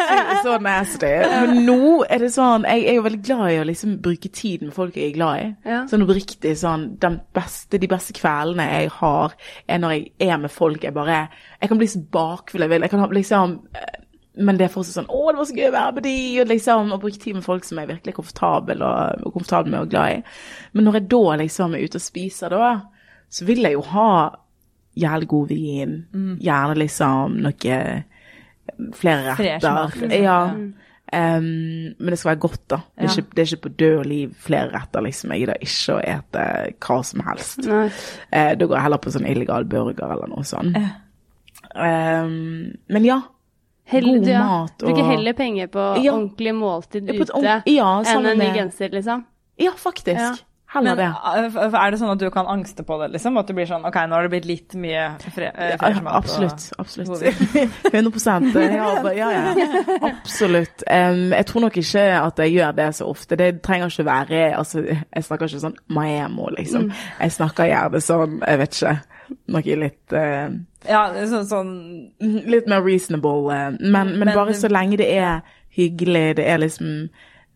så, 0.02 0.18
så 0.42 0.56
nasty. 0.62 1.12
Men 1.30 1.62
nå 1.68 2.02
er 2.10 2.24
det 2.24 2.32
sånn 2.34 2.66
Jeg 2.66 2.86
er 2.90 2.98
jo 2.98 3.06
veldig 3.06 3.22
glad 3.22 3.44
i 3.52 3.60
å 3.62 3.68
liksom 3.68 3.96
bruke 4.02 4.32
tid 4.34 4.66
med 4.66 4.74
folk 4.74 4.98
jeg 4.98 5.12
er 5.12 5.16
glad 5.16 5.44
i. 5.44 5.48
Ja. 5.70 5.80
Sånn 5.90 6.06
oppriktig 6.06 6.56
sånn 6.58 6.88
beste, 6.98 7.78
De 7.78 7.90
beste 7.90 8.16
kveldene 8.16 8.66
jeg 8.72 8.92
har, 8.98 9.36
er 9.70 9.82
når 9.82 9.96
jeg 9.96 10.32
er 10.32 10.42
med 10.42 10.52
folk 10.52 10.82
jeg 10.82 10.96
bare 10.96 11.26
Jeg 11.60 11.70
kan 11.70 11.78
bli 11.78 11.90
så 11.92 12.02
bakfull 12.12 12.66
jeg 12.66 12.74
vil. 12.74 12.86
Jeg 12.88 12.92
kan 12.92 13.04
ha 13.04 13.10
liksom 13.12 13.60
men 14.34 14.56
det 14.56 14.64
er 14.64 14.72
fortsatt 14.72 14.94
sånn 15.04 15.10
'Å, 15.12 15.30
det 15.32 15.36
var 15.38 15.44
så 15.44 15.56
gøy 15.56 15.68
å 15.68 15.72
være 15.72 15.94
med 15.94 16.02
de', 16.04 16.40
og 16.40 16.46
liksom 16.48 16.92
å 16.92 17.00
bruke 17.00 17.18
tid 17.20 17.34
med 17.34 17.44
folk 17.44 17.64
som 17.64 17.78
jeg 17.78 17.88
virkelig 17.88 18.12
er 18.12 18.16
komfortabel, 18.16 18.82
og, 18.82 19.26
og 19.26 19.32
komfortabel 19.32 19.70
med 19.70 19.80
og 19.80 19.90
glad 19.90 20.10
i. 20.18 20.22
Men 20.72 20.84
når 20.84 20.92
jeg 21.00 21.08
da 21.10 21.36
liksom 21.36 21.74
er 21.74 21.84
ute 21.84 21.96
og 22.00 22.06
spiser, 22.06 22.48
da, 22.50 22.80
så 23.30 23.44
vil 23.44 23.62
jeg 23.62 23.72
jo 23.72 23.82
ha 23.82 24.30
jævlig 24.96 25.28
god 25.28 25.48
vin. 25.48 26.06
Gjerne 26.40 26.74
liksom 26.76 27.36
noe 27.42 28.04
flere 28.94 29.34
retter. 29.36 29.36
liksom. 30.00 30.22
Ja. 30.22 30.38
Um, 31.14 31.94
men 31.98 32.08
det 32.08 32.18
skal 32.18 32.30
være 32.30 32.40
godt, 32.40 32.68
da. 32.70 32.76
Det 32.76 33.04
er, 33.04 33.04
Ja. 33.04 33.10
ikke, 33.22 33.34
det 33.36 33.38
er 33.42 33.56
ikke 33.56 33.68
på 33.68 33.76
død 33.76 33.98
og 33.98 34.06
liv 34.06 34.34
flere 34.38 34.70
retter, 34.72 35.00
liksom. 35.02 35.30
Jeg 35.32 35.40
gidder 35.40 35.60
ikke 35.60 35.94
å 35.96 36.00
ete 36.00 36.74
hva 36.80 37.04
som 37.04 37.20
helst. 37.20 37.66
Eh, 38.32 38.54
da 38.56 38.64
går 38.66 38.76
jeg 38.76 38.82
heller 38.82 38.96
på 38.98 39.10
sånn 39.12 39.26
illegal 39.28 39.64
burger 39.64 40.12
eller 40.12 40.26
noe 40.28 40.42
sånt. 40.44 40.76
Em, 41.74 42.72
men 42.88 43.04
ja. 43.04 43.20
Heller, 43.92 44.18
God 44.18 44.28
ja. 44.28 44.44
mat 44.46 44.82
og- 44.82 44.88
Bruker 44.88 45.10
heller 45.10 45.32
penger 45.38 45.66
på 45.72 45.88
Ja. 46.04 46.12
ordentlig 46.12 46.54
måltid 46.54 47.06
Ja, 47.06 47.12
på 47.12 47.22
et 47.22 47.28
ute 47.30 47.36
ordent- 47.38 47.66
ja, 47.66 47.90
enn 48.02 48.26
en 48.26 48.38
ny 48.38 48.52
genser, 48.56 48.88
liksom. 48.92 49.24
Ja, 49.58 49.70
faktisk. 49.76 50.20
Ja. 50.20 50.34
Men 50.74 50.96
det. 50.96 51.04
uh, 51.04 51.74
er 51.84 51.90
det 51.92 51.98
sånn 52.00 52.10
at 52.14 52.18
du 52.18 52.30
kan 52.32 52.46
angste 52.48 52.82
på 52.88 52.96
det, 53.02 53.10
liksom? 53.12 53.36
At 53.36 53.46
du 53.46 53.52
blir 53.52 53.66
sånn 53.68 53.84
OK, 53.84 53.94
nå 54.08 54.16
har 54.16 54.22
det 54.24 54.30
blitt 54.32 54.46
litt 54.48 54.74
mye 54.80 55.02
fre 55.20 55.50
eh, 55.52 55.74
fresh 55.76 56.00
absolutt. 56.08 56.64
absolutt. 56.80 57.20
100 57.92 59.12
ja, 59.20 59.30
ja, 59.30 59.30
ja. 59.52 60.08
Absolutt. 60.08 60.82
Um, 60.88 61.30
jeg 61.36 61.46
tror 61.50 61.60
nok 61.66 61.76
ikke 61.76 62.06
at 62.22 62.40
jeg 62.40 62.54
gjør 62.56 62.72
det 62.80 62.88
så 62.96 63.04
ofte. 63.12 63.36
Det 63.36 63.50
trenger 63.62 63.92
ikke 63.92 64.06
være 64.08 64.42
altså, 64.56 64.80
Jeg 64.88 65.24
snakker 65.28 65.46
ikke 65.52 65.60
sånn 65.66 65.76
Maemo, 65.92 66.48
liksom. 66.56 66.88
Mm. 66.88 66.92
Jeg 67.20 67.36
snakker 67.36 67.68
gjerne 67.68 68.00
sånn, 68.08 68.38
jeg 68.46 68.58
vet 68.64 68.80
ikke, 68.80 68.96
noe 69.52 69.76
litt 69.78 70.14
uh, 70.14 70.52
Ja, 70.88 71.02
sånn, 71.30 71.46
sånn 71.48 71.72
Litt 72.52 72.68
mer 72.70 72.82
reasonable. 72.84 73.48
Uh, 73.48 73.76
Men, 73.80 74.14
men, 74.16 74.26
Men 74.26 74.34
bare 74.36 74.54
så 74.58 74.70
lenge 74.72 74.98
det 75.00 75.08
er 75.14 75.40
hyggelig, 75.76 76.36
det 76.40 76.46
er 76.48 76.58
liksom 76.62 77.08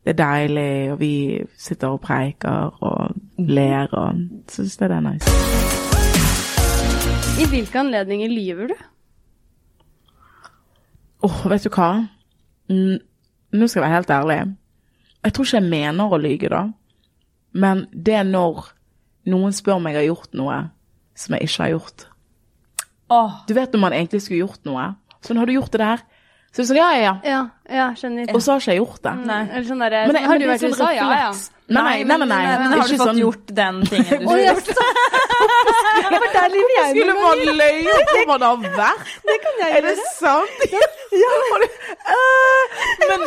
Det 0.07 0.15
er 0.15 0.19
deilig, 0.21 0.93
og 0.93 1.01
vi 1.01 1.13
sitter 1.59 1.97
og 1.97 2.03
preiker, 2.05 2.71
og 2.81 3.17
ler 3.43 3.91
og 3.91 4.21
syns 4.49 4.77
det 4.79 4.91
er 4.95 5.01
nice. 5.03 5.33
I 7.43 7.49
hvilke 7.51 7.81
anledninger 7.83 8.31
lyver 8.31 8.71
du? 8.71 8.77
Åh, 11.27 11.43
vet 11.51 11.67
du 11.67 11.73
hva? 11.75 11.91
Mm, 12.71 13.01
nå 13.57 13.67
skal 13.67 13.83
jeg 13.83 13.87
være 13.89 13.97
helt 13.97 14.15
ærlig. 14.15 14.39
Jeg 15.25 15.35
tror 15.35 15.49
ikke 15.49 15.59
jeg 15.59 15.71
mener 15.75 16.15
å 16.15 16.21
lyge, 16.23 16.53
da. 16.55 16.63
Men 17.57 17.87
det 17.91 18.15
er 18.21 18.27
når 18.29 18.69
noen 19.33 19.55
spør 19.57 19.81
om 19.81 19.89
jeg 19.91 19.99
har 19.99 20.07
gjort 20.07 20.39
noe 20.39 20.59
som 21.17 21.37
jeg 21.37 21.49
ikke 21.49 21.63
har 21.65 21.73
gjort. 21.77 22.07
Oh. 23.13 23.41
Du 23.47 23.55
vet 23.57 23.73
når 23.75 23.83
man 23.83 23.95
egentlig 23.97 24.23
skulle 24.25 24.43
gjort 24.45 24.63
noe. 24.67 24.91
Sånn, 25.25 25.39
har 25.41 25.49
du 25.49 25.57
gjort 25.57 25.75
det 25.75 25.83
der? 25.83 26.05
Så 26.57 26.63
det 26.63 26.65
er 26.65 26.69
sånn, 26.71 26.79
ja, 26.81 26.91
ja, 26.97 27.01
ja. 27.05 27.41
Ja, 27.69 27.87
ja. 27.93 28.33
Og 28.33 28.41
så 28.41 28.55
har 28.55 28.63
ikke 28.63 28.73
jeg 28.73 28.81
gjort 28.81 29.03
det. 29.05 29.13
Nei. 29.29 29.43
Eller 29.51 29.67
sånn 29.69 29.83
der, 29.85 29.97
Men 30.09 30.25
Har 30.25 30.41
du 30.41 30.47
vært 30.49 30.63
i 30.63 30.71
sånn 30.71 30.77
USA? 30.79 30.91
Ja, 30.97 31.09
ja. 31.21 31.33
Nei, 31.67 31.97
nei, 32.07 32.17
nei. 32.23 32.29
nei. 32.31 32.39
Men 32.63 32.73
har 32.79 32.87
du 32.89 32.95
fått 32.95 33.11
sånn- 33.11 33.21
gjort 33.21 33.51
den 33.59 33.83
tingen 33.91 34.23
du 34.23 34.29
skulle 34.31 34.47
gjort? 34.47 34.71
Ja, 35.97 36.11
for 36.13 36.33
der 36.33 36.53
lyver 36.53 36.73
jeg 36.77 36.91
Skulle 36.95 37.15
man 37.17 37.41
løye 37.59 37.95
hvor 38.07 38.27
man 38.31 38.43
har 38.47 38.57
vært? 38.77 39.13
Det 39.27 39.37
kan 39.43 39.61
jeg 39.61 39.73
gjøre. 39.73 39.77
Er 39.77 39.83
det 39.87 39.97
sant? 40.17 40.59
Ja. 40.73 40.85
ja. 41.21 41.33
men 43.11 43.27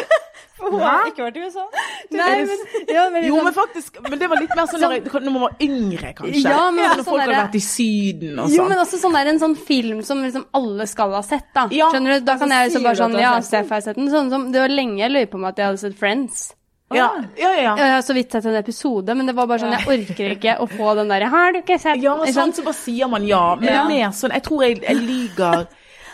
For 0.60 0.70
hun 0.76 0.82
har 0.84 1.08
ikke 1.10 1.24
vært 1.26 1.40
i 1.40 1.46
USA. 1.48 1.66
Nei, 2.12 2.30
men, 2.46 2.64
ja, 2.90 3.06
men 3.10 3.24
Jo, 3.26 3.36
liksom- 3.36 3.44
men 3.50 3.54
faktisk 3.58 4.00
Men 4.10 4.20
det 4.20 4.30
var 4.30 4.42
litt 4.44 4.56
mer 4.56 4.68
sånn 4.72 4.82
når, 4.84 4.96
jeg, 4.98 5.24
når 5.24 5.32
man 5.38 5.42
var 5.48 5.56
yngre, 5.66 6.14
kanskje. 6.20 6.44
Ja, 6.44 6.62
men 6.72 6.84
når 6.86 6.96
sånn 7.02 7.10
folk 7.10 7.22
hadde 7.24 7.40
vært 7.40 7.56
i 7.56 7.64
Syden 7.66 8.40
og 8.40 8.46
sånn. 8.50 8.56
Jo, 8.58 8.64
sånn. 8.64 8.70
men 8.70 8.84
også 8.84 9.02
sånn 9.06 9.18
der, 9.20 9.32
en 9.34 9.40
sånn 9.40 9.58
film 9.58 10.04
som 10.04 10.22
liksom 10.26 10.46
alle 10.60 10.88
skal 10.88 11.12
ha 11.18 11.22
sett, 11.26 11.48
da. 11.56 11.68
Ja, 11.72 11.90
Skjønner 11.94 12.20
du? 12.20 12.26
Da 12.30 12.38
kan 12.38 12.50
jeg 12.50 12.70
liksom 12.72 12.84
bare 12.84 12.96
sånn 13.04 13.20
Ja? 13.20 13.34
Steff 13.42 13.70
har 13.70 13.78
jeg 13.82 13.84
sett 13.90 13.96
den. 13.96 14.10
Sånn 14.14 14.30
som 14.30 14.52
Det 14.52 14.60
var 14.62 14.68
lenge 14.70 14.98
jeg 15.00 15.12
løy 15.12 15.26
på 15.32 15.40
meg 15.40 15.50
at 15.54 15.58
jeg 15.64 15.66
hadde 15.72 15.80
sett 15.88 15.98
Friends. 16.00 16.54
Ja, 16.92 17.12
ja, 17.38 17.52
ja. 17.54 17.76
Jeg 17.78 17.92
har 17.94 18.02
så 18.02 18.14
vidt 18.18 18.32
sett 18.34 18.46
en 18.50 18.56
episode, 18.58 19.14
men 19.16 19.28
det 19.30 19.36
var 19.38 19.46
bare 19.46 19.60
sånn 19.62 19.76
Jeg 19.78 19.86
orker 19.86 20.32
ikke 20.34 20.56
å 20.58 20.66
få 20.68 20.96
den 20.98 21.08
derre 21.12 21.28
Har 21.30 21.52
du 21.54 21.60
ikke 21.62 21.78
sett 21.80 22.02
Ja, 22.02 22.16
sant, 22.34 22.56
så 22.58 22.64
bare 22.66 22.74
sier 22.74 23.08
man 23.08 23.28
ja. 23.28 23.54
Men 23.60 23.70
Ja. 23.70 23.86
det 23.88 23.94
er 23.94 24.08
mer 24.08 24.10
sånn 24.18 24.34
Jeg 24.34 24.42
tror 24.48 24.64
jeg, 24.66 24.82
jeg 24.82 24.98
lyver 24.98 25.68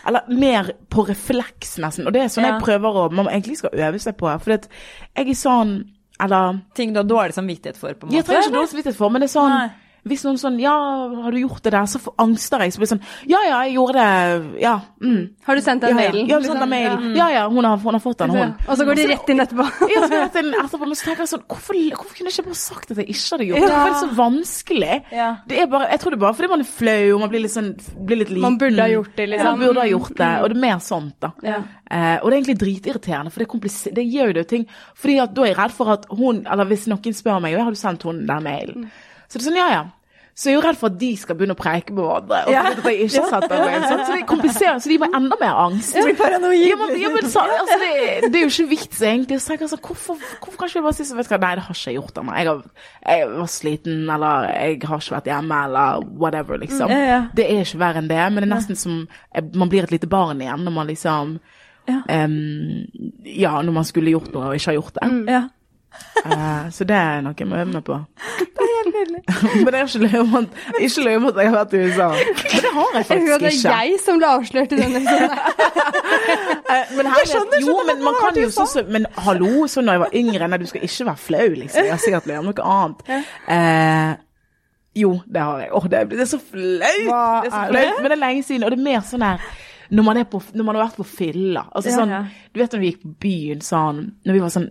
Eller 0.06 0.22
mer 0.28 0.70
på 0.92 1.04
refleks, 1.08 1.76
nesten. 1.82 2.06
Og 2.06 2.12
det 2.14 2.22
er 2.22 2.28
sånn 2.30 2.44
Ja. 2.46 2.52
jeg 2.54 2.62
prøver 2.62 3.00
å 3.02 3.12
Man 3.12 3.26
egentlig 3.26 3.56
skal 3.58 3.70
øve 3.74 3.98
seg 4.00 4.16
på. 4.16 4.30
For 4.40 4.50
jeg 4.50 4.68
er 5.16 5.34
sånn 5.34 5.84
Eller 6.20 6.60
Ting 6.74 6.92
du 6.94 7.00
har 7.00 7.04
dårlig 7.04 7.34
samvittighet 7.34 7.76
for, 7.76 7.92
på 7.92 8.06
en 8.06 8.08
måte. 8.08 8.14
Jeg 8.14 8.24
trenger 8.24 8.42
ikke 8.48 8.54
dårlig 8.54 8.70
samvittighet 8.70 8.96
for, 8.96 9.10
men 9.10 9.20
det 9.20 9.28
er 9.30 9.38
sånn 9.40 9.50
Nei. 9.50 9.70
Hvis 10.06 10.22
noen 10.26 10.38
sånn 10.40 10.58
Ja, 10.62 10.72
har 11.24 11.34
du 11.34 11.38
gjort 11.40 11.64
det 11.66 11.72
der? 11.74 11.86
Så 11.90 12.00
angster 12.22 12.62
jeg. 12.62 12.74
Så 12.74 12.80
blir 12.80 12.88
det 12.88 12.94
sånn 12.94 13.30
Ja, 13.30 13.40
ja, 13.46 13.60
jeg 13.66 13.76
gjorde 13.76 13.98
det. 13.98 14.62
Ja. 14.62 14.74
Mm. 15.02 15.22
Har 15.46 15.58
du 15.58 15.64
sendt 15.64 15.82
Ja, 15.86 15.90
den 15.90 15.98
ja. 15.98 16.04
mailen? 16.04 16.30
Ja, 16.30 16.38
liksom, 16.42 16.62
mail. 16.70 17.16
Ja, 17.16 17.28
ja, 17.34 17.44
hun 17.50 17.64
har, 17.64 17.76
hun 17.82 17.98
har 17.98 18.02
fått 18.02 18.22
den, 18.22 18.34
hun. 18.36 18.54
Og 18.66 18.78
så 18.78 18.86
går 18.86 19.00
de 19.00 19.06
rett 19.12 19.32
inn 19.34 19.42
etterpå. 19.44 19.66
Ja, 19.92 20.02
så 20.06 20.12
rett 20.14 20.38
inn 20.40 20.52
etterpå, 20.54 20.82
men 20.86 20.98
så 20.98 21.08
tenker 21.08 21.24
jeg 21.26 21.32
sånn 21.32 21.44
hvorfor, 21.46 21.78
hvorfor 21.96 22.18
kunne 22.18 22.30
jeg 22.32 22.38
ikke 22.38 22.48
bare 22.50 22.60
sagt 22.60 22.92
at 22.94 23.02
jeg 23.02 23.08
ikke 23.14 23.26
hadde 23.34 23.48
gjort 23.50 23.60
det? 23.60 23.70
Hvorfor 23.70 23.86
er 23.86 23.94
det 23.94 24.02
så 24.02 24.18
vanskelig? 24.20 24.98
Ja. 25.16 25.28
Det 25.50 25.60
er 25.62 25.70
bare, 25.72 25.90
jeg 25.92 26.02
tror 26.02 26.14
det 26.14 26.20
er 26.20 26.24
bare 26.26 26.38
fordi 26.40 26.52
man 26.52 26.64
er 26.64 26.70
flau 26.70 27.02
og 27.16 27.24
man 27.24 27.32
blir 27.32 27.44
litt, 27.46 27.54
sånn, 27.54 27.72
blir 28.06 28.22
litt 28.22 28.32
liten. 28.32 28.44
Man 28.46 28.58
burde 28.60 28.82
ha 28.82 28.92
gjort 28.92 29.16
det, 29.16 29.28
liksom. 29.32 29.46
Ja, 29.46 29.56
man 29.56 29.64
burde 29.66 29.82
ha 29.82 29.88
gjort 29.90 30.14
det, 30.20 30.30
og 30.42 30.52
det 30.52 30.58
er 30.58 30.64
mer 30.66 30.78
sånt, 30.86 31.16
da. 31.22 31.32
Ja. 31.46 31.58
Eh, 31.86 32.16
og 32.20 32.30
det 32.30 32.34
er 32.34 32.38
egentlig 32.40 32.58
dritirriterende, 32.62 33.32
for 33.34 33.42
det, 33.42 33.74
det 33.96 34.06
gjør 34.10 34.32
jo 34.32 34.38
det 34.40 34.46
ting. 34.52 34.64
Fordi 34.98 35.18
at 35.22 35.34
da 35.36 35.44
er 35.44 35.52
jeg 35.52 35.58
redd 35.60 35.76
for 35.76 35.92
at 35.94 36.08
hun, 36.10 36.42
eller 36.46 36.70
hvis 36.70 36.88
noen 36.90 37.16
spør 37.16 37.42
meg, 37.44 37.58
har 37.58 37.74
du 37.74 37.78
sendt 37.80 38.06
hun 38.06 38.24
den 38.28 38.46
mailen? 38.46 38.88
Så 39.28 39.38
det 39.38 39.44
er 39.44 39.50
sånn, 39.50 39.60
ja, 39.62 39.68
ja. 39.74 39.84
Så 40.36 40.50
jeg 40.50 40.52
er 40.52 40.58
jo 40.60 40.64
redd 40.66 40.76
for 40.76 40.90
at 40.92 40.98
de 41.00 41.06
skal 41.16 41.36
begynne 41.38 41.54
å 41.54 41.56
preike 41.56 41.94
med 41.96 42.04
hverandre. 42.04 42.38
Og 42.44 42.52
Ja. 42.52 42.62
at 42.68 42.82
jeg 42.84 43.06
ikke 43.06 43.22
har 43.24 43.30
sett 43.40 43.44
med, 43.48 43.60
mailen. 43.64 43.84
sånn. 43.88 44.02
Så 44.04 44.12
det 44.18 44.26
kompliserer, 44.28 44.80
så 44.84 44.90
de 44.92 44.98
får 45.00 45.14
enda 45.16 45.36
mer 45.40 45.54
angst. 45.62 45.94
Du 45.96 46.02
blir 46.04 46.14
paranoid. 46.18 46.60
Ja, 46.60 46.76
men, 46.76 46.90
ja, 47.00 47.08
men 47.14 47.24
så, 47.32 47.40
altså, 47.40 47.78
det, 47.80 48.28
det 48.34 48.36
er 48.36 48.44
jo 48.44 48.50
ikke 48.52 48.68
vits, 48.74 49.00
egentlig. 49.00 49.38
Så 49.40 49.48
tenker 49.48 49.64
jeg 49.64 49.72
sånn, 49.72 49.80
hvorfor, 49.80 50.18
hvorfor 50.42 50.58
kan 50.60 50.68
ikke 50.68 50.76
jeg 50.76 50.84
bare 50.84 50.98
si 50.98 51.06
sånn, 51.08 51.16
vet 51.22 51.30
du 51.30 51.32
hva, 51.32 51.40
nei, 51.40 51.54
det 51.56 51.64
har 51.64 51.78
ikke 51.78 51.88
jeg 51.94 51.96
gjort 52.02 52.20
ennå. 52.20 52.36
Jeg, 52.36 52.60
jeg 53.08 53.30
var 53.32 53.50
sliten, 53.56 53.96
eller 54.18 54.48
jeg 54.52 54.82
har 54.92 55.00
ikke 55.06 55.16
vært 55.16 55.32
hjemme, 55.32 55.62
eller 55.70 56.04
whatever, 56.26 56.60
liksom. 56.66 56.92
Ja, 56.92 57.00
ja. 57.14 57.20
Det 57.40 57.48
er 57.48 57.64
ikke 57.64 57.80
verre 57.86 58.02
enn 58.04 58.12
det, 58.12 58.20
men 58.28 58.36
det 58.44 58.50
er 58.50 58.54
nesten 58.58 58.76
som 58.76 59.00
eh, 59.32 59.42
man 59.56 59.72
blir 59.72 59.88
et 59.88 59.96
lite 59.96 60.06
barn 60.12 60.44
igjen 60.44 60.68
når 60.68 60.76
man 60.82 60.86
liksom 60.92 61.38
Ja. 61.88 62.02
Um, 62.10 62.84
ja, 63.24 63.62
når 63.62 63.72
man 63.72 63.84
skulle 63.88 64.10
gjort 64.12 64.32
noe 64.34 64.50
og 64.50 64.56
ikke 64.58 64.72
har 64.74 64.82
gjort 64.82 64.96
det. 65.00 65.10
Ja. 65.32 65.42
Eh, 66.26 66.68
så 66.74 66.84
det 66.88 66.96
er 66.96 67.20
noe 67.22 67.34
jeg 67.38 67.46
må 67.46 67.56
øve 67.60 67.72
meg 67.76 67.84
på. 67.86 67.96
men 69.64 69.74
jeg 69.74 69.80
har 69.80 69.86
ikke 69.86 70.00
løy 70.02 70.16
om 70.20 70.34
at, 70.40 70.56
ikke 70.80 71.04
løy 71.04 71.16
om 71.18 71.26
at 71.30 71.38
jeg 71.42 71.50
har 71.50 71.56
vært 71.56 71.74
i 71.76 71.80
USA. 71.86 72.08
Men 72.16 72.62
det 72.64 72.72
har 72.76 72.96
jeg 72.96 73.06
faktisk 73.06 73.32
ikke. 73.32 73.40
det 73.46 73.72
er 73.74 73.90
jeg 73.90 74.00
som 74.04 74.20
ble 74.20 74.30
avslørt 74.32 74.72
i 74.76 74.80
denne 74.80 75.02
episoden. 75.02 75.38
Eh, 76.66 76.88
Men 76.96 77.06
her, 77.06 77.20
jo, 77.62 77.74
men 77.86 78.00
man 78.02 78.16
kan 78.18 78.34
jo 78.40 78.48
sånn 78.50 78.88
Men 78.90 79.04
hallo, 79.22 79.66
så 79.70 79.82
når 79.84 79.94
jeg 79.96 80.00
var 80.02 80.14
yngre 80.18 80.48
Nei, 80.50 80.58
du 80.58 80.64
skal 80.66 80.82
ikke 80.82 81.04
være 81.06 81.20
flau, 81.22 81.44
liksom. 81.60 81.84
Jeg 81.86 81.92
har 81.92 82.00
sikkert 82.02 82.26
løyet 82.26 82.40
om 82.42 82.48
noe 82.48 82.64
annet. 82.74 83.04
Eh, 83.54 84.10
jo, 84.98 85.12
det 85.30 85.44
har 85.46 85.60
jeg. 85.62 85.70
Åh, 85.78 85.86
det, 85.92 86.00
er- 86.00 86.10
det 86.10 86.24
er 86.24 86.30
så 86.32 86.40
flaut! 86.42 86.82
Det 86.82 86.90
er 86.90 87.52
så 87.54 87.60
er 87.62 87.70
flaut. 87.70 88.00
Men 88.02 88.10
det 88.10 88.16
er 88.16 88.22
lenge 88.24 88.42
siden, 88.48 88.66
og 88.66 88.74
det 88.74 88.78
er 88.80 88.84
mer 88.88 89.06
sånn 89.06 89.24
her 89.28 89.46
når 89.94 90.02
man, 90.08 90.18
er 90.18 90.26
på, 90.26 90.40
når 90.58 90.66
man 90.66 90.74
har 90.80 90.88
vært 90.88 90.96
på 90.98 91.06
fylla. 91.06 91.62
Altså 91.70 91.92
Ja, 91.92 91.98
sånn, 92.00 92.14
ja. 92.16 92.22
Du 92.50 92.58
vet 92.58 92.72
når 92.74 92.82
vi 92.82 92.88
gikk 92.90 93.02
på 93.04 93.12
byen 93.22 93.60
sånn 93.62 94.00
Når 94.26 94.34
vi 94.34 94.40
var 94.42 94.50
sånn 94.56 94.66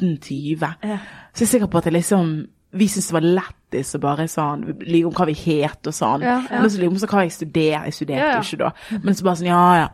1920, 0.00 0.74
Ja. 0.84 0.98
så 1.34 1.44
er 1.44 1.46
sikker 1.46 1.66
på 1.66 1.78
at 1.78 1.84
det 1.84 1.92
liksom 1.92 2.46
vi 2.72 2.84
syntes 2.88 3.06
det 3.08 3.14
var 3.16 3.20
lættis 3.24 3.94
å 3.96 4.00
bare 4.02 4.26
sånn 4.28 4.64
lyve 4.84 5.08
om 5.08 5.14
hva 5.16 5.24
vi 5.26 5.32
het 5.32 5.86
og 5.88 5.94
sånn. 5.96 6.20
Ja, 6.20 6.42
ja. 6.50 6.60
Men 6.60 6.68
så 6.70 6.78
lyve 6.82 6.90
om 6.92 6.98
så 7.00 7.06
hva 7.08 7.22
jeg 7.24 7.32
studerte. 7.32 7.84
Jeg 7.88 7.94
studerte 7.96 8.20
Ja, 8.20 8.34
ja. 8.34 8.40
ikke 8.42 8.58
da. 8.58 8.98
Men 9.02 9.14
så 9.14 9.24
bare 9.24 9.36
sånn, 9.40 9.48
ja 9.48 9.76
ja. 9.78 9.88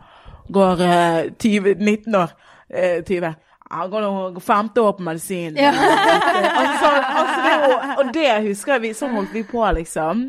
Går 0.51 0.81
uh, 0.83 1.29
20, 1.39 1.75
19 1.79 2.15
år. 2.19 2.33
Uh, 2.69 2.99
20. 3.07 3.35
Han 3.75 3.89
gonna 3.91 4.09
nå 4.31 4.43
femte 4.43 4.81
år 4.83 4.93
på 4.97 5.05
medisin. 5.07 5.55
Ja. 5.59 5.71
altså, 5.75 6.91
altså, 6.91 7.37
det, 7.45 7.97
og 7.99 8.13
det 8.15 8.29
husker 8.49 8.75
jeg 8.75 8.81
vi, 8.85 8.93
sånn 8.97 9.15
holdt 9.17 9.33
vi 9.35 9.43
på, 9.47 9.63
liksom. 9.77 10.25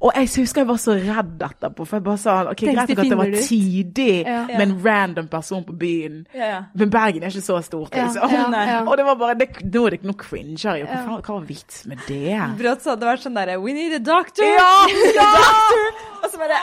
Og 0.00 0.10
jeg 0.14 0.28
husker 0.36 0.62
jeg 0.62 0.68
var 0.68 0.80
så 0.80 0.94
redd 0.98 1.42
etterpå, 1.48 1.86
for 1.86 1.98
jeg 1.98 2.04
bare 2.06 2.20
sa 2.22 2.36
ok, 2.50 2.64
greit 2.68 2.92
nok 2.92 3.02
at 3.04 3.10
det 3.10 3.18
var 3.18 3.32
tidig 3.48 3.94
tidlig 3.94 4.26
Ja. 4.26 4.44
med 4.46 4.62
en 4.68 4.74
random 4.84 5.28
person 5.28 5.64
på 5.64 5.72
byen. 5.78 6.26
Ja, 6.34 6.46
ja. 6.46 6.60
Men 6.74 6.90
Bergen 6.90 7.22
er 7.22 7.32
ikke 7.32 7.40
så 7.44 7.60
stort, 7.62 7.94
liksom. 7.94 8.30
ja, 8.30 8.64
ja. 8.64 8.80
Og 8.88 8.96
det 8.96 9.04
var 9.06 9.14
bare, 9.20 9.34
det, 9.38 9.48
nå 9.64 9.86
er 9.86 9.90
det 9.90 10.00
ikke 10.00 10.10
noe 10.12 10.20
cringe 10.20 10.62
her. 10.68 10.84
Hva, 10.84 11.18
hva 11.20 11.38
var 11.38 11.48
vitsen 11.48 11.94
med 11.94 11.98
det? 12.08 12.38
Brått 12.58 12.84
så 12.84 12.94
hadde 12.94 13.04
det 13.04 13.10
vært 13.12 13.26
sånn 13.26 13.38
derre 13.38 13.58
We 13.62 13.72
need 13.76 13.94
a 13.96 14.02
doctor! 14.02 14.44
Ja! 14.44 14.86
ja! 15.18 15.32
Og 16.22 16.30
så 16.30 16.40
bare 16.40 16.62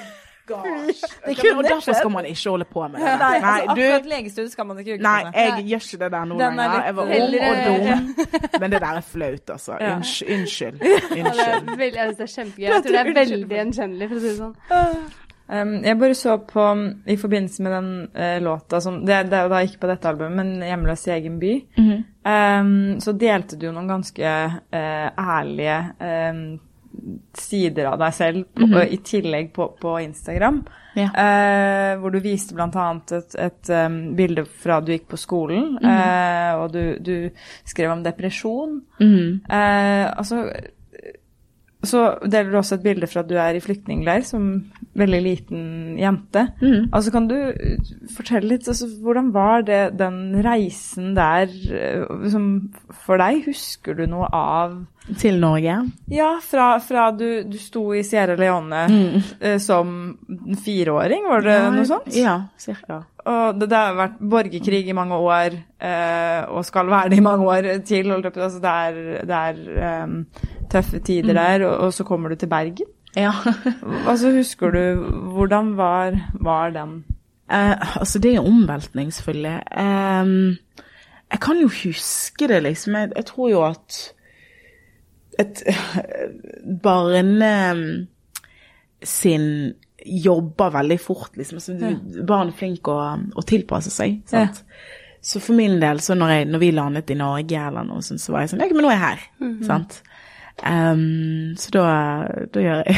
Eh, 0.56 0.86
Det 1.26 1.36
kunne 1.38 1.56
og 1.58 1.64
derfor 1.64 1.92
skal 1.94 2.10
man 2.10 2.24
ikke 2.26 2.50
holde 2.50 2.64
på 2.64 2.82
med 2.88 2.98
det. 3.00 3.06
Nei, 3.20 3.38
Nei, 3.40 3.60
altså, 3.60 3.74
du, 3.76 3.82
akkurat 3.82 4.06
legestudie 4.12 4.50
skal 4.50 4.66
man 4.66 4.78
ikke 4.78 4.96
Nei, 4.98 5.20
jeg 5.34 5.50
nei. 5.50 5.62
gjør 5.70 5.84
ikke 5.86 5.98
det 6.02 6.10
der 6.12 6.18
er 6.20 6.24
lenger. 6.24 6.56
litt- 6.60 6.84
Jeg 6.86 6.96
var 6.96 7.04
ung 7.04 7.34
og 7.40 7.56
dum. 7.66 8.14
Men 8.60 8.70
det 8.70 8.80
der 8.80 8.94
er 8.96 9.00
flaut, 9.00 9.50
altså. 9.50 9.72
Ja. 9.80 9.94
Unnskyld. 9.96 10.30
Unnskyld. 10.40 10.78
Ja, 10.82 10.98
det 11.14 11.24
Unnskyld. 11.24 11.76
veldig, 11.78 11.96
jeg 11.96 12.14
synes 12.14 12.16
det 12.16 12.28
er 12.28 12.34
kjempegøy. 12.36 12.64
Jeg 12.64 12.82
tror 12.82 12.92
det 12.92 13.00
er 13.00 13.14
veldig 13.24 13.56
gjenkjennelig, 13.56 14.08
for 14.08 14.16
å 14.16 14.20
si 14.20 14.28
det 14.28 14.38
sånn. 14.38 14.54
Um, 15.50 15.72
jeg 15.82 15.98
bare 15.98 16.14
så 16.14 16.36
på, 16.46 16.62
um, 16.62 16.82
i 17.10 17.16
forbindelse 17.18 17.62
med 17.66 17.72
den 17.74 17.86
uh, 18.14 18.36
låta 18.44 18.78
som 18.80 19.00
det, 19.04 19.16
det 19.32 19.34
er 19.34 19.42
jo 19.48 19.50
da 19.50 19.58
ikke 19.66 19.80
på 19.82 19.88
dette 19.90 20.06
albumet, 20.08 20.36
men 20.36 20.62
'Hjemløs 20.62 21.06
i 21.08 21.10
egen 21.16 21.40
by', 21.40 21.66
Mhm. 21.76 22.04
um, 22.24 23.00
så 23.02 23.12
delte 23.18 23.58
du 23.58 23.72
noen 23.72 23.88
ganske 23.88 24.22
uh, 24.22 25.08
ærlige 25.18 25.78
um, 26.00 26.60
sider 27.34 27.84
av 27.92 27.98
deg 27.98 28.12
selv 28.14 28.44
på, 28.54 28.66
Mhm. 28.66 28.88
i 28.92 28.96
tillegg 28.96 29.52
på, 29.52 29.68
på 29.80 29.96
Instagram. 30.02 30.62
Ja. 30.94 31.06
Eh, 31.14 31.96
hvor 32.00 32.10
du 32.10 32.18
viste 32.20 32.54
bl.a. 32.54 33.00
et, 33.12 33.34
et 33.38 33.70
um, 33.70 34.14
bilde 34.16 34.44
fra 34.44 34.80
du 34.80 34.92
gikk 34.92 35.06
på 35.08 35.18
skolen, 35.18 35.78
Mhm. 35.80 35.90
eh, 35.90 36.54
og 36.60 36.72
du, 36.72 36.98
du 36.98 37.30
skrev 37.64 37.90
om 37.92 38.02
depresjon. 38.02 38.80
Mhm. 39.00 39.40
Eh, 39.50 40.06
altså 40.16 40.44
Så 41.82 42.00
deler 42.28 42.50
du 42.52 42.58
også 42.60 42.76
et 42.76 42.82
bilde 42.84 43.06
fra 43.08 43.22
at 43.22 43.28
du 43.30 43.38
er 43.40 43.56
i 43.56 43.60
flyktningleir 43.64 44.20
som 44.28 44.50
veldig 45.00 45.20
liten 45.24 45.62
jente. 45.96 46.42
Mm. 46.60 46.90
Altså 46.92 47.12
Kan 47.14 47.28
du 47.30 47.36
eh, 47.38 47.78
fortelle 48.12 48.50
litt, 48.50 48.68
altså, 48.68 48.88
hvordan 49.00 49.30
var 49.32 49.62
det, 49.64 49.78
den 49.96 50.18
reisen 50.44 51.14
der 51.16 51.48
eh, 51.48 52.04
som 52.28 52.50
for 53.06 53.16
deg? 53.22 53.46
Husker 53.48 53.96
du 53.96 54.04
noe 54.12 54.28
av 54.28 54.74
Til 55.18 55.40
Norge. 55.40 55.78
Ja, 56.12 56.34
fra, 56.44 56.74
fra 56.84 57.06
du, 57.16 57.42
du 57.48 57.56
sto 57.58 57.86
i 57.96 58.02
Sierra 58.04 58.36
Leone 58.36 58.82
Mm. 58.90 59.22
eh, 59.40 59.56
som 59.58 59.96
fireåring, 60.60 61.24
var 61.32 61.40
det 61.48 61.56
noe 61.72 61.88
sånt? 61.88 62.12
Ja, 62.16 62.36
cirka. 62.60 63.00
Og 63.24 63.56
det, 63.60 63.70
det 63.72 63.76
har 63.80 63.96
vært 63.98 64.20
borgerkrig 64.20 64.84
i 64.88 64.94
mange 64.96 65.16
år, 65.16 65.56
eh, 65.80 66.44
og 66.52 66.64
skal 66.68 66.88
være 66.92 67.10
det 67.12 67.18
i 67.20 67.24
mange 67.24 67.48
år 67.48 67.72
til. 67.88 68.12
Altså, 68.12 68.60
det 68.60 68.70
er, 68.70 69.02
det 69.28 69.40
er 69.40 69.60
em, 70.04 70.14
tøffe 70.70 71.00
tider 71.04 71.36
der, 71.36 71.66
og, 71.68 71.86
og 71.86 71.94
så 71.94 72.06
kommer 72.08 72.32
du 72.32 72.40
til 72.40 72.50
Bergen. 72.50 72.90
Ja. 73.16 73.32
Altså, 74.08 74.30
husker 74.30 74.70
du 74.70 75.10
Hvordan 75.34 75.76
var, 75.76 76.14
var 76.40 76.70
den? 76.70 77.04
Eh, 77.50 77.98
altså, 77.98 78.18
det 78.18 78.34
er 78.34 78.46
omveltning, 78.46 79.12
selvfølgelig. 79.12 79.60
Eh, 79.72 80.26
jeg 81.30 81.40
kan 81.40 81.60
jo 81.60 81.68
huske 81.68 82.48
det, 82.48 82.62
liksom. 82.62 82.94
Jeg, 82.94 83.12
jeg 83.16 83.26
tror 83.26 83.50
jo 83.50 83.64
at 83.66 84.00
et 85.38 85.62
barne 86.82 87.52
sin 89.02 89.74
jobber 90.06 90.70
veldig 90.70 91.00
fort, 91.00 91.36
liksom. 91.36 91.56
Altså, 91.56 91.72
du, 91.74 92.24
Barn 92.26 92.48
er 92.48 92.56
flinke 92.56 92.92
å, 92.94 93.14
å 93.36 93.46
tilpasse 93.46 93.92
seg, 93.92 94.20
sant. 94.28 94.62
så 95.22 95.40
for 95.42 95.56
min 95.56 95.78
del, 95.80 96.00
så 96.00 96.16
når, 96.16 96.34
jeg, 96.34 96.48
når 96.48 96.62
vi 96.62 96.70
landet 96.76 97.10
i 97.12 97.18
Norge 97.18 97.66
eller 97.66 97.88
noe 97.88 98.04
sånt, 98.04 98.22
så 98.22 98.32
var 98.34 98.44
jeg 98.44 98.54
sånn 98.54 98.64
Ja, 98.64 98.70
men 98.72 98.86
nå 98.86 98.92
er 98.92 98.96
jeg 98.96 99.04
her. 99.04 99.26
Sant? 99.66 100.00
Um, 100.60 101.54
så 101.56 101.70
da, 101.72 101.84
da 102.52 102.60
gjør 102.60 102.82
jeg 102.84 102.96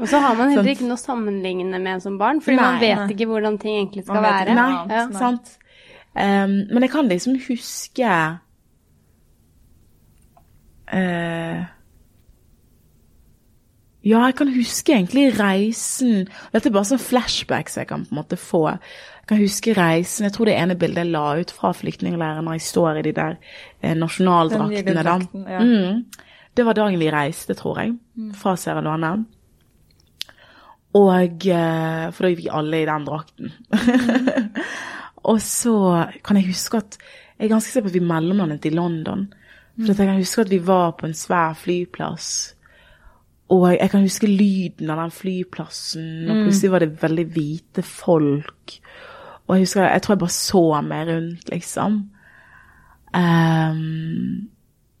Og 0.00 0.06
så 0.08 0.20
har 0.24 0.36
man 0.38 0.54
heller 0.54 0.70
ikke 0.72 0.86
noe 0.88 0.96
sammenlignende 0.96 1.76
med 1.84 2.00
som 2.00 2.14
barn, 2.16 2.40
fordi 2.40 2.56
man 2.56 2.78
Nei. 2.78 2.86
vet 2.86 3.10
ikke 3.12 3.26
hvordan 3.28 3.58
ting 3.60 3.74
egentlig 3.76 4.06
skal 4.06 4.22
vet 4.24 4.30
være. 4.32 4.54
Nei, 4.56 4.70
Ja. 4.94 5.02
sant. 5.12 5.58
Um, 6.16 6.54
men 6.72 6.86
jeg 6.86 6.90
kan 6.90 7.10
liksom 7.10 7.34
huske 7.44 8.08
uh, 10.94 11.64
Ja, 14.08 14.22
jeg 14.24 14.34
kan 14.38 14.48
huske 14.54 14.94
egentlig 14.96 15.26
reisen 15.36 16.28
Dette 16.54 16.70
er 16.70 16.74
bare 16.74 16.88
sånn 16.88 17.02
flashbacks 17.02 17.76
jeg 17.76 17.90
kan 17.90 18.06
på 18.06 18.14
en 18.14 18.20
måte 18.22 18.38
få. 18.40 18.62
Jeg 18.72 19.28
kan 19.28 19.42
huske 19.42 19.74
reisen 19.76 20.24
Jeg 20.24 20.32
tror 20.38 20.48
det 20.48 20.56
ene 20.56 20.78
bildet 20.80 21.04
jeg 21.04 21.12
la 21.12 21.26
ut 21.42 21.52
fra 21.52 21.74
flyktningleiren 21.76 22.48
når 22.48 22.56
jeg 22.56 22.66
står 22.70 23.02
i 23.02 23.04
de 23.10 23.12
der 23.18 23.36
eh, 23.82 23.92
nasjonaldraktene. 23.98 25.04
da. 25.04 25.18
ja. 25.52 25.60
Mm. 25.60 26.02
Det 26.56 26.64
var 26.66 26.76
dagen 26.76 27.00
vi 27.00 27.10
reiste, 27.12 27.54
tror 27.54 27.80
jeg, 27.82 27.96
fra 28.38 28.54
Sierra 28.58 28.82
Leone. 28.84 29.12
Og 30.98 31.46
eh, 31.46 32.04
For 32.14 32.24
da 32.24 32.30
gikk 32.32 32.44
vi 32.44 32.52
alle 32.60 32.82
i 32.82 32.88
den 32.88 33.06
drakten. 33.06 33.52
og 35.30 35.40
så 35.44 35.74
kan 36.24 36.38
jeg 36.40 36.48
huske 36.52 36.80
at 36.80 36.96
Jeg 37.38 37.46
er 37.46 37.52
ganske 37.52 37.70
sikker 37.70 37.86
på 37.86 37.92
at 37.92 37.98
vi 37.98 38.06
mellomlandet 38.08 38.66
i 38.66 38.74
London. 38.74 39.28
For 39.78 39.92
at 39.92 40.00
jeg 40.00 40.08
kan 40.08 40.18
huske 40.18 40.42
at 40.42 40.50
vi 40.50 40.62
var 40.66 40.96
på 40.98 41.06
en 41.06 41.14
svær 41.14 41.52
flyplass. 41.54 42.30
Og 43.54 43.70
jeg 43.72 43.90
kan 43.90 44.04
huske 44.04 44.28
lyden 44.28 44.90
av 44.90 44.98
den 45.00 45.12
flyplassen, 45.14 46.28
og 46.28 46.42
plutselig 46.42 46.72
var 46.72 46.82
det 46.84 46.98
veldig 47.00 47.24
hvite 47.32 47.84
folk. 47.86 48.74
Og 49.46 49.54
jeg 49.54 49.64
husker, 49.64 49.86
jeg 49.86 50.02
tror 50.04 50.14
jeg 50.14 50.20
bare 50.20 50.34
så 50.36 50.62
meg 50.84 51.08
rundt, 51.08 51.48
liksom. 51.48 51.96
Ehm, 53.16 54.50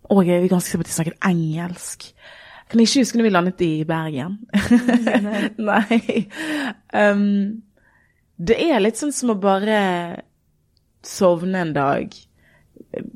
og 0.08 0.26
jeg 0.26 0.42
er 0.42 0.50
ganske 0.50 0.70
sikker 0.70 0.82
på 0.82 0.86
at 0.86 0.90
de 0.90 0.96
snakket 0.96 1.28
engelsk. 1.28 2.08
Jeg 2.08 2.72
kan 2.72 2.82
ikke 2.84 3.02
huske 3.02 3.18
når 3.18 3.26
vi 3.26 3.32
landet 3.32 3.64
i 3.64 3.84
Bergen. 3.88 4.38
Nei. 5.70 6.00
Um, 6.92 7.62
det 8.36 8.58
er 8.68 8.82
litt 8.82 9.00
sånn 9.00 9.14
som 9.14 9.32
å 9.32 9.40
bare 9.40 9.78
sovne 11.06 11.62
en 11.64 11.72
dag 11.76 12.12
eh, 12.12 13.08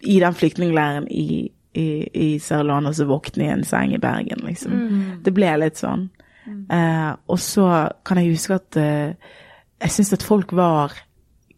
i 0.00 0.20
den 0.22 0.36
flyktningleiren 0.36 1.08
i, 1.10 1.50
i, 1.76 1.86
i 2.06 2.28
Sierra 2.40 2.68
Leone 2.68 2.92
og 2.92 2.96
så 2.96 3.08
våkne 3.08 3.46
i 3.46 3.52
en 3.52 3.66
seng 3.66 3.94
i 3.96 4.00
Bergen, 4.00 4.44
liksom. 4.46 4.76
Det 5.24 5.34
ble 5.34 5.50
litt 5.60 5.80
sånn. 5.80 6.08
Eh, 6.46 7.10
og 7.26 7.38
så 7.42 7.66
kan 8.06 8.20
jeg 8.20 8.32
huske 8.32 8.56
at 8.56 8.78
uh, 8.80 9.34
jeg 9.80 9.94
syns 9.96 10.14
at 10.16 10.24
folk 10.26 10.54
var 10.56 10.94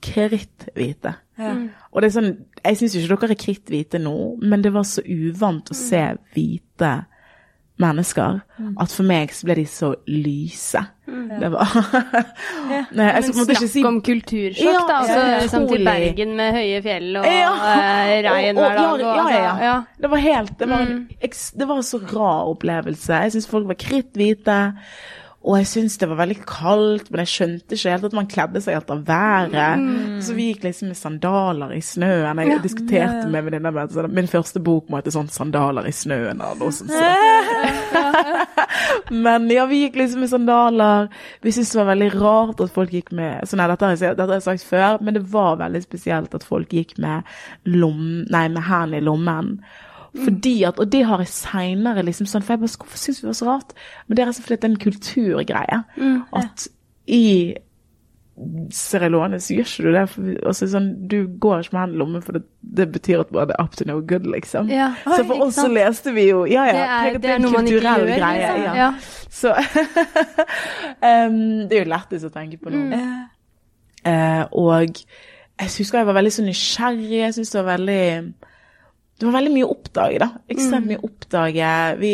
kritthvite. 0.03 1.15
Og 1.93 2.01
det 2.01 2.09
er 2.09 2.15
sånn, 2.15 2.35
jeg 2.63 2.79
syns 2.81 2.95
ikke 2.97 3.19
dere 3.21 3.35
er 3.35 3.41
kritthvite 3.41 4.01
nå, 4.01 4.17
men 4.41 4.65
det 4.65 4.73
var 4.73 4.87
så 4.89 5.05
uvant 5.05 5.69
å 5.69 5.77
se 5.77 6.01
hvite 6.33 6.93
mennesker 7.83 8.41
at 8.81 8.93
for 8.93 9.07
meg 9.07 9.33
så 9.35 9.49
ble 9.49 9.57
de 9.59 9.65
så 9.69 9.93
lyse. 10.11 10.81
Det 11.07 11.49
var 11.53 11.73
Nei, 12.97 13.09
jeg 13.09 13.25
Men 13.27 13.33
snakk 13.35 13.63
si 13.69 13.83
om 13.89 13.99
kultursjokk, 14.05 14.63
Ja, 14.63 14.83
da. 14.89 14.99
Altså, 15.01 15.17
ja, 15.19 15.39
liksom 15.43 15.67
til. 15.71 15.85
Bergen 15.89 16.37
med 16.39 16.57
høye 16.57 16.83
fjell 16.85 17.09
og 17.21 17.27
Ja. 17.27 17.51
Uh, 17.59 18.13
regn 18.29 18.61
hver 18.61 18.77
dag. 18.79 18.93
Og, 18.93 19.03
ja, 19.03 19.09
ja, 19.09 19.17
ja. 19.17 19.49
altså, 19.51 19.67
ja. 19.67 19.75
Det 20.05 20.13
var 20.13 20.23
helt 20.27 20.55
Det 20.61 20.69
var, 20.71 20.87
en, 20.87 21.01
det 21.59 21.69
var 21.73 21.83
en 21.83 21.89
så 21.89 22.01
rar 22.13 22.53
opplevelse. 22.53 23.25
Jeg 23.27 23.35
syns 23.37 23.51
folk 23.51 23.69
var 23.73 23.81
kritthvite. 23.83 24.61
Og 25.43 25.57
jeg 25.59 25.67
syntes 25.67 25.99
det 25.99 26.07
var 26.07 26.21
veldig 26.21 26.37
kaldt, 26.47 27.09
men 27.11 27.25
jeg 27.25 27.31
skjønte 27.33 27.75
ikke 27.75 27.91
helt 27.91 28.05
at 28.07 28.15
man 28.15 28.29
kledde 28.31 28.61
seg 28.63 28.77
etter 28.79 29.01
været. 29.09 29.83
Så 30.23 30.37
vi 30.37 30.49
gikk 30.53 30.63
liksom 30.69 30.93
med 30.93 30.99
sandaler 30.99 31.75
i 31.75 31.81
snøen. 31.83 32.43
Jeg 32.47 32.63
diskuterte 32.63 33.27
med 33.33 33.49
venninna 33.49 33.73
mi 33.75 33.83
at 33.83 33.97
min 34.15 34.31
første 34.31 34.63
bok 34.63 34.91
må 34.91 35.01
hete 35.01 35.15
sånn 35.15 35.31
'Sandaler 35.33 35.89
i 35.89 35.95
snøen' 35.95 36.39
eller 36.39 36.59
noe 36.61 36.71
sånt. 36.71 36.95
Så. 36.95 37.03
men 39.27 39.51
ja, 39.51 39.67
vi 39.67 39.83
gikk 39.83 39.99
liksom 39.99 40.23
med 40.23 40.31
sandaler. 40.31 41.11
Vi 41.43 41.51
syntes 41.51 41.75
det 41.75 41.83
var 41.83 41.91
veldig 41.91 42.11
rart 42.23 42.63
at 42.63 42.75
folk 42.75 42.95
gikk 42.95 43.11
med 43.13 43.49
Så 43.49 43.59
nei, 43.59 43.67
dette 43.67 43.85
har 43.85 43.97
jeg, 43.97 44.17
dette 44.17 44.31
har 44.31 44.39
jeg 44.39 44.47
sagt 44.47 44.69
før, 44.69 45.03
men 45.03 45.19
det 45.19 45.25
var 45.33 45.59
veldig 45.59 45.83
spesielt 45.83 46.35
at 46.35 46.47
folk 46.47 46.71
gikk 46.71 46.99
med 47.03 47.27
lom... 47.67 48.27
Nei, 48.31 48.47
med 48.49 48.63
hælen 48.63 49.01
i 49.01 49.03
lommen. 49.03 49.57
Fordi 50.13 50.63
at, 50.69 50.79
Og 50.79 50.93
det 50.93 51.07
har 51.09 51.23
jeg 51.23 51.33
seinere 51.33 52.03
liksom 52.05 52.27
sånn 52.29 52.43
For 52.45 52.53
jeg 52.53 52.61
bare 52.61 52.77
Hvorfor 52.83 53.01
syns 53.01 53.23
vi 53.23 53.25
det 53.25 53.31
var 53.31 53.37
så 53.39 53.47
rart? 53.49 53.71
Men 54.07 54.19
det 54.19 54.25
er 54.25 54.33
fordi 54.37 54.57
det 54.57 54.67
er 54.67 54.73
en 54.73 54.83
kulturgreie. 54.83 55.79
At 56.37 56.67
i 57.09 57.23
Sierra 58.73 59.09
Leone 59.13 59.39
så 59.41 59.55
gjør 59.55 59.67
ikke 59.69 59.85
du 59.85 59.95
det. 59.95 60.03
For, 60.09 60.29
altså, 60.49 60.69
sånn, 60.73 60.87
du 61.09 61.17
går 61.41 61.65
ikke 61.65 61.75
med 61.77 61.83
hendene 61.83 61.97
i 61.97 62.01
lommen, 62.01 62.23
for 62.25 62.37
det, 62.39 62.43
det 62.79 62.87
betyr 62.95 63.23
at 63.23 63.33
bare 63.35 63.51
det 63.51 63.57
er 63.59 63.65
up 63.67 63.77
to 63.77 63.87
no 63.89 63.99
good, 64.09 64.25
liksom. 64.33 64.71
Ja. 64.73 64.89
Så 65.05 65.19
for 65.29 65.45
oss 65.47 65.59
så 65.61 65.67
leste 65.69 66.15
vi 66.17 66.29
jo 66.31 66.45
Ja, 66.49 66.65
ja. 66.71 66.73
Det 66.73 66.87
er, 66.87 67.19
det 67.23 67.35
er 67.35 67.43
noe 67.45 67.53
man 67.53 67.69
ikke 67.69 67.83
kulturell 67.83 68.07
gjør. 68.09 68.23
greie. 68.23 68.39
liksom. 68.41 68.63
Ja. 68.65 68.75
Ja. 68.81 68.91
Så 69.33 69.53
um, 71.29 71.69
Det 71.69 71.77
er 71.77 71.85
jo 71.85 71.91
lettest 71.93 72.29
å 72.29 72.33
tenke 72.33 72.61
på 72.63 72.73
nå. 72.73 73.03
Uh, 74.03 74.45
og 74.59 75.05
jeg 75.63 75.71
husker 75.79 76.01
jeg 76.01 76.09
var 76.09 76.19
veldig 76.19 76.33
så 76.35 76.47
nysgjerrig. 76.47 77.21
Jeg 77.21 77.37
syns 77.37 77.53
det 77.53 77.61
var 77.61 77.71
veldig 77.77 78.05
det 79.23 79.29
var 79.29 79.37
veldig 79.39 79.53
mye 79.55 79.67
å 79.67 79.75
oppdage, 79.77 80.19
da. 80.19 80.27
Ekstremt 80.51 80.89
mye 80.91 80.99
å 80.99 81.07
oppdage. 81.07 81.73
Vi 82.01 82.13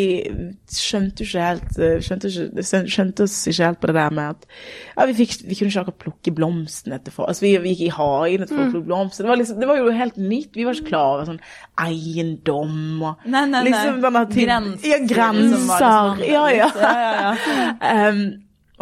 skjønte 0.76 1.24
jo 1.24 1.28
ikke 1.28 1.44
helt 1.46 1.78
eh, 1.80 1.94
skjønte, 2.04 2.28
ikke, 2.28 2.80
skjønte 2.92 3.24
oss 3.24 3.36
ikke 3.48 3.70
helt 3.70 3.80
på 3.80 3.88
det 3.88 3.94
der 3.96 4.16
med 4.18 4.34
at 4.34 4.44
ja, 4.50 5.06
vi, 5.08 5.14
fikk, 5.16 5.36
vi 5.48 5.56
kunne 5.56 5.72
ikke 5.72 5.84
akkurat 5.86 6.02
plukke 6.02 6.34
blomstene 6.36 6.98
til 7.00 7.14
folk. 7.14 7.30
Altså, 7.32 7.46
vi, 7.46 7.54
vi 7.64 7.72
gikk 7.72 7.86
i 7.86 7.94
hagen 7.96 8.44
etter 8.44 8.52
folk 8.52 8.66
mm. 8.66 8.74
plukke 8.74 8.90
blomster. 8.90 9.24
Det 9.24 9.32
var, 9.32 9.40
liksom, 9.40 9.62
det 9.62 9.70
var 9.70 9.80
jo 9.80 9.94
helt 10.02 10.18
nytt. 10.20 10.50
Vi 10.58 10.66
var 10.68 10.76
ikke 10.76 10.90
klar 10.90 11.14
over 11.14 11.30
sånn 11.30 11.40
eiendom 11.86 13.06
og 13.08 13.24
Nei, 13.24 13.46
nei, 13.46 13.46
nei. 13.54 13.64
liksom 13.70 14.20
ting- 14.34 14.44
Grenser, 14.48 14.84
Ja, 14.84 15.00
liksom, 15.00 15.14
grenser. 15.14 16.22
Ja, 16.28 16.44
ja. 16.52 16.68
Ja, 16.76 16.92
ja, 17.06 17.16
ja. 17.24 17.32
Um, 18.08 18.26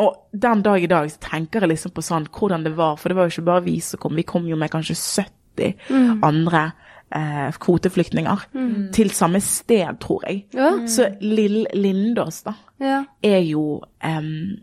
og 0.02 0.26
den 0.32 0.62
dag 0.64 0.82
i 0.82 0.88
dag 0.90 1.08
så 1.08 1.20
tenker 1.30 1.64
jeg 1.64 1.72
liksom 1.72 1.94
på 1.96 2.04
sånn 2.04 2.26
hvordan 2.28 2.66
det 2.66 2.74
var, 2.76 2.98
for 3.00 3.08
det 3.08 3.16
var 3.16 3.28
jo 3.28 3.36
ikke 3.36 3.46
bare 3.48 3.64
vi 3.64 3.78
som 3.84 4.00
kom, 4.02 4.16
vi 4.18 4.26
kom 4.28 4.48
jo 4.48 4.58
med 4.60 4.72
kanskje 4.72 4.98
70 4.98 6.20
andre 6.26 6.66
eh, 7.14 7.52
kvoteflyktninger 7.60 8.46
til 8.92 9.10
samme 9.10 9.40
sted, 9.40 9.98
tror 10.00 10.24
jeg. 10.28 10.44
Ja. 10.54 10.72
Så 10.86 11.08
Lill 11.20 11.66
Lindås, 11.74 12.42
da, 12.42 12.52
Ja. 12.80 13.04
er 13.22 13.38
jo 13.46 13.82
em, 14.04 14.56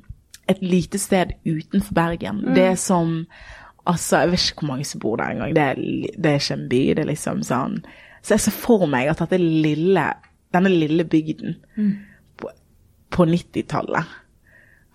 et 0.50 0.62
lite 0.62 0.98
sted 1.00 1.32
utenfor 1.46 1.94
Bergen. 1.94 2.44
Det 2.56 2.64
er 2.64 2.76
som 2.76 3.26
Altså, 3.86 4.18
jeg 4.22 4.30
vet 4.32 4.40
ikke 4.40 4.60
hvor 4.62 4.68
mange 4.68 4.86
som 4.86 5.00
bor 5.00 5.16
der 5.18 5.24
engang. 5.34 5.56
Det, 5.56 6.14
det 6.24 6.26
er 6.26 6.36
ikke 6.40 6.54
en 6.54 6.70
by, 6.70 6.78
det 6.96 7.00
er 7.00 7.10
liksom 7.10 7.42
sånn 7.44 7.74
Så 8.24 8.34
jeg 8.38 8.40
ser 8.40 8.52
for 8.56 8.86
meg 8.88 9.10
at 9.12 9.20
dette 9.20 9.38
lille, 9.38 10.06
denne 10.54 10.70
lille 10.72 11.04
bygden 11.04 11.58
på, 12.40 12.48
på 13.12 13.26
90-tallet 13.26 14.06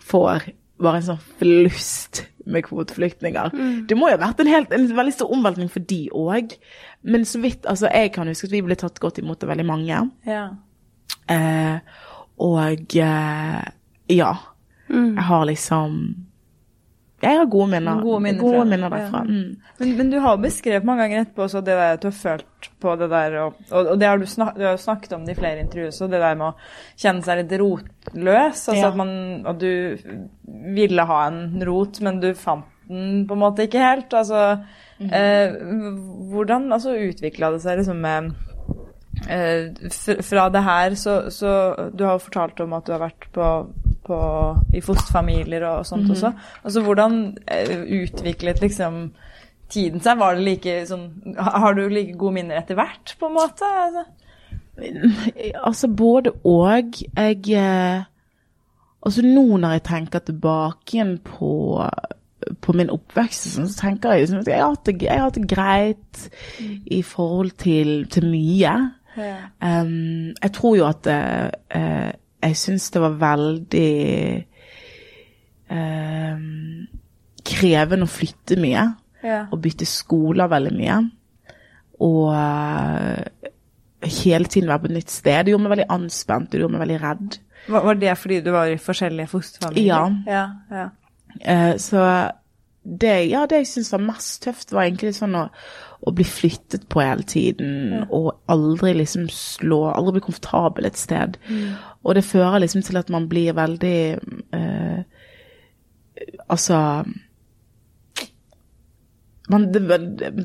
får 0.00 0.40
bare 0.82 1.00
en 1.00 1.06
sånn 1.10 1.22
flust 1.40 2.24
med 2.48 2.64
kvoteflyktninger. 2.64 3.52
Det 3.88 3.96
må 3.98 4.08
jo 4.08 4.16
ha 4.16 4.22
vært 4.22 4.40
en, 4.40 4.48
helt, 4.48 4.72
en 4.72 4.86
veldig 4.96 5.12
stor 5.12 5.32
omveltning 5.34 5.68
for 5.72 5.84
de 5.84 6.00
òg. 6.16 6.54
Men 7.02 7.26
så 7.28 7.40
vidt 7.42 7.66
Altså, 7.68 7.90
jeg 7.92 8.12
kan 8.14 8.30
huske 8.30 8.48
at 8.48 8.54
vi 8.56 8.62
ble 8.64 8.76
tatt 8.78 8.98
godt 9.02 9.20
imot 9.20 9.42
av 9.44 9.52
veldig 9.52 9.66
mange. 9.68 10.04
ja. 10.26 10.46
Eh, 11.28 11.78
og 12.38 12.94
eh, 12.96 13.64
ja. 14.08 14.30
Jeg 14.88 15.24
har 15.28 15.44
liksom 15.44 15.96
Jeg 17.22 17.34
har 17.34 17.48
gode 17.50 17.66
minner. 17.72 18.00
Gode 18.02 18.20
minner 18.22 18.44
gode 18.44 18.64
minner 18.70 18.92
derfra. 18.92 19.24
ja. 19.24 19.26
Mm. 19.26 19.56
Men, 19.80 19.92
men 19.98 20.10
du 20.12 20.18
har 20.22 20.36
beskrevet 20.42 20.86
mange 20.86 21.02
ganger 21.02 21.24
etterpå 21.24 21.44
også 21.48 21.60
det 21.66 21.74
der 21.74 21.96
at 21.96 22.02
du 22.02 22.08
har 22.08 22.16
følt 22.18 22.68
på 22.82 22.94
det 23.00 23.08
der, 23.10 23.36
og, 23.42 23.56
og, 23.70 23.92
og 23.92 23.98
det 23.98 24.06
har 24.06 24.18
du, 24.18 24.26
snak, 24.26 24.54
du 24.58 24.64
har 24.66 24.76
snakket 24.78 25.12
om 25.16 25.26
det 25.26 25.34
i 25.34 25.38
flere 25.40 25.62
intervjuer, 25.64 25.90
også, 25.90 26.08
det 26.10 26.20
der 26.22 26.38
med 26.38 26.46
å 26.52 26.98
kjenne 26.98 27.26
seg 27.26 27.40
litt 27.42 27.54
rotløs. 27.62 28.62
Altså 28.70 28.78
Ja. 28.78 28.90
at, 28.92 28.98
man, 28.98 29.12
at 29.50 29.58
du 29.58 29.98
ville 30.78 31.08
ha 31.10 31.20
en 31.26 31.62
rot, 31.66 32.00
men 32.06 32.20
du 32.22 32.30
fant 32.38 32.66
den 32.88 33.26
på 33.28 33.34
en 33.36 33.42
måte 33.42 33.66
ikke 33.66 33.82
helt. 33.82 34.14
Altså, 34.14 34.44
eh, 35.02 35.58
hvordan 36.32 36.70
altså, 36.72 36.94
utvikla 37.10 37.50
det 37.52 37.60
seg 37.66 37.82
liksom 37.82 37.98
med 38.00 38.30
eh, 39.28 39.90
Fra 40.24 40.48
det 40.54 40.62
her 40.64 40.94
så, 40.94 41.18
så 41.34 41.50
Du 41.92 42.04
har 42.06 42.16
jo 42.16 42.24
fortalt 42.24 42.60
om 42.64 42.72
at 42.78 42.86
du 42.86 42.94
har 42.94 43.02
vært 43.02 43.28
på, 43.34 43.48
på, 44.08 44.18
i 44.74 44.82
fosterfamilier 44.84 45.66
og 45.68 45.86
sånt 45.86 46.10
også. 46.10 46.32
Altså 46.64 46.82
hvordan 46.86 47.18
eh, 47.46 47.74
utviklet 48.02 48.62
liksom 48.64 49.00
tiden 49.70 50.02
seg? 50.04 50.20
Var 50.20 50.36
det 50.36 50.46
like 50.46 50.76
sånn 50.88 51.08
Har 51.36 51.76
du 51.76 51.84
like 51.92 52.16
gode 52.18 52.38
minner 52.40 52.60
etter 52.60 52.78
hvert, 52.78 53.16
på 53.20 53.30
en 53.30 53.36
måte? 53.38 53.72
Altså? 53.84 54.06
Altså 55.68 55.88
både 55.90 56.32
og. 56.46 57.00
Jeg 57.16 57.42
eh, 57.58 58.06
Altså 58.98 59.22
nå 59.22 59.56
når 59.62 59.76
jeg 59.76 59.82
tenker 59.86 60.22
tilbake 60.26 60.96
igjen 60.96 61.12
på, 61.22 61.50
på 62.60 62.72
min 62.74 62.90
oppvekst, 62.90 63.44
så 63.54 63.66
tenker 63.78 64.12
jeg 64.16 64.24
liksom 64.24 64.40
at 64.40 64.50
jeg 64.50 64.58
har 64.58 64.72
hatt 64.72 64.88
det, 64.88 64.94
jeg 65.06 65.14
har 65.14 65.28
hatt 65.28 65.38
det 65.38 65.50
greit 65.52 66.24
i 66.98 66.98
forhold 67.06 67.52
til, 67.62 67.92
til 68.10 68.26
mye. 68.26 68.72
Um, 69.62 70.34
jeg 70.42 70.52
tror 70.54 70.76
jo 70.78 70.88
at 70.88 71.06
eh, 71.10 72.10
jeg 72.42 72.56
syns 72.56 72.90
det 72.94 73.02
var 73.02 73.18
veldig 73.18 73.92
eh, 75.74 76.42
krevende 77.48 78.08
å 78.08 78.12
flytte 78.12 78.58
mye. 78.60 78.88
Ja. 79.18 79.48
og 79.50 79.58
bytte 79.58 79.86
skoler 79.88 80.46
veldig 80.46 80.74
mye. 80.78 80.98
Og 82.06 82.28
eh, 82.38 83.50
hele 84.22 84.46
tiden 84.46 84.70
være 84.70 84.84
på 84.84 84.90
et 84.90 84.96
nytt 85.00 85.10
sted. 85.10 85.44
Det 85.44 85.54
gjorde 85.54 85.64
meg 85.64 85.74
veldig 85.74 85.88
anspent, 85.90 86.50
det 86.52 86.62
gjorde 86.62 86.76
meg 86.76 86.84
veldig 86.84 86.98
redd. 87.02 87.38
Var, 87.68 87.84
var 87.84 87.98
det 87.98 88.14
fordi 88.18 88.40
du 88.44 88.52
var 88.54 88.70
i 88.70 88.78
forskjellige 88.80 89.32
fosterfamilier? 89.32 90.20
Ja. 90.26 90.44
ja, 90.70 90.78
ja. 90.78 90.88
Eh, 91.40 91.74
så 91.82 92.04
det, 92.82 93.16
ja, 93.28 93.44
det 93.50 93.64
jeg 93.64 93.70
syns 93.72 93.92
var 93.92 94.06
mest 94.06 94.42
tøft, 94.46 94.72
var 94.72 94.86
egentlig 94.86 95.16
sånn 95.18 95.34
å, 95.36 95.48
å 96.06 96.12
bli 96.14 96.24
flyttet 96.24 96.86
på 96.88 97.02
hele 97.02 97.22
tiden, 97.26 98.04
og 98.14 98.36
aldri 98.48 98.92
liksom 98.94 99.26
slå 99.34 99.80
Aldri 99.90 100.18
bli 100.18 100.26
komfortabel 100.28 100.86
et 100.86 100.98
sted. 100.98 101.38
Og 102.04 102.14
det 102.14 102.24
fører 102.24 102.62
liksom 102.62 102.84
til 102.86 103.00
at 103.00 103.10
man 103.10 103.28
blir 103.28 103.56
veldig 103.58 104.18
eh, 104.54 105.00
Altså 106.48 107.04
man, 109.48 109.72
det, 109.72 109.80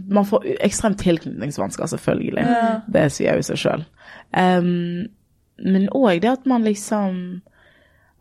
man 0.09 0.25
får 0.25 0.45
ekstremt 0.63 0.99
tilknytningsvansker, 1.01 1.85
selvfølgelig. 1.85 2.45
Det 2.93 3.07
sier 3.11 3.35
jo 3.35 3.45
seg 3.49 3.59
sjøl. 3.59 3.85
men 5.57 5.89
òg 5.91 6.21
det 6.23 6.29
at 6.31 6.45
man 6.49 6.63
liksom 6.63 7.41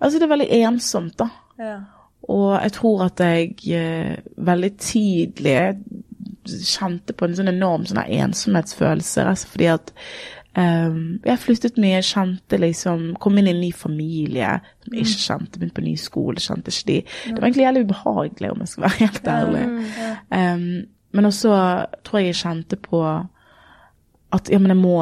Altså, 0.02 0.18
det 0.18 0.24
er 0.26 0.32
veldig 0.32 0.48
ensomt, 0.66 1.14
da. 1.20 1.28
ja. 1.62 1.76
Og 2.30 2.56
jeg 2.62 2.72
tror 2.72 3.04
at 3.04 3.20
jeg 3.20 3.52
eh, 3.74 4.16
veldig 4.36 4.70
tidlig 4.78 5.54
kjente 6.48 7.14
på 7.16 7.26
en 7.26 7.36
sånn 7.38 7.52
enorm 7.52 7.84
sånn 7.88 8.02
ensomhetsfølelse. 8.02 9.24
Altså 9.30 9.50
fordi 9.52 9.68
at 9.72 9.92
um, 10.58 11.00
jeg 11.24 11.42
flyttet 11.42 11.80
mye, 11.82 12.02
kjente 12.06 12.60
liksom 12.60 13.12
Kom 13.22 13.38
inn 13.38 13.50
i 13.50 13.54
en 13.54 13.62
ny 13.62 13.72
familie 13.76 14.54
som 14.84 14.96
jeg 14.96 15.06
ikke 15.06 15.26
kjente. 15.26 15.60
Begynte 15.60 15.78
på 15.78 15.84
en 15.84 15.90
ny 15.90 15.98
skole, 16.00 16.42
kjente 16.42 16.74
ikke 16.74 16.88
de. 16.90 16.98
Det 17.26 17.36
var 17.36 17.48
egentlig 17.48 17.66
jævlig 17.66 17.84
ubehagelig, 17.88 18.52
om 18.52 18.64
jeg 18.64 18.72
skal 18.72 18.86
være 18.88 19.00
helt 19.02 19.30
ærlig. 19.36 19.66
Um, 20.30 20.66
men 21.12 21.28
også 21.28 21.52
tror 22.04 22.20
jeg 22.22 22.32
jeg 22.32 22.40
kjente 22.40 22.80
på 22.80 23.02
at 24.32 24.48
ja, 24.48 24.56
men 24.58 24.72
jeg 24.72 24.78
må 24.80 24.94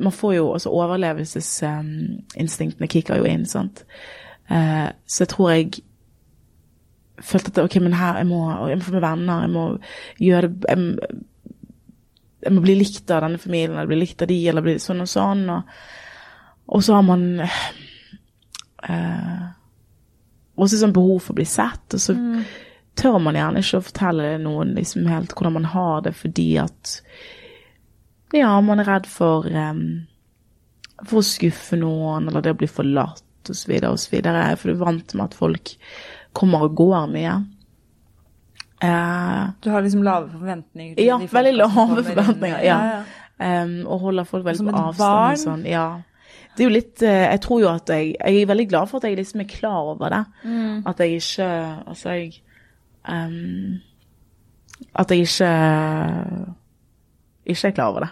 Man 0.00 0.12
får 0.12 0.32
jo 0.38 0.46
også 0.54 0.70
um, 1.62 2.88
kicker 2.88 3.20
jo 3.20 3.28
inn, 3.28 3.44
sant. 3.46 3.84
Uh, 4.50 4.88
så 5.06 5.24
jeg 5.24 5.28
tror 5.28 5.50
jeg 5.50 5.82
følte 7.24 7.52
at 7.52 7.60
ok, 7.64 7.78
men 7.84 7.96
her, 7.98 8.20
jeg 8.22 8.28
må, 8.28 8.40
jeg 8.70 8.78
må 8.78 8.86
få 8.86 8.94
meg 8.96 9.04
venner, 9.04 9.44
jeg 9.44 9.52
må 9.54 9.64
gjøre 10.22 10.52
det 10.52 10.74
jeg, 10.74 11.20
jeg 12.38 12.54
må 12.54 12.62
bli 12.62 12.76
likt 12.78 13.10
av 13.10 13.24
denne 13.24 13.40
familien, 13.42 13.74
eller 13.74 13.90
bli 13.90 13.98
likt 13.98 14.22
av 14.22 14.30
de, 14.30 14.38
eller 14.48 14.62
bli 14.64 14.76
sånn 14.80 15.02
og 15.02 15.08
sånn. 15.10 15.40
Og, 15.50 15.72
og 16.76 16.84
så 16.86 16.94
har 16.94 17.02
man 17.02 17.24
eh, 17.42 19.40
også 20.54 20.78
sånn 20.78 20.94
behov 20.94 21.18
for 21.24 21.34
å 21.34 21.38
bli 21.40 21.48
sett, 21.50 21.96
og 21.98 22.00
så 22.04 22.14
tør 22.98 23.18
man 23.22 23.38
gjerne 23.38 23.62
ikke 23.64 23.80
å 23.80 23.86
fortelle 23.88 24.30
noen 24.42 24.70
liksom 24.78 25.10
helt 25.10 25.34
hvordan 25.34 25.56
man 25.58 25.66
har 25.74 26.06
det, 26.06 26.14
fordi 26.18 26.46
at 26.62 26.94
ja, 28.36 28.52
man 28.62 28.84
er 28.84 28.90
redd 28.92 29.10
for 29.10 29.50
um, 29.50 29.82
for 31.06 31.20
å 31.20 31.26
skuffe 31.26 31.78
noen, 31.78 32.28
eller 32.28 32.42
det 32.42 32.54
å 32.54 32.58
bli 32.58 32.68
forlatt, 32.70 33.24
så 33.48 33.70
videre. 33.70 34.42
For 34.58 34.68
du 34.68 34.74
er 34.74 34.82
vant 34.82 35.14
med 35.14 35.28
at 35.28 35.36
folk 35.38 35.74
kommer 36.32 36.66
og 36.66 36.74
går 36.76 37.06
mye. 37.12 37.36
Uh, 38.78 39.50
Du 39.60 39.70
har 39.70 39.82
liksom 39.82 40.02
lave 40.06 40.30
forventninger? 40.30 40.94
til 40.96 41.04
ja, 41.04 41.16
de 41.18 41.28
veldig 41.32 41.54
lave 41.54 42.02
forventninger. 42.04 42.60
Ja. 42.62 42.78
ja, 42.84 43.02
ja. 43.40 43.62
Um, 43.62 43.86
og 43.86 44.00
holder 44.00 44.24
folk 44.24 44.44
veldig 44.44 44.64
på 44.66 44.76
avstand. 44.76 44.98
barn? 44.98 45.32
Og 45.32 45.38
sånn. 45.38 45.64
Ja. 45.66 45.86
Det 46.56 46.64
er 46.64 46.68
jo 46.68 46.74
litt 46.74 47.02
uh, 47.06 47.08
Jeg 47.30 47.40
tror 47.40 47.60
jo 47.62 47.68
at 47.70 47.90
jeg 47.94 48.14
Jeg 48.18 48.40
er 48.42 48.46
veldig 48.50 48.68
glad 48.68 48.88
for 48.90 48.98
at 48.98 49.04
jeg 49.06 49.16
liksom 49.16 49.40
er 49.40 49.50
klar 49.50 49.92
over 49.92 50.08
det. 50.10 50.24
Mm. 50.44 50.80
At 50.86 50.98
jeg 51.00 51.20
ikke 51.20 51.46
Altså, 51.86 52.10
jeg 52.10 52.32
um, 53.08 53.78
At 54.94 55.10
jeg 55.14 55.20
ikke 55.28 55.52
ikke 57.48 57.68
er 57.68 57.72
klar 57.72 57.88
over 57.88 58.00
det. 58.04 58.10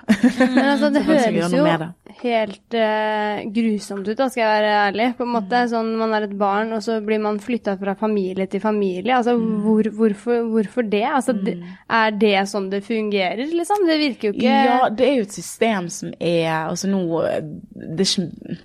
Men 0.55 0.65
altså, 0.65 0.91
det 0.91 1.03
høres 1.11 1.53
jo 1.53 1.65
det. 1.67 1.89
Helt 2.23 2.75
uh, 2.75 3.43
grusomt 3.53 4.09
ut, 4.09 4.17
da, 4.19 4.29
skal 4.29 4.43
jeg 4.43 4.63
være 4.63 4.75
ærlig. 4.87 5.17
På 5.19 5.23
en 5.27 5.33
måte, 5.35 5.63
Mm. 5.65 5.69
sånn 5.73 5.97
Man 5.99 6.15
er 6.15 6.23
et 6.25 6.39
barn, 6.39 6.73
og 6.73 6.83
så 6.83 7.01
blir 7.05 7.21
man 7.21 7.39
flytta 7.39 7.77
fra 7.79 7.95
familie 7.95 8.47
til 8.47 8.61
familie. 8.61 9.15
Altså, 9.17 9.37
Mm. 9.39 9.61
hvor, 9.63 9.83
hvorfor, 9.91 10.43
hvorfor 10.51 10.83
det? 10.91 11.03
Altså, 11.05 11.33
det? 11.45 11.57
Er 11.91 12.11
det 12.11 12.49
sånn 12.49 12.71
det 12.71 12.83
fungerer, 12.85 13.47
liksom? 13.53 13.87
Det 13.87 13.99
virker 14.01 14.29
jo 14.29 14.33
ikke 14.33 14.43
Ja, 14.43 14.89
det 14.89 15.09
er 15.09 15.15
jo 15.17 15.23
et 15.23 15.33
system 15.33 15.89
som 15.89 16.13
er 16.21 16.69
Altså 16.69 16.89
nå 16.89 17.23
Det 17.75 18.01
er 18.01 18.23
ikke 18.23 18.59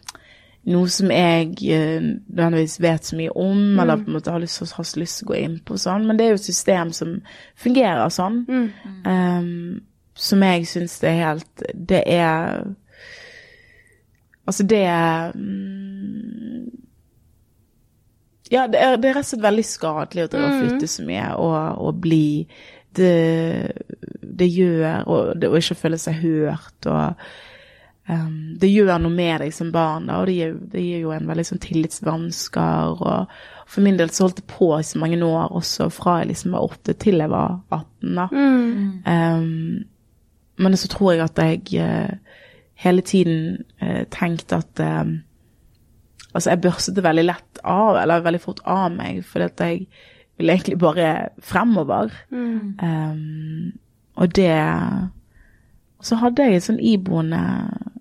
noe 0.65 0.87
som 0.89 1.09
jeg 1.09 1.47
nødvendigvis 2.29 2.79
uh, 2.79 2.83
vet 2.83 3.01
så 3.05 3.15
mye 3.17 3.31
om, 3.35 3.57
Mm. 3.57 3.79
eller 3.81 3.97
på 3.97 4.07
en 4.07 4.13
måte 4.13 4.31
har 4.31 4.39
lyst, 4.39 4.59
har 4.73 4.83
lyst 4.99 5.17
til 5.19 5.27
å 5.27 5.31
gå 5.31 5.43
inn 5.43 5.59
på 5.65 5.73
sånn, 5.73 6.05
men 6.05 6.17
det 6.17 6.25
er 6.25 6.29
jo 6.29 6.35
et 6.35 6.53
system 6.53 6.91
som 6.93 7.21
fungerer 7.57 8.09
sånn. 8.09 8.45
Mm. 8.45 8.71
Um, 9.05 9.81
som 10.13 10.39
jeg 10.43 10.63
syns 10.67 10.99
det 10.99 11.09
er 11.09 11.23
helt 11.25 11.63
Det 11.87 12.03
er 12.05 12.65
Altså, 14.51 14.65
det 14.67 14.83
mm, 15.35 16.71
Ja, 18.51 18.65
det 18.67 18.81
er, 18.83 18.97
det 18.99 19.07
er 19.09 19.15
rett 19.15 19.23
og 19.23 19.29
slett 19.29 19.45
veldig 19.45 19.63
skadelig 19.63 20.25
å 20.25 20.31
drive 20.33 20.49
og 20.49 20.57
flytte 20.59 20.89
så 20.91 21.05
mye 21.07 21.29
og, 21.39 21.85
og 21.85 22.01
bli 22.03 22.25
det, 22.99 23.13
det 24.19 24.49
gjør 24.51 25.07
og 25.07 25.29
det 25.39 25.47
å 25.47 25.55
ikke 25.55 25.77
føle 25.79 25.99
seg 26.01 26.17
hørt 26.19 26.89
og 26.91 27.21
um, 28.11 28.57
Det 28.59 28.67
gjør 28.67 28.97
noe 28.99 29.15
med 29.15 29.45
deg 29.45 29.55
som 29.55 29.71
barn, 29.71 30.09
da, 30.11 30.19
og 30.19 30.27
det 30.27 30.35
gir, 30.35 30.57
det 30.73 30.83
gir 30.83 31.05
jo 31.05 31.13
en 31.15 31.31
veldig 31.31 31.45
sånn 31.47 31.63
tillitsvansker. 31.63 32.99
og 32.99 33.71
For 33.71 33.85
min 33.87 34.01
del 34.01 34.11
så 34.11 34.25
holdt 34.25 34.41
det 34.41 34.49
på 34.51 34.73
i 34.75 34.83
så 34.83 34.99
mange 34.99 35.21
år, 35.23 35.55
også 35.61 35.87
fra 35.95 36.17
jeg 36.19 36.33
liksom 36.33 36.57
var 36.57 36.67
åtte 36.67 36.97
til 36.99 37.23
jeg 37.23 37.31
var 37.31 37.61
18. 37.71 38.19
da. 38.19 38.27
Um, 39.07 39.87
men 40.59 40.77
så 40.77 40.91
tror 40.91 41.15
jeg 41.15 41.23
at 41.23 41.39
jeg 41.39 41.79
eh, 41.81 42.30
hele 42.82 43.01
tiden 43.05 43.65
eh, 43.82 44.05
tenkte 44.13 44.61
at 44.61 44.82
eh, 44.82 45.19
Altså, 46.32 46.53
jeg 46.53 46.61
børstet 46.63 46.95
det 46.95 47.03
veldig 47.03 47.23
lett 47.25 47.59
av, 47.67 47.97
eller 47.99 48.21
veldig 48.23 48.39
fort 48.39 48.61
av 48.63 48.86
meg, 48.93 49.17
fordi 49.27 49.47
at 49.49 49.63
jeg 49.65 49.79
ville 50.39 50.53
egentlig 50.55 50.77
bare 50.79 51.07
fremover. 51.43 52.13
Um, 52.32 53.73
og 54.15 54.36
det 54.36 54.53
Og 55.99 56.07
så 56.07 56.15
hadde 56.21 56.45
jeg 56.47 56.55
et 56.55 56.65
sånn 56.65 56.79
iboende 56.79 57.41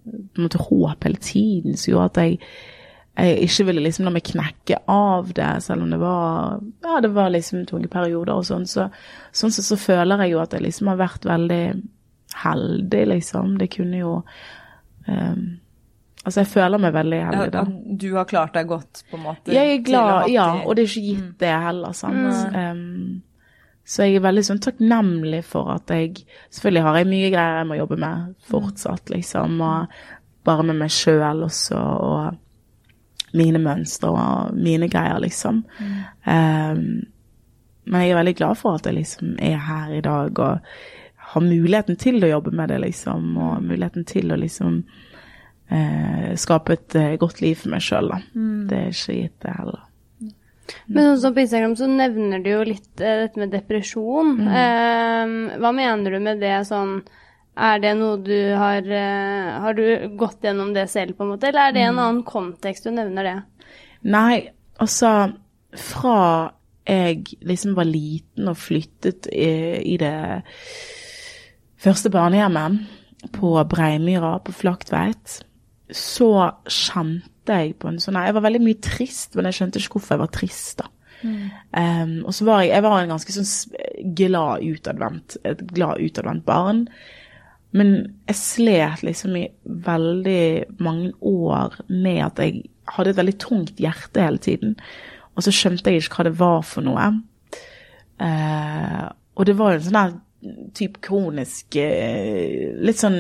på 0.05 0.39
en 0.39 0.47
måte 0.47 0.63
håp 0.63 1.05
hele 1.05 1.19
tiden 1.21 1.75
som 1.75 1.91
gjorde 1.91 2.07
at 2.07 2.21
jeg, 2.23 2.39
jeg 3.19 3.49
ikke 3.49 3.67
ville 3.69 3.83
liksom 3.85 4.07
la 4.07 4.13
meg 4.15 4.25
knekke 4.31 4.79
av 4.89 5.35
det, 5.37 5.51
selv 5.67 5.85
om 5.85 5.91
det 5.91 5.99
var 6.01 6.63
ja, 6.87 7.01
det 7.03 7.11
var 7.19 7.35
liksom 7.35 7.67
tunge 7.69 7.91
perioder 7.93 8.39
og 8.39 8.47
sånn. 8.47 8.65
Så, 8.71 8.87
sånn 9.37 9.53
sett 9.53 9.67
så 9.67 9.77
føler 9.77 10.23
jeg 10.23 10.37
jo 10.37 10.41
at 10.41 10.55
jeg 10.55 10.65
liksom 10.65 10.95
har 10.95 11.03
vært 11.03 11.27
veldig 11.29 11.65
heldig, 12.41 13.05
liksom. 13.11 13.59
Det 13.59 13.69
kunne 13.75 14.01
jo 14.01 14.15
um, 15.09 15.61
Altså, 16.21 16.43
jeg 16.43 16.51
føler 16.53 16.81
meg 16.83 16.93
veldig 16.93 17.19
heldig, 17.25 17.53
da. 17.55 17.61
At 17.65 18.01
du 18.03 18.11
har 18.13 18.27
klart 18.29 18.53
deg 18.53 18.67
godt, 18.69 19.01
på 19.09 19.17
en 19.17 19.23
måte? 19.25 19.53
Jeg 19.57 19.71
er 19.73 19.85
glad, 19.87 20.27
ja, 20.29 20.51
og 20.67 20.77
det 20.77 20.83
er 20.83 20.91
ikke 20.91 21.07
gitt 21.07 21.31
det 21.41 21.53
heller, 21.63 21.95
sant. 21.97 22.43
Um, 22.53 23.23
så 23.89 24.05
jeg 24.05 24.19
er 24.19 24.27
veldig 24.27 24.43
sånn 24.45 24.61
takknemlig 24.63 25.41
for 25.49 25.73
at 25.73 25.91
jeg 25.91 26.21
Selvfølgelig 26.53 26.83
har 26.85 26.99
jeg 27.01 27.09
mye 27.11 27.31
greier 27.33 27.57
jeg 27.63 27.69
må 27.71 27.79
jobbe 27.81 27.99
med 28.05 28.35
fortsatt, 28.51 29.11
liksom, 29.15 29.57
og 29.65 29.97
bare 30.45 30.69
med 30.69 30.79
meg 30.83 30.93
sjøl 30.93 31.47
også, 31.49 31.81
og 31.81 33.35
mine 33.41 33.63
mønstre 33.63 34.13
og 34.13 34.55
mine 34.61 34.91
greier, 34.93 35.19
liksom. 35.25 35.65
Um, 36.29 36.85
men 37.91 38.05
jeg 38.05 38.13
er 38.13 38.21
veldig 38.21 38.37
glad 38.39 38.61
for 38.61 38.77
at 38.77 38.87
jeg 38.87 39.01
liksom 39.01 39.39
er 39.41 39.57
her 39.67 39.93
i 39.97 40.05
dag 40.05 40.39
og 40.39 40.75
har 41.31 41.45
muligheten 41.45 41.97
til 42.01 42.19
å 42.25 42.31
jobbe 42.31 42.51
med 42.57 42.69
det, 42.73 42.79
liksom, 42.87 43.31
og 43.39 43.63
muligheten 43.63 44.05
til 44.09 44.33
å 44.35 44.39
liksom 44.41 44.81
eh, 45.71 46.33
skape 46.41 46.75
et 46.75 46.97
eh, 46.99 47.15
godt 47.21 47.41
liv 47.45 47.59
for 47.61 47.71
meg 47.75 47.85
sjøl, 47.87 48.11
da. 48.11 48.19
Det 48.71 48.81
er 48.81 48.91
ikke 48.95 49.17
gitt, 49.21 49.37
det 49.45 49.55
heller. 49.59 49.87
Men 50.87 51.03
sånn 51.09 51.21
som 51.25 51.35
på 51.35 51.43
Instagram 51.43 51.73
så 51.79 51.87
nevner 51.91 52.43
du 52.45 52.51
jo 52.53 52.61
litt 52.67 53.01
eh, 53.03 53.25
dette 53.25 53.41
med 53.43 53.51
depresjon. 53.55 54.37
Mm. 54.39 54.51
Eh, 54.61 55.59
hva 55.63 55.73
mener 55.75 56.15
du 56.15 56.21
med 56.23 56.39
det 56.43 56.61
sånn 56.69 57.01
Er 57.61 57.81
det 57.83 57.91
noe 57.99 58.21
du 58.23 58.55
har 58.57 58.87
eh, 58.87 59.49
Har 59.65 59.75
du 59.75 60.15
gått 60.17 60.47
gjennom 60.47 60.71
det 60.73 60.85
selv, 60.93 61.17
på 61.19 61.27
en 61.27 61.33
måte, 61.33 61.49
eller 61.51 61.67
er 61.69 61.75
det 61.75 61.83
en 61.89 61.97
Mm. 61.97 62.03
annen 62.05 62.23
kontekst 62.25 62.87
du 62.87 62.93
nevner 62.95 63.27
det? 63.27 63.35
Nei, 64.07 64.37
altså 64.79 65.33
Fra 65.75 66.53
jeg 66.87 67.27
liksom 67.47 67.75
var 67.77 67.85
liten 67.91 68.49
og 68.51 68.57
flyttet 68.59 69.27
i, 69.31 69.51
i 69.95 69.97
det 70.01 70.15
første 71.81 72.13
barnehjemmet 72.13 72.81
på 73.37 73.53
Breimyra 73.69 74.39
på 74.45 74.55
Flaktveit, 74.57 75.41
så 75.91 76.31
kjente 76.71 77.57
jeg 77.61 77.75
på 77.83 77.89
en 77.91 77.99
sånn 77.99 78.19
Jeg 78.21 78.37
var 78.37 78.45
veldig 78.45 78.63
mye 78.63 78.79
trist, 78.85 79.35
men 79.35 79.49
jeg 79.49 79.59
skjønte 79.59 79.81
ikke 79.81 79.97
hvorfor 79.97 80.15
jeg 80.15 80.23
var 80.23 80.35
trist, 80.35 80.83
da. 80.83 80.91
Um, 81.21 82.23
og 82.25 82.33
så 82.33 82.47
var 82.49 82.63
jeg, 82.63 82.71
jeg 82.73 82.85
var 82.87 82.97
en 82.97 83.11
ganske 83.13 83.35
sånn 83.35 84.13
glad 84.17 84.65
utadvendt, 84.65 85.37
et 85.45 85.65
glad 85.75 86.01
utadvendt 86.01 86.47
barn. 86.47 86.85
Men 87.77 87.93
jeg 88.27 88.39
slet 88.41 89.05
liksom 89.07 89.37
i 89.39 89.45
veldig 89.65 90.81
mange 90.83 91.13
år 91.21 91.77
med 91.91 92.23
at 92.25 92.41
jeg 92.43 92.65
hadde 92.91 93.13
et 93.13 93.21
veldig 93.21 93.37
tungt 93.43 93.83
hjerte 93.83 94.25
hele 94.25 94.43
tiden. 94.43 94.75
Og 95.37 95.47
så 95.47 95.55
skjønte 95.55 95.93
jeg 95.93 96.03
ikke 96.03 96.21
hva 96.21 96.27
det 96.31 96.39
var 96.41 96.65
for 96.67 96.87
noe. 96.87 97.11
Uh, 98.21 99.07
og 99.37 99.47
det 99.49 99.57
var 99.57 99.75
jo 99.75 99.81
en 99.81 99.87
sånn 99.87 100.01
der 100.01 100.19
type 100.75 101.03
kronisk 101.05 101.77
eh, 101.77 102.71
Litt 102.81 103.01
sånn 103.03 103.19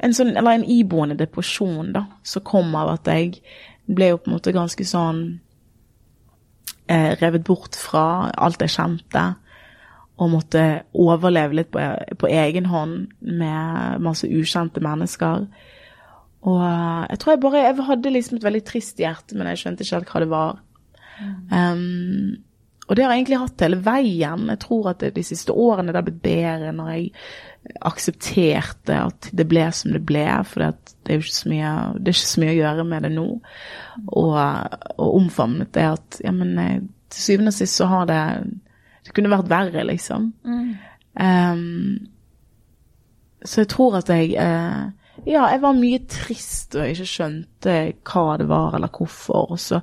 en 0.00 0.16
sånn, 0.16 0.32
Eller 0.36 0.56
en 0.56 0.64
iboende 0.64 1.16
depresjon, 1.20 1.92
da, 1.94 2.06
som 2.24 2.44
kom 2.46 2.72
av 2.78 2.94
at 2.96 3.10
jeg 3.10 3.40
ble 3.90 4.12
jo 4.12 4.20
på 4.20 4.30
en 4.30 4.36
måte 4.38 4.54
ganske 4.56 4.86
sånn 4.86 5.22
eh, 6.88 7.12
revet 7.20 7.44
bort 7.46 7.76
fra 7.76 8.30
alt 8.32 8.62
jeg 8.64 8.76
kjente. 8.78 9.24
Og 10.20 10.32
måtte 10.34 10.64
overleve 10.96 11.58
litt 11.58 11.70
på, 11.74 11.82
på 12.20 12.30
egen 12.32 12.68
hånd 12.70 13.10
med 13.20 14.00
masse 14.04 14.28
ukjente 14.28 14.82
mennesker. 14.84 15.46
Og 16.48 16.60
eh, 16.64 17.04
jeg 17.10 17.20
tror 17.20 17.34
jeg 17.34 17.42
bare 17.44 17.64
Jeg 17.66 17.88
hadde 17.90 18.14
liksom 18.16 18.38
et 18.38 18.48
veldig 18.48 18.64
trist 18.68 19.00
hjerte, 19.00 19.36
men 19.36 19.52
jeg 19.52 19.64
skjønte 19.64 19.84
ikke 19.84 19.98
helt 19.98 20.14
hva 20.14 20.24
det 20.24 20.30
var. 20.32 20.60
Um, 21.52 22.40
og 22.90 22.96
det 22.96 23.04
har 23.04 23.12
jeg 23.12 23.20
egentlig 23.20 23.38
hatt 23.38 23.62
hele 23.62 23.76
veien. 23.86 24.48
Jeg 24.50 24.60
tror 24.64 24.88
at 24.90 24.98
det, 24.98 25.12
de 25.14 25.22
siste 25.22 25.54
årene 25.54 25.92
det 25.92 26.00
har 26.00 26.06
blitt 26.08 26.24
bedre 26.24 26.72
når 26.74 26.88
jeg 26.90 27.04
aksepterte 27.86 28.96
at 28.96 29.28
det 29.36 29.46
ble 29.46 29.68
som 29.76 29.94
det 29.94 30.00
ble. 30.08 30.24
For 30.50 30.64
det 30.64 31.12
er 31.12 31.20
jo 31.20 31.22
ikke 31.22 31.36
så 31.36 31.52
mye, 31.52 31.74
det 32.00 32.16
ikke 32.16 32.30
så 32.32 32.42
mye 32.42 32.54
å 32.54 32.58
gjøre 32.58 32.86
med 32.90 33.06
det 33.06 33.12
nå. 33.14 33.26
Og, 34.08 34.34
og 34.96 35.06
omfavnet 35.20 35.70
det 35.76 35.86
at 35.86 36.18
ja, 36.24 36.34
men 36.34 36.58
eh, 36.58 36.80
til 37.14 37.26
syvende 37.28 37.54
og 37.54 37.58
sist 37.60 37.78
så 37.78 37.86
har 37.90 38.10
det 38.10 38.22
Det 39.06 39.14
kunne 39.16 39.30
vært 39.32 39.48
verre, 39.50 39.82
liksom. 39.86 40.26
Mm. 40.44 40.72
Um, 41.14 41.94
så 43.42 43.62
jeg 43.62 43.70
tror 43.72 43.96
at 43.98 44.10
jeg 44.12 44.34
uh, 44.36 44.90
ja, 45.28 45.44
jeg 45.52 45.60
var 45.62 45.76
mye 45.76 46.00
trist 46.10 46.76
og 46.78 46.88
ikke 46.88 47.06
skjønte 47.08 47.76
hva 48.06 48.24
det 48.40 48.46
var 48.50 48.76
eller 48.78 48.92
hvorfor. 48.94 49.56
Så, 49.60 49.80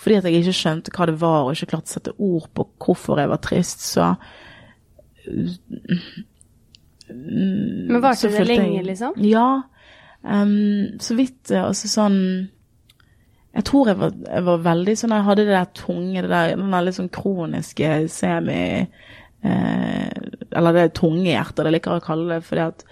fordi 0.00 0.18
at 0.18 0.28
jeg 0.28 0.42
ikke 0.42 0.56
skjønte 0.56 0.94
hva 0.96 1.08
det 1.10 1.16
var 1.20 1.40
og 1.44 1.54
ikke 1.54 1.72
klarte 1.74 1.90
å 1.90 1.94
sette 1.96 2.14
ord 2.16 2.46
på 2.56 2.66
hvorfor 2.84 3.20
jeg 3.22 3.30
var 3.30 3.42
trist, 3.44 3.84
så 3.86 4.14
Men 7.10 8.00
varte 8.02 8.30
det 8.32 8.46
lenge, 8.48 8.82
liksom? 8.86 9.18
Ja. 9.24 9.62
Um, 10.22 11.00
så 11.00 11.14
vidt 11.16 11.48
Altså 11.56 11.88
sånn 11.88 12.16
Jeg 13.54 13.64
tror 13.64 13.88
jeg 13.88 13.96
var, 14.00 14.10
jeg 14.26 14.44
var, 14.44 14.58
veldig 14.66 14.94
sånn 15.00 15.14
Jeg 15.16 15.26
hadde 15.28 15.46
det 15.48 15.54
der 15.54 15.70
tunge, 15.76 16.24
det 16.24 16.28
der, 16.28 16.52
den 16.60 16.74
der 16.74 16.84
litt 16.84 16.98
sånn 16.98 17.08
kroniske 17.14 17.88
semi 18.12 18.58
eh, 18.84 20.10
Eller 20.50 20.76
det 20.76 20.84
tunge 20.98 21.30
hjertet, 21.30 21.62
det 21.64 21.72
liker 21.72 21.96
jeg 21.96 22.02
å 22.02 22.06
kalle 22.10 22.34
det, 22.34 22.44
fordi 22.44 22.66
at 22.66 22.84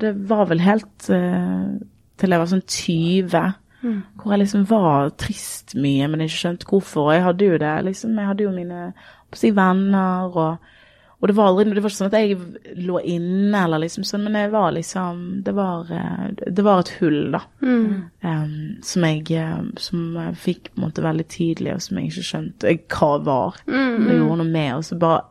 det 0.00 0.14
var 0.30 0.48
vel 0.50 0.62
helt 0.64 1.08
uh, 1.12 1.74
til 2.20 2.34
jeg 2.34 2.42
var 2.42 2.50
sånn 2.50 2.62
20, 2.70 3.56
mm. 3.82 3.98
hvor 4.20 4.34
jeg 4.34 4.44
liksom 4.44 4.68
var 4.70 5.10
trist 5.20 5.74
mye, 5.78 6.06
men 6.10 6.24
ikke 6.24 6.40
skjønte 6.44 6.70
hvorfor. 6.70 7.10
Jeg 7.14 7.26
hadde 7.26 7.50
jo 7.50 7.58
det, 7.60 7.74
liksom. 7.88 8.14
Jeg 8.20 8.30
hadde 8.30 8.46
jo 8.46 8.54
mine 8.54 8.86
si, 9.34 9.50
venner, 9.54 10.30
og, 10.30 10.70
og, 11.18 11.26
det 11.26 11.34
var 11.34 11.50
aldri 11.50 11.72
Det 11.72 11.82
var 11.82 11.90
ikke 11.90 11.98
sånn 11.98 12.12
at 12.12 12.18
jeg 12.20 12.84
lå 12.86 13.00
inne 13.16 13.64
eller 13.66 13.82
liksom 13.82 14.06
sånn, 14.06 14.28
men 14.28 14.38
jeg 14.38 14.52
var 14.52 14.68
liksom 14.76 15.20
Det 15.42 15.54
var, 15.56 15.90
uh, 15.90 16.46
det 16.46 16.66
var 16.66 16.84
et 16.84 16.94
hull, 17.00 17.20
da. 17.34 17.42
Mm. 17.66 17.90
Um, 18.22 18.56
som 18.86 19.08
jeg 19.10 19.44
som 19.82 20.06
jeg 20.20 20.40
fikk 20.46 20.70
på 20.70 20.78
en 20.78 20.86
måte 20.86 21.04
veldig 21.04 21.28
tidlig, 21.34 21.74
og 21.74 21.82
som 21.82 21.98
jeg 21.98 22.12
ikke 22.12 22.28
skjønte 22.30 22.78
hva 22.94 23.12
var. 23.26 23.62
Mm. 23.66 24.06
Det 24.06 24.18
gjorde 24.20 24.40
noe 24.44 24.50
med, 24.54 24.74
og 24.78 24.86
så 24.86 25.00
bare 25.02 25.22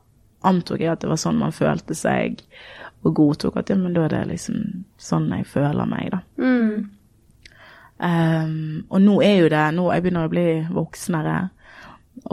antok 0.43 0.81
jeg 0.83 0.91
at 0.91 1.03
det 1.03 1.07
var 1.07 1.19
sånn 1.21 1.39
man 1.39 1.55
følte 1.55 1.95
seg 1.95 2.41
og 3.03 3.15
godtok 3.15 3.57
at 3.59 3.71
ja, 3.71 3.77
men 3.79 3.95
da 3.95 4.05
er 4.05 4.13
det 4.15 4.25
liksom 4.31 4.85
sånn 5.01 5.31
jeg 5.35 5.47
føler 5.49 5.89
meg, 5.89 6.13
da. 6.13 6.21
Mm. 6.39 6.91
Um, 8.03 8.85
og 8.89 9.03
nå 9.03 9.19
er 9.23 9.35
jo 9.37 9.49
det 9.53 9.59
Nå 9.77 9.83
jeg 9.93 10.03
begynner 10.03 10.25
å 10.27 10.31
bli 10.31 10.47
voksnere 10.73 11.35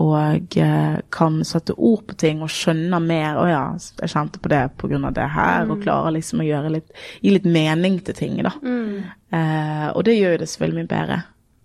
og 0.00 0.56
uh, 0.56 0.96
kan 1.14 1.36
sette 1.46 1.76
ord 1.76 2.02
på 2.08 2.16
ting 2.20 2.42
og 2.44 2.50
skjønne 2.52 2.98
mer. 3.02 3.38
Å 3.40 3.46
ja, 3.48 3.62
jeg 4.02 4.12
kjente 4.12 4.40
på 4.42 4.50
det 4.52 4.60
på 4.78 4.90
grunn 4.90 5.06
av 5.08 5.14
det 5.16 5.24
her, 5.32 5.64
mm. 5.64 5.72
og 5.72 5.84
klarer 5.84 6.14
liksom 6.18 6.42
å 6.42 6.46
gjøre 6.46 6.74
litt, 6.76 6.90
gi 7.24 7.32
litt 7.32 7.48
mening 7.48 7.96
til 8.04 8.18
ting, 8.18 8.36
da. 8.44 8.52
Mm. 8.60 9.08
Uh, 9.32 9.88
og 9.94 10.04
det 10.06 10.18
gjør 10.18 10.36
jo 10.36 10.42
det 10.42 10.50
selvfølgelig 10.52 10.82
mye 10.82 10.90
bedre. 10.92 11.18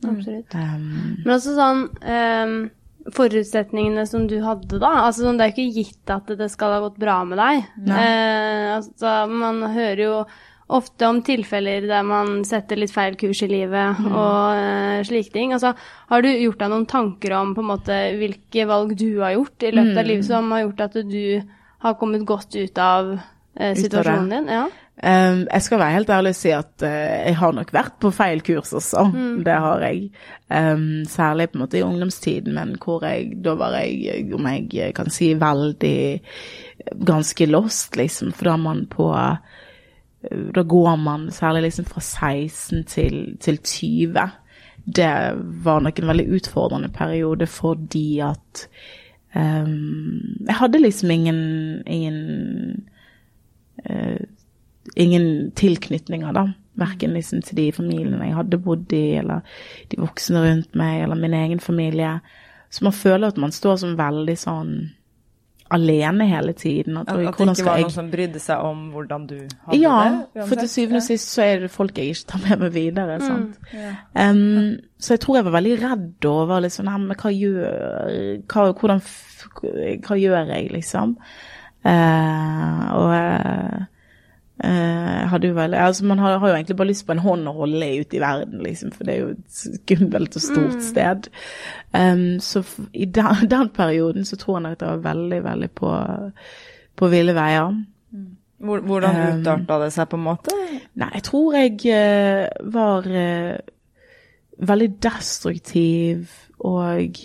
Absolutt. 0.05 0.55
Um, 0.55 0.87
Men 1.25 1.35
også 1.35 1.57
sånn 1.57 1.85
um 1.91 2.57
forutsetningene 3.13 4.05
som 4.09 4.25
du 4.29 4.39
hadde 4.41 4.79
da. 4.81 4.91
Altså, 5.05 5.27
sånn, 5.27 5.37
det 5.37 5.45
er 5.45 5.53
jo 5.53 5.55
ikke 5.55 5.83
gitt 5.83 6.13
at 6.13 6.33
det 6.39 6.49
skal 6.53 6.75
ha 6.77 6.81
gått 6.87 6.99
bra 7.01 7.19
med 7.27 7.39
deg. 7.41 7.69
Eh, 7.85 8.67
altså, 8.79 9.15
man 9.29 9.61
hører 9.75 10.01
jo 10.01 10.17
ofte 10.65 11.05
om 11.05 11.19
tilfeller 11.21 11.85
der 11.85 12.05
man 12.05 12.39
setter 12.47 12.79
litt 12.79 12.93
feil 12.93 13.13
kurs 13.21 13.43
i 13.45 13.49
livet 13.51 13.99
mm. 14.01 14.07
og 14.09 14.39
eh, 14.57 15.03
slike 15.05 15.33
ting. 15.35 15.53
Altså, 15.53 15.75
har 16.09 16.25
du 16.25 16.31
gjort 16.31 16.63
deg 16.63 16.73
noen 16.73 16.87
tanker 16.89 17.35
om 17.37 17.53
på 17.57 17.61
en 17.61 17.69
måte 17.75 17.99
hvilke 18.17 18.65
valg 18.69 18.95
du 18.97 19.21
har 19.21 19.35
gjort 19.35 19.67
i 19.67 19.75
løpet 19.75 19.93
mm. 19.93 20.01
av 20.01 20.09
livet 20.09 20.29
som 20.31 20.49
har 20.55 20.65
gjort 20.65 20.83
at 20.87 20.97
du 21.11 21.21
har 21.85 21.99
kommet 22.01 22.25
godt 22.25 22.57
ut 22.57 22.81
av 22.81 23.13
eh, 23.13 23.77
situasjonen 23.77 24.33
din? 24.33 24.51
Ja. 24.57 24.65
Um, 25.03 25.41
jeg 25.51 25.61
skal 25.61 25.79
være 25.79 25.91
helt 25.91 26.09
ærlig 26.09 26.31
og 26.31 26.37
si 26.39 26.51
at 26.55 26.83
uh, 26.87 26.89
jeg 27.27 27.35
har 27.35 27.51
nok 27.51 27.73
vært 27.75 27.97
på 27.99 28.13
feil 28.15 28.39
kurs 28.47 28.71
også. 28.73 29.03
Mm. 29.11 29.41
Det 29.43 29.55
har 29.65 29.81
jeg. 29.83 30.05
Um, 30.47 31.03
særlig 31.09 31.49
på 31.49 31.57
en 31.57 31.63
måte 31.65 31.79
i 31.79 31.83
ungdomstiden, 31.83 32.53
men 32.55 32.75
hvor 32.79 33.03
jeg 33.03 33.33
Da 33.43 33.57
var 33.59 33.75
jeg, 33.75 34.29
om 34.33 34.47
jeg 34.47 34.93
kan 34.95 35.09
si, 35.11 35.33
veldig 35.33 36.21
ganske 37.05 37.45
lost, 37.45 37.97
liksom. 37.97 38.31
For 38.31 38.47
da 38.47 38.53
er 38.53 38.63
man 38.63 38.85
på 38.87 39.09
uh, 39.11 39.35
Da 40.55 40.63
går 40.63 40.95
man 40.95 41.27
særlig 41.31 41.61
liksom 41.67 41.85
fra 41.85 42.01
16 42.01 42.83
til, 42.83 43.37
til 43.39 43.57
20. 43.57 44.29
Det 44.95 45.11
var 45.65 45.79
nok 45.79 45.99
en 45.99 46.07
veldig 46.07 46.29
utfordrende 46.37 46.89
periode 46.89 47.47
fordi 47.47 48.19
at 48.19 48.67
um, 49.35 50.21
Jeg 50.47 50.55
hadde 50.55 50.81
liksom 50.81 51.11
ingen, 51.11 51.83
ingen 51.87 52.85
uh, 53.89 54.23
ingen 54.95 55.51
tilknytninger, 55.55 56.33
da. 56.35 56.47
Verken 56.75 57.13
liksom 57.15 57.43
til 57.45 57.57
de 57.61 57.69
familiene 57.71 58.27
jeg 58.27 58.35
hadde 58.35 58.59
bodd 58.59 58.91
i, 58.95 59.05
eller 59.21 59.45
de 59.91 60.01
voksne 60.01 60.43
rundt 60.43 60.75
meg, 60.75 61.05
eller 61.05 61.19
min 61.19 61.35
egen 61.37 61.63
familie. 61.63 62.17
Så 62.69 62.83
man 62.83 62.95
føler 62.95 63.31
at 63.31 63.39
man 63.39 63.55
står 63.55 63.79
som 63.83 63.97
veldig 63.99 64.35
sånn 64.39 64.75
alene 65.73 66.27
hele 66.29 66.53
tiden. 66.53 66.97
At, 66.97 67.09
at 67.09 67.17
det 67.17 67.29
ikke 67.31 67.65
var 67.65 67.79
noen 67.81 67.93
som 67.93 68.09
brydde 68.11 68.41
seg 68.41 68.65
om 68.65 68.83
hvordan 68.93 69.25
du 69.29 69.37
hadde 69.39 69.79
ja, 69.79 69.95
det? 70.03 70.41
Ja, 70.41 70.47
for 70.49 70.61
til 70.61 70.69
syvende 70.71 71.01
og 71.01 71.07
sist 71.07 71.31
så 71.33 71.45
er 71.45 71.65
det 71.65 71.71
folk 71.73 71.97
jeg 71.97 72.13
ikke 72.13 72.29
tar 72.33 72.43
med 72.45 72.65
meg 72.65 72.75
videre. 72.75 73.17
Mm, 73.21 73.25
sant? 73.25 73.73
Ja. 73.73 73.95
Um, 74.19 74.75
så 75.01 75.15
jeg 75.15 75.23
tror 75.25 75.39
jeg 75.39 75.47
var 75.47 75.57
veldig 75.57 75.75
redd 75.81 76.29
over 76.29 76.63
liksom, 76.65 76.91
men 77.07 77.19
hva 77.21 77.33
gjør 77.33 77.65
hva, 78.51 78.69
hvordan, 78.71 79.03
hva 80.05 80.19
gjør 80.21 80.53
jeg, 80.53 80.71
liksom? 80.75 81.17
Uh, 81.85 82.85
og 82.97 83.11
uh, 83.13 83.83
Uh, 84.63 85.55
vel, 85.55 85.73
altså 85.73 86.05
Man 86.05 86.19
har, 86.19 86.37
har, 86.37 86.47
jo 86.47 86.55
egentlig 86.55 86.77
bare 86.77 86.87
lyst 86.87 87.05
på 87.05 87.11
en 87.11 87.19
hånd 87.19 87.47
å 87.47 87.53
holde 87.57 87.89
ute 87.99 88.15
i 88.15 88.21
verden, 88.23 88.61
liksom, 88.63 88.93
for 88.95 89.03
det 89.03 89.13
er 89.13 89.19
jo 89.19 89.33
et 89.33 89.57
skummelt 89.57 90.37
og 90.39 90.43
stort 90.45 90.77
mm. 90.77 90.85
sted. 90.85 91.27
Um, 91.91 92.39
så 92.39 92.63
i 92.93 93.05
den, 93.05 93.49
den, 93.51 93.69
perioden 93.75 94.25
så 94.25 94.39
tror 94.39 94.61
jeg 94.61 94.77
at 94.77 94.85
jeg 94.85 94.93
var 94.93 95.03
veldig, 95.09 95.41
veldig 95.43 95.69
på, 95.75 95.91
på 96.95 97.09
ville 97.11 97.35
veier. 97.35 97.75
Mm. 98.15 98.29
Hvordan 98.87 99.19
um, 99.19 99.41
utarta 99.41 99.79
det 99.83 99.91
seg, 99.93 100.07
på 100.09 100.21
en 100.21 100.27
måte? 100.29 100.55
Nei, 101.03 101.11
jeg 101.17 101.27
tror 101.27 101.57
jeg 101.59 101.75
uh, 101.91 102.71
var 102.77 103.09
uh, 103.11 103.57
veldig 104.71 104.89
destruktiv 105.03 106.31
og 106.63 107.19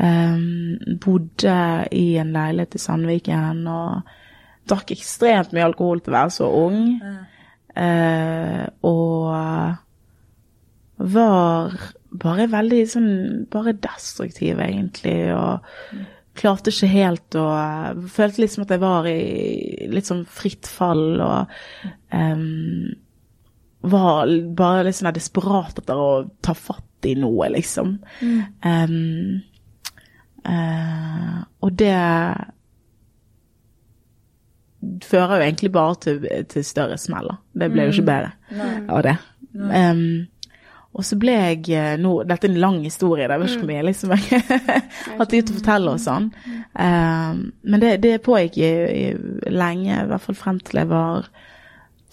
um, 0.00 0.96
bodde 1.04 1.60
i 1.92 2.06
en 2.16 2.32
leilighet 2.32 2.80
i 2.80 2.82
Sandviken. 2.86 3.66
og 3.68 4.16
drakk 4.70 4.94
ekstremt 4.94 5.54
mye 5.54 5.66
alkohol 5.68 6.00
til 6.00 6.12
å 6.12 6.18
være 6.18 6.34
så 6.34 6.48
ung. 6.60 6.80
Eh, 7.80 8.64
og 8.86 9.26
var 11.00 11.76
bare 12.10 12.48
veldig 12.50 12.80
sånn 12.90 13.12
Bare 13.52 13.76
destruktiv, 13.78 14.58
egentlig. 14.60 15.30
Og 15.34 15.60
klarte 16.40 16.72
ikke 16.72 16.90
helt 16.90 17.36
å 17.38 17.46
Følte 18.10 18.44
liksom 18.44 18.64
at 18.64 18.74
jeg 18.74 18.82
var 18.82 19.08
i 19.10 19.86
litt 19.90 20.08
sånn 20.08 20.24
fritt 20.28 20.68
fall 20.70 21.22
og 21.24 21.54
um, 22.14 22.90
var 23.80 24.28
bare 24.56 24.84
litt 24.84 24.98
sånn 24.98 25.08
desperat 25.16 25.78
etter 25.80 25.96
å 25.96 26.10
ta 26.44 26.52
fatt 26.52 27.08
i 27.08 27.14
noe, 27.16 27.46
liksom. 27.48 27.94
Mm. 28.20 28.40
Um, 28.60 29.40
uh, 30.44 31.38
og 31.64 31.78
det 31.80 31.96
fører 35.04 35.36
jo 35.36 35.46
egentlig 35.46 35.72
bare 35.72 35.96
til, 36.00 36.26
til 36.48 36.64
større 36.64 36.98
smeller. 36.98 37.40
Det 37.52 37.70
ble 37.72 37.88
jo 37.88 37.94
ikke 37.94 38.06
mm. 38.06 38.10
bedre 38.10 38.84
av 38.88 39.02
det. 39.04 39.16
Um, 39.52 40.04
og 40.90 41.06
så 41.06 41.16
ble 41.20 41.34
jeg 41.34 41.68
eh, 41.74 41.92
nå 42.02 42.12
Dette 42.26 42.48
er 42.48 42.52
en 42.52 42.62
lang 42.62 42.80
historie, 42.82 43.28
det 43.28 43.36
er 43.36 43.44
ikke 43.46 43.62
mm. 43.62 43.70
mye 43.70 43.84
liksom 43.86 44.14
jeg 44.16 45.18
har 45.20 45.28
tid 45.30 45.46
til 45.46 45.54
å 45.54 45.58
fortelle 45.60 45.94
og 45.94 46.02
sånn. 46.02 46.30
Um, 46.74 47.44
men 47.62 47.82
det, 47.82 47.92
det 48.02 48.16
pågikk 48.26 48.58
i, 48.58 48.72
i 49.04 49.52
lenge, 49.54 49.94
i 49.94 50.08
hvert 50.10 50.24
fall 50.24 50.38
frem 50.38 50.58
til 50.66 50.82
jeg 50.82 50.90
var 50.90 51.30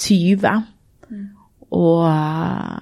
20. 0.03 0.61
Mm. 1.09 1.25
Og 1.77 2.05
uh, 2.05 2.77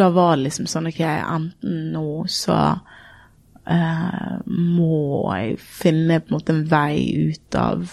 da 0.00 0.10
var 0.16 0.34
det 0.34 0.48
liksom 0.48 0.66
sånn 0.70 0.90
OK, 0.90 1.02
enten 1.06 1.92
nå 1.94 2.08
så 2.30 2.58
uh, 2.74 4.34
må 4.50 5.04
jeg 5.38 5.60
finne 5.62 6.18
på 6.24 6.32
en 6.32 6.38
måte 6.40 6.56
en 6.56 6.64
vei 6.72 7.30
ut 7.30 7.60
av 7.60 7.86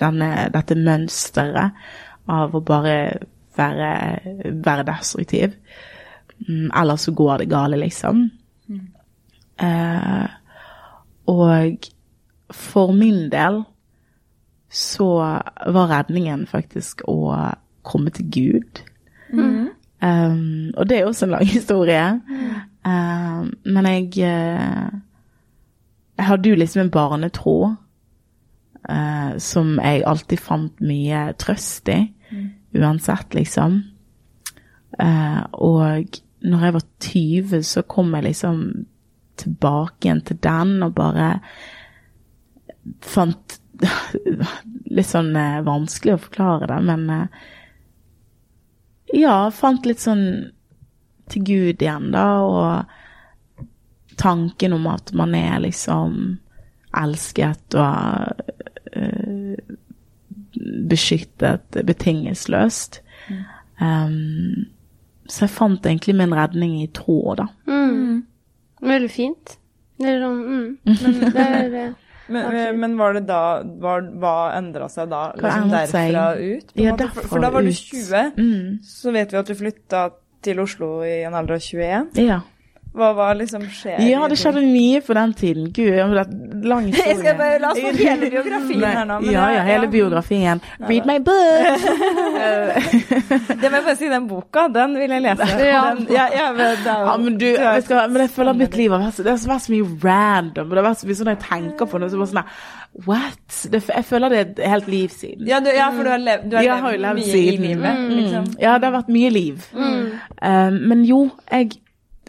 denne, 0.00 0.48
dette 0.54 0.76
mønsteret 0.78 1.86
av 2.32 2.54
å 2.54 2.62
bare 2.66 2.96
være, 3.56 3.90
være 4.64 4.86
destruktiv. 4.88 5.54
Eller 6.46 6.80
ellers 6.82 7.06
så 7.06 7.14
går 7.16 7.38
det 7.38 7.50
gale, 7.50 7.78
liksom. 7.80 8.26
Eh, 9.56 10.26
og 11.32 11.88
for 12.52 12.92
min 12.92 13.30
del 13.32 13.62
så 14.70 15.08
var 15.66 15.88
redningen 15.90 16.44
faktisk 16.50 17.06
å 17.08 17.32
komme 17.86 18.12
til 18.14 18.28
Gud. 18.34 18.82
Um, 20.02 20.74
og 20.76 20.88
det 20.88 20.98
er 20.98 21.06
også 21.06 21.26
en 21.26 21.34
lang 21.38 21.48
historie. 21.56 22.20
Um, 22.84 23.52
men 23.64 23.86
jeg 23.86 24.08
uh, 24.28 24.92
Jeg 26.16 26.26
hadde 26.26 26.48
jo 26.48 26.56
liksom 26.56 26.80
en 26.80 26.90
barnetro 26.90 27.74
uh, 28.88 29.36
som 29.42 29.76
jeg 29.82 30.04
alltid 30.06 30.42
fant 30.42 30.80
mye 30.84 31.28
trøst 31.40 31.90
i, 31.92 32.00
uansett, 32.76 33.34
liksom. 33.34 33.78
Eh, 34.98 35.42
og 35.52 36.18
når 36.46 36.64
jeg 36.64 36.74
var 36.76 36.84
20, 37.04 37.62
så 37.68 37.82
kom 37.88 38.14
jeg 38.16 38.26
liksom 38.28 38.62
tilbake 39.36 40.06
igjen 40.08 40.22
til 40.24 40.38
den 40.44 40.82
og 40.86 40.94
bare 40.96 41.28
fant 43.04 43.60
Litt 44.96 45.08
sånn 45.10 45.34
vanskelig 45.66 46.14
å 46.14 46.20
forklare 46.22 46.68
det, 46.70 46.76
men 46.86 47.26
ja, 49.12 49.50
fant 49.52 49.84
litt 49.84 50.00
sånn 50.00 50.22
til 51.28 51.42
Gud 51.44 51.82
igjen, 51.84 52.06
da, 52.14 52.26
og 52.40 54.16
tanken 54.16 54.72
om 54.78 54.86
at 54.88 55.12
man 55.12 55.34
er 55.36 55.58
liksom 55.60 56.38
elsket 56.96 57.76
og 57.76 58.55
beskyttet 60.88 61.78
betingelsesløst. 61.86 63.02
Mm. 63.28 63.44
Um, 63.80 64.64
så 65.28 65.44
jeg 65.44 65.54
fant 65.56 65.86
egentlig 65.86 66.16
min 66.16 66.34
redning 66.34 66.80
i 66.82 66.88
tro, 66.94 67.20
da. 67.38 67.48
Mm. 67.68 68.24
Veldig 68.86 69.12
fint. 69.12 69.56
Det 69.96 70.10
er 70.12 70.20
sånn 70.20 70.42
mm. 70.44 70.66
Men 71.04 71.22
det 71.32 71.46
er 71.46 71.94
men, 72.26 72.80
men, 72.80 72.96
var 72.98 73.14
det 73.14 73.20
da 73.28 73.62
var, 73.78 74.02
Hva 74.18 74.34
endra 74.56 74.88
seg 74.90 75.12
da? 75.12 75.28
Liksom 75.38 75.68
derfra 75.70 76.24
ut? 76.34 76.72
Ja, 76.74 76.96
derfra 76.98 77.22
for, 77.22 77.28
for, 77.36 77.44
da 77.44 77.52
var 77.54 77.62
du 77.62 77.70
20. 77.70 78.32
Mm. 78.34 78.72
Så 78.82 79.14
vet 79.14 79.30
vi 79.30 79.38
at 79.38 79.50
du 79.50 79.54
flytta 79.58 80.00
til 80.46 80.62
Oslo 80.62 80.90
i 81.06 81.20
en 81.26 81.36
alder 81.38 81.60
av 81.60 81.62
21. 81.62 82.10
Ja. 82.26 82.40
Hva 82.96 83.10
var 83.12 83.34
liksom 83.36 83.64
skjer? 83.68 83.98
Ja, 84.08 84.24
det 84.30 84.38
skjedde 84.40 84.62
mye 84.64 85.02
på 85.04 85.14
den 85.16 85.32
tiden. 85.36 85.66
Gud, 85.76 85.90
jeg 85.90 86.00
har 86.00 86.30
lang 86.64 86.86
historie. 86.88 87.08
Jeg 87.12 87.18
skal 87.18 87.34
bare 87.36 87.58
la 87.60 87.72
oss 87.74 87.80
få 87.82 87.90
hele 87.98 88.30
biografien 88.34 88.84
her 88.86 89.04
nå. 89.08 89.18
ja, 89.28 89.44
ja, 89.52 89.64
hele 89.66 89.90
biografien. 89.92 90.62
Read 90.80 91.08
my 91.08 91.18
book! 91.26 91.84
det 93.60 93.68
må 93.68 93.76
jeg 93.76 93.84
bare 93.84 93.96
si, 94.00 94.08
den 94.08 94.28
boka, 94.30 94.66
den 94.72 94.96
vil 94.96 95.12
jeg 95.12 95.24
lese. 95.26 95.50
Ja, 95.60 95.84
den, 95.92 96.08
ja, 96.14 96.26
ja, 96.32 96.48
men, 96.56 96.72
den, 96.86 97.04
ja, 97.10 97.16
men, 97.20 97.38
du, 97.42 97.46
jeg 97.52 97.84
skal, 97.84 98.10
men 98.10 98.24
jeg 98.24 98.32
føler 98.38 98.58
mitt 98.64 98.80
liv 98.80 98.96
har 98.96 99.04
vært, 99.04 99.20
det 99.20 99.34
har 99.34 99.46
vært 99.52 99.66
så 99.68 99.76
mye 99.76 99.92
random. 100.06 100.72
Det 100.72 100.80
har 100.80 100.88
vært 100.88 101.04
så 101.04 101.12
mye 101.12 101.20
sånn 101.20 101.32
jeg 101.34 101.42
tenker 101.44 101.92
på 101.92 102.00
det, 102.00 102.10
så 102.12 102.24
bare 102.24 102.32
sånn 102.32 102.44
What? 103.04 103.56
Det, 103.68 103.82
jeg 103.92 104.04
føler 104.08 104.32
det 104.32 104.38
er 104.38 104.46
et 104.46 104.68
helt 104.72 104.86
liv 104.88 105.12
siden. 105.12 105.44
Ja, 105.44 105.60
du, 105.60 105.68
ja 105.68 105.90
for 105.92 106.06
du 106.06 106.14
har 106.14 106.22
levd, 106.22 106.46
du 106.48 106.56
har 106.56 106.64
levd, 106.64 106.86
har 106.86 107.02
levd 107.02 107.18
mye 107.20 107.28
siden. 107.28 107.64
i 107.64 107.74
livet. 107.74 107.98
Mm. 107.98 108.12
Liksom. 108.16 108.46
Ja, 108.62 108.78
det 108.80 108.88
har 108.88 108.94
vært 108.94 109.10
mye 109.12 109.32
liv. 109.34 109.66
Mm. 109.76 110.06
Um, 110.40 110.78
men 110.88 111.02
jo, 111.04 111.26
jeg 111.50 111.76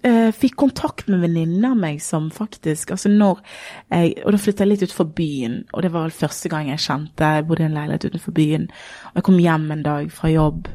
uh, 0.06 0.30
fikk 0.36 0.56
kontakt 0.60 1.10
med 1.12 1.24
venninner 1.24 1.72
av 1.72 1.82
meg 1.82 2.02
som 2.04 2.30
faktisk 2.34 2.92
altså 2.96 3.12
når 3.12 3.42
jeg, 3.90 4.16
Og 4.24 4.34
da 4.34 4.40
flyttet 4.42 4.64
jeg 4.64 4.72
litt 4.72 4.86
utenfor 4.86 5.12
byen, 5.18 5.60
og 5.74 5.84
det 5.86 5.92
var 5.94 6.08
vel 6.08 6.16
første 6.16 6.52
gang 6.52 6.72
jeg 6.72 6.84
kjente 6.84 7.34
Jeg 7.38 7.48
bodde 7.48 7.66
i 7.66 7.70
en 7.70 7.78
leilighet 7.78 8.10
utenfor 8.12 8.36
byen, 8.38 8.68
og 9.12 9.22
jeg 9.22 9.28
kom 9.30 9.40
hjem 9.42 9.70
en 9.72 9.86
dag 9.86 10.12
fra 10.14 10.32
jobb, 10.32 10.68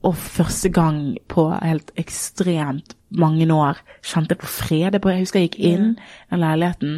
og 0.00 0.16
første 0.16 0.70
gang 0.72 1.00
på 1.28 1.46
helt 1.60 1.92
ekstremt 2.00 2.96
mange 3.10 3.46
år 3.52 3.80
kjente 4.06 4.32
jeg 4.34 4.40
på 4.40 4.48
fred. 4.48 4.96
Jeg, 4.96 5.18
husker 5.18 5.42
jeg 5.42 5.50
gikk 5.50 5.58
inn 5.60 5.88
i 5.92 6.30
den 6.30 6.40
leiligheten. 6.40 6.94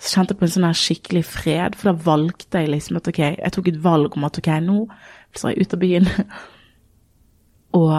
Så 0.00 0.16
kjente 0.16 0.32
jeg 0.32 0.40
på 0.40 0.46
en 0.46 0.54
sånn 0.54 0.66
her 0.66 0.78
skikkelig 0.78 1.22
fred, 1.28 1.76
for 1.76 1.90
da 1.90 2.06
valgte 2.06 2.62
jeg 2.62 2.72
liksom 2.72 2.98
at 2.98 3.10
ok, 3.12 3.20
jeg 3.36 3.54
tok 3.54 3.68
et 3.70 3.82
valg 3.84 4.16
om 4.16 4.26
at 4.26 4.40
ok, 4.40 4.50
nå 4.64 4.78
flytter 5.34 5.52
jeg 5.52 5.66
ut 5.66 5.76
av 5.76 5.82
byen 5.82 6.08
og 7.82 7.94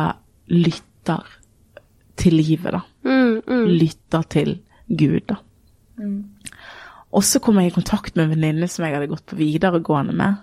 lytter 0.54 1.38
til 2.20 2.38
livet, 2.38 2.76
da. 2.76 2.82
Mm, 3.08 3.42
mm. 3.48 3.66
Lytter 3.74 4.28
til 4.34 4.58
Gud, 4.90 5.22
da. 5.30 5.40
Og 7.14 7.24
så 7.24 7.40
kom 7.44 7.60
jeg 7.62 7.70
i 7.70 7.76
kontakt 7.76 8.16
med 8.16 8.26
en 8.26 8.36
venninne 8.36 8.68
som 8.72 8.86
jeg 8.86 8.96
hadde 8.96 9.12
gått 9.12 9.26
på 9.30 9.38
videregående 9.38 10.16
med. 10.18 10.42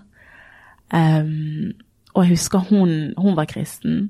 Um, 0.91 1.71
og 2.13 2.25
jeg 2.25 2.35
husker 2.35 2.63
hun, 2.71 3.13
hun 3.17 3.35
var 3.35 3.47
kristen. 3.51 4.09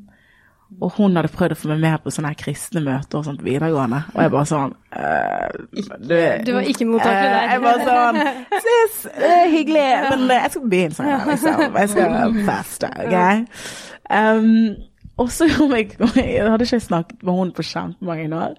Og 0.79 0.93
hun 0.95 1.17
hadde 1.17 1.31
prøvd 1.33 1.51
å 1.51 1.57
få 1.59 1.69
meg 1.73 1.81
med 1.83 2.03
på 2.03 2.13
sånne 2.13 2.29
her 2.31 2.37
kristne 2.39 2.83
møter 2.85 3.19
og 3.19 3.25
sånt 3.27 3.41
på 3.41 3.47
videregående. 3.49 4.03
Og 4.13 4.21
jeg 4.23 4.33
bare 4.33 4.49
sånn 4.49 4.75
uh, 4.95 5.97
du, 5.99 6.13
Du 6.47 6.53
var 6.55 6.69
ikke 6.71 6.87
mottakelig 6.87 7.33
der. 7.33 7.41
Uh, 7.41 7.51
jeg 7.51 7.63
bare 7.65 7.89
sånn 7.89 8.61
Sis, 8.67 9.01
hyggelig, 9.51 9.89
men 10.05 10.23
uh, 10.29 10.37
jeg 10.37 10.53
skal 10.53 10.63
på 10.63 10.71
byen 10.75 10.95
sånn, 10.95 11.11
liksom. 11.27 11.65
Jeg 11.81 11.91
skal 11.91 12.37
feste, 12.51 12.93
OK? 13.03 13.59
Um, 14.21 14.47
og 15.21 15.29
så 15.33 15.47
kom 15.53 15.75
jeg 15.77 15.93
Jeg 16.17 16.49
hadde 16.49 16.65
ikke 16.65 16.79
snakket 16.79 17.23
med 17.23 17.37
hun 17.37 17.53
på 17.55 17.65
kjempemange 17.65 18.35
år. 18.35 18.57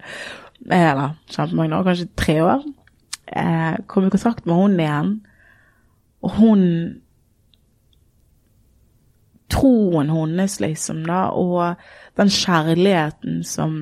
Eller 0.71 1.15
kjempemange 1.31 1.77
år, 1.77 1.85
kanskje 1.89 2.09
tre 2.17 2.39
år. 2.43 2.65
Eh, 3.27 3.75
kom 3.87 4.07
i 4.07 4.11
kontakt 4.13 4.45
med 4.45 4.55
hun 4.55 4.79
igjen, 4.79 5.13
og 6.21 6.37
hun 6.39 6.67
Troen 9.53 10.09
hennes, 10.09 10.55
liksom, 10.59 11.03
da, 11.05 11.27
og 11.29 11.75
den 12.17 12.29
kjærligheten 12.33 13.43
som 13.45 13.75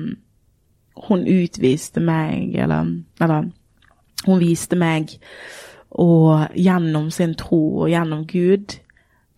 hun 1.08 1.22
utviste 1.24 2.00
meg, 2.04 2.52
eller, 2.60 2.90
eller 3.20 3.46
hun 4.26 4.42
viste 4.42 4.76
meg, 4.76 5.14
og 5.90 6.52
gjennom 6.52 7.08
sin 7.10 7.32
tro 7.40 7.62
og 7.84 7.88
gjennom 7.88 8.26
Gud, 8.28 8.76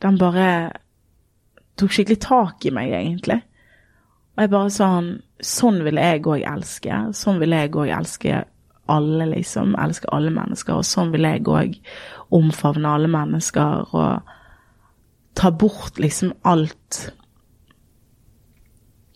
den 0.03 0.19
bare 0.19 0.49
tok 1.81 1.93
skikkelig 1.95 2.21
tak 2.23 2.65
i 2.67 2.73
meg, 2.75 2.93
egentlig. 2.95 3.41
Og 4.35 4.43
jeg 4.45 4.53
bare 4.57 4.75
sånn 4.75 5.15
Sånn 5.45 5.83
vil 5.85 5.99
jeg 6.01 6.23
òg 6.25 6.45
elske. 6.49 6.99
Sånn 7.13 7.41
vil 7.43 7.53
jeg 7.53 7.75
òg 7.77 7.91
elske 7.93 8.39
alle, 8.89 9.27
liksom. 9.29 9.75
Elske 9.77 10.09
alle 10.15 10.31
mennesker. 10.33 10.79
Og 10.79 10.87
sånn 10.89 11.11
vil 11.13 11.27
jeg 11.27 11.43
òg 11.51 11.75
omfavne 12.33 12.95
alle 12.97 13.11
mennesker 13.13 13.93
og 13.93 14.31
ta 15.37 15.51
bort 15.51 15.99
liksom 15.99 16.33
alt 16.47 17.01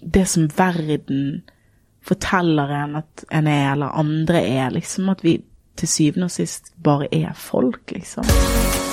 Det 0.02 0.26
som 0.28 0.50
verden 0.58 1.46
forteller 2.04 2.74
en 2.82 2.98
at 3.00 3.24
en 3.30 3.46
er, 3.46 3.72
eller 3.72 3.96
andre 3.98 4.42
er, 4.42 4.70
liksom. 4.74 5.08
At 5.08 5.24
vi 5.24 5.38
til 5.78 5.88
syvende 5.88 6.28
og 6.28 6.36
sist 6.36 6.74
bare 6.82 7.08
er 7.14 7.32
folk, 7.34 7.90
liksom. 7.94 8.87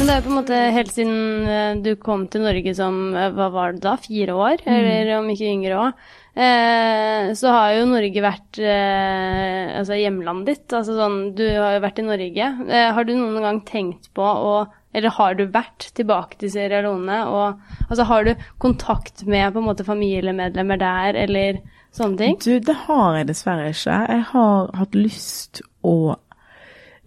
Men 0.00 0.08
det 0.08 0.12
er 0.14 0.20
jo 0.22 0.24
på 0.24 0.30
en 0.30 0.38
måte 0.38 0.58
helt 0.72 0.92
siden 0.94 1.48
eh, 1.52 1.78
du 1.84 1.90
kom 2.00 2.22
til 2.32 2.40
Norge 2.40 2.72
som 2.72 2.94
eh, 3.12 3.26
hva 3.36 3.50
var 3.52 3.74
det 3.76 3.82
da, 3.84 3.98
fire 4.00 4.32
år, 4.32 4.62
eller 4.64 5.10
om 5.18 5.26
ikke 5.28 5.50
yngre 5.50 5.76
òg, 5.76 5.98
eh, 6.40 7.26
så 7.36 7.52
har 7.52 7.74
jo 7.76 7.82
Norge 7.90 8.22
vært 8.24 8.60
eh, 8.64 9.74
altså 9.76 9.98
hjemlandet 10.00 10.48
ditt. 10.48 10.76
Altså 10.78 10.94
sånn, 10.96 11.18
du 11.36 11.44
har 11.44 11.76
jo 11.76 11.82
vært 11.84 12.00
i 12.00 12.06
Norge. 12.06 12.48
Eh, 12.72 12.86
har 12.96 13.04
du 13.04 13.12
noen 13.12 13.44
gang 13.44 13.60
tenkt 13.68 14.08
på 14.16 14.24
å 14.24 14.54
eller 14.96 15.12
har 15.18 15.36
du 15.36 15.44
vært 15.52 15.90
tilbake 15.94 16.40
til 16.40 16.50
Sierra 16.50 16.80
Leone? 16.82 17.20
Og, 17.28 17.60
altså, 17.90 18.08
har 18.08 18.24
du 18.24 18.32
kontakt 18.58 19.26
med 19.28 19.52
på 19.52 19.60
en 19.60 19.68
måte 19.68 19.86
familiemedlemmer 19.86 20.80
der, 20.80 21.20
eller 21.26 21.60
sånne 21.94 22.18
ting? 22.24 22.40
Du, 22.40 22.56
det 22.56 22.78
har 22.88 23.20
jeg 23.20 23.28
dessverre 23.28 23.68
ikke. 23.70 24.00
Jeg 24.16 24.26
har 24.32 24.74
hatt 24.80 24.96
lyst 24.98 25.60
å 25.84 26.16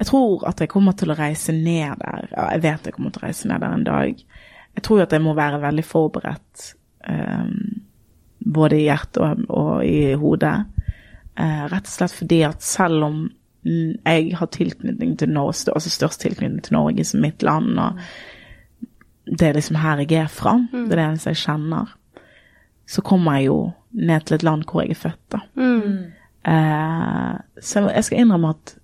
Jeg 0.03 0.09
tror 0.09 0.41
at 0.49 0.59
jeg 0.59 0.67
kommer 0.67 0.95
til 0.99 1.13
å 1.13 1.15
reise 1.15 1.53
ned 1.55 1.95
der. 2.01 2.25
Ja, 2.33 2.49
jeg 2.51 2.63
vet 2.65 2.87
jeg 2.89 2.95
kommer 2.97 3.13
til 3.13 3.21
å 3.23 3.27
reise 3.29 3.47
ned 3.47 3.61
der 3.63 3.75
en 3.77 3.85
dag. 3.87 4.23
Jeg 4.75 4.83
tror 4.83 5.03
at 5.05 5.13
jeg 5.15 5.23
må 5.23 5.31
være 5.37 5.61
veldig 5.63 5.85
forberedt, 5.87 6.65
um, 7.07 7.53
både 8.43 8.81
i 8.81 8.87
hjertet 8.89 9.21
og, 9.23 9.45
og 9.47 9.85
i 9.87 10.11
hodet. 10.19 10.57
Uh, 11.39 11.63
rett 11.71 11.87
og 11.87 11.93
slett 11.93 12.17
fordi 12.17 12.41
at 12.49 12.67
selv 12.67 13.07
om 13.07 13.23
jeg 13.63 14.35
har 14.35 14.51
tilknytning 14.51 15.15
til 15.21 15.31
Norge, 15.31 15.71
altså 15.71 15.93
størst 15.93 16.25
tilknytning 16.25 16.67
til 16.67 16.75
Norge 16.75 17.07
som 17.07 17.23
mitt 17.23 17.47
land, 17.47 17.79
og 17.79 18.03
det 19.39 19.47
er 19.47 19.55
liksom 19.55 19.79
her 19.79 20.03
jeg 20.03 20.19
er 20.19 20.27
fra, 20.27 20.57
det 20.73 20.83
er 20.89 20.99
det 20.99 21.07
eneste 21.07 21.31
jeg 21.31 21.45
kjenner, 21.45 21.95
så 22.91 23.07
kommer 23.07 23.39
jeg 23.39 23.53
jo 23.53 23.59
ned 23.95 24.27
til 24.27 24.35
et 24.35 24.43
land 24.43 24.67
hvor 24.67 24.83
jeg 24.83 24.97
er 24.97 25.03
født, 25.05 25.25
da. 25.31 25.43
Mm. 25.55 25.99
Uh, 26.43 27.39
så 27.63 27.87
jeg 27.87 28.03
skal 28.03 28.25
innrømme 28.25 28.51
at 28.51 28.79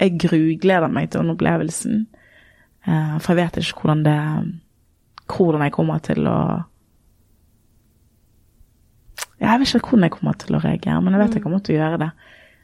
jeg 0.00 0.16
grugleder 0.20 0.92
meg 0.92 1.10
til 1.10 1.22
den 1.22 1.34
opplevelsen, 1.34 2.02
eh, 2.86 3.16
for 3.20 3.34
jeg 3.34 3.44
vet 3.44 3.62
ikke 3.62 3.84
hvordan 3.84 4.04
det 4.06 4.18
hvordan 5.30 5.62
jeg 5.62 5.74
kommer 5.76 6.02
til 6.02 6.26
å 6.26 6.40
Jeg 9.40 9.60
vet 9.60 9.70
ikke 9.72 9.88
hvordan 9.88 10.04
jeg 10.04 10.12
kommer 10.12 10.34
til 10.36 10.56
å 10.56 10.60
reagere, 10.60 11.00
men 11.00 11.14
jeg 11.16 11.22
vet 11.22 11.36
jeg 11.38 11.42
kommer 11.42 11.62
til 11.64 11.76
å 11.76 11.78
gjøre 11.78 11.98
det. 12.02 12.08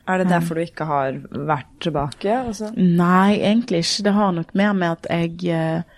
Er 0.07 0.21
det 0.21 0.27
derfor 0.29 0.59
du 0.59 0.63
ikke 0.63 0.87
har 0.87 1.17
vært 1.49 1.71
tilbake? 1.83 2.35
Altså? 2.37 2.69
Nei, 2.77 3.39
egentlig 3.41 3.81
ikke. 3.83 4.05
Det 4.07 4.13
har 4.15 4.35
nok 4.37 4.53
mer 4.61 4.75
med 4.77 4.93
at 4.93 5.09
jeg 5.11 5.49
eh, 5.57 5.97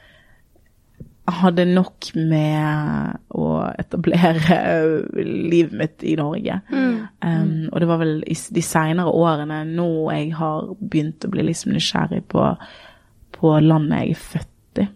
hadde 1.29 1.65
nok 1.69 2.11
med 2.17 3.19
å 3.37 3.49
etablere 3.79 4.59
livet 5.19 5.77
mitt 5.77 6.05
i 6.07 6.17
Norge. 6.19 6.61
Um, 6.71 7.69
og 7.73 7.81
det 7.83 7.89
var 7.91 8.03
vel 8.03 8.15
i 8.25 8.37
de 8.57 8.65
seinere 8.65 9.13
årene 9.13 9.63
nå 9.69 9.91
jeg 10.15 10.33
har 10.39 10.73
begynt 10.81 11.27
å 11.27 11.33
bli 11.33 11.47
liksom 11.51 11.75
nysgjerrig 11.77 12.25
på, 12.33 12.51
på 13.37 13.59
landet 13.65 14.07
jeg 14.07 14.17
er 14.17 14.25
født 14.29 14.83
i. 14.85 14.89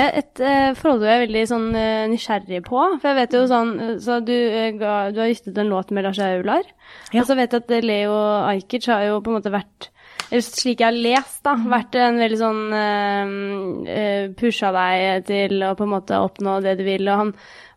Et 0.00 0.40
eh, 0.40 0.70
forhold 0.78 1.02
du 1.02 1.08
er 1.10 1.24
veldig 1.24 1.42
sånn 1.50 1.70
eh, 1.76 2.06
nysgjerrig 2.10 2.62
på. 2.66 2.78
For 3.00 3.10
jeg 3.10 3.18
vet 3.18 3.34
jo 3.34 3.40
sånn 3.50 3.72
eh, 3.82 3.94
Så 4.02 4.20
du, 4.24 4.32
eh, 4.32 4.70
ga, 4.78 5.10
du 5.10 5.18
har 5.22 5.30
gitt 5.32 5.48
ut 5.50 5.58
en 5.58 5.72
låt 5.72 5.90
med 5.94 6.06
Lars 6.06 6.20
Aular. 6.22 6.68
Ja. 7.10 7.22
Og 7.22 7.26
så 7.28 7.36
vet 7.38 7.56
jeg 7.56 7.64
at 7.64 7.74
eh, 7.74 7.84
Leo 7.84 8.14
Ajkic 8.46 8.86
har 8.90 9.08
jo 9.08 9.18
på 9.24 9.32
en 9.32 9.40
måte 9.40 9.52
vært 9.52 9.90
slik 10.38 10.78
jeg 10.80 10.86
har 10.86 10.94
lest, 10.94 11.40
da, 11.46 11.56
vært 11.58 11.96
en 11.98 12.20
veldig 12.20 12.38
sånn 12.38 12.60
uh, 12.70 14.28
Pusha 14.38 14.70
deg 14.76 15.26
til 15.26 15.64
å 15.66 15.72
på 15.78 15.86
en 15.86 15.92
måte 15.96 16.20
oppnå 16.22 16.60
det 16.62 16.76
du 16.78 16.84
vil, 16.86 17.08
og 17.10 17.24
han 17.24 17.32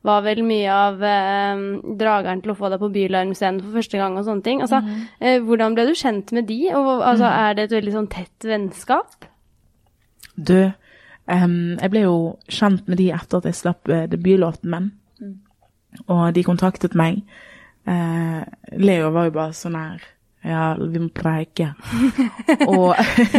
var 0.05 0.21
vel 0.25 0.43
mye 0.45 0.69
av 0.69 1.01
uh, 1.01 1.63
drageren 1.97 2.43
til 2.43 2.53
å 2.53 2.57
få 2.59 2.69
deg 2.69 2.83
på 2.83 2.91
Bylarm-scenen 2.93 3.63
for 3.63 3.79
første 3.79 4.01
gang 4.01 4.19
og 4.19 4.27
sånne 4.27 4.45
ting. 4.45 4.61
Altså, 4.61 4.83
eh, 5.19 5.39
hvordan 5.41 5.77
ble 5.77 5.87
du 5.89 5.93
kjent 5.97 6.33
med 6.35 6.49
de, 6.51 6.59
og 6.77 6.91
altså, 7.01 7.31
er 7.31 7.57
det 7.57 7.67
et 7.67 7.77
veldig 7.79 7.95
sånn 7.97 8.11
tett 8.13 8.49
vennskap? 8.49 9.29
Du, 10.35 10.57
um, 11.25 11.59
jeg 11.79 11.93
ble 11.93 12.05
jo 12.05 12.17
kjent 12.51 12.89
med 12.91 13.01
de 13.01 13.09
etter 13.15 13.39
at 13.39 13.49
jeg 13.49 13.61
slapp 13.63 13.89
uh, 13.89 14.03
debutlåten 14.11 14.73
min. 14.75 14.91
Og 16.09 16.25
de 16.33 16.41
kontaktet 16.41 16.95
meg. 16.97 17.19
Leo 17.85 19.09
var 19.13 19.27
jo 19.27 19.33
bare 19.35 19.53
sånn 19.53 19.75
her 19.77 20.05
Ja, 20.43 20.75
vi 20.75 20.99
må 20.99 21.07
preike. 21.15 21.69
og, 22.67 22.95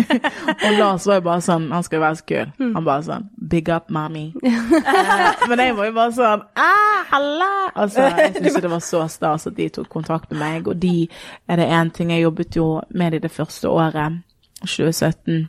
og 0.64 0.70
Lars 0.78 1.04
var 1.06 1.18
jo 1.18 1.24
bare 1.26 1.42
sånn 1.44 1.66
Han 1.72 1.84
skal 1.84 1.98
jo 1.98 2.04
være 2.04 2.16
så 2.16 2.26
kul. 2.30 2.52
Han 2.62 2.86
bare 2.86 3.04
sånn 3.04 3.26
Big 3.36 3.68
up, 3.68 3.90
mommy. 3.92 4.30
eh, 4.44 5.44
men 5.50 5.60
jeg 5.60 5.76
var 5.76 5.90
jo 5.90 5.96
bare 5.98 6.14
sånn 6.16 6.44
ah, 6.56 7.02
halla! 7.10 7.50
Altså, 7.74 8.06
jeg 8.08 8.32
syntes 8.38 8.60
det 8.64 8.72
var 8.72 8.84
så 8.84 9.02
stas 9.12 9.48
at 9.50 9.56
de 9.58 9.68
tok 9.76 9.90
kontakt 9.92 10.32
med 10.32 10.40
meg. 10.40 10.70
Og 10.70 10.80
de 10.80 11.08
er 11.48 11.60
det 11.60 11.68
én 11.68 11.92
ting 11.92 12.14
Jeg 12.14 12.24
jobbet 12.24 12.56
jo 12.56 12.68
med 12.88 13.12
de 13.12 13.22
det 13.26 13.32
første 13.32 13.68
året, 13.68 14.22
2017. 14.64 15.48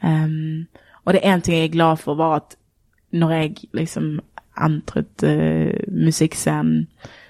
Um, 0.00 0.66
og 1.04 1.12
det 1.12 1.20
er 1.22 1.36
én 1.36 1.44
ting 1.44 1.58
jeg 1.58 1.68
er 1.68 1.76
glad 1.76 2.00
for, 2.00 2.16
var 2.16 2.40
at 2.40 2.56
når 3.12 3.36
jeg 3.36 3.68
liksom 3.76 4.18
entret 4.56 5.24
uh, 5.24 5.76
musikkscenen, 5.92 6.86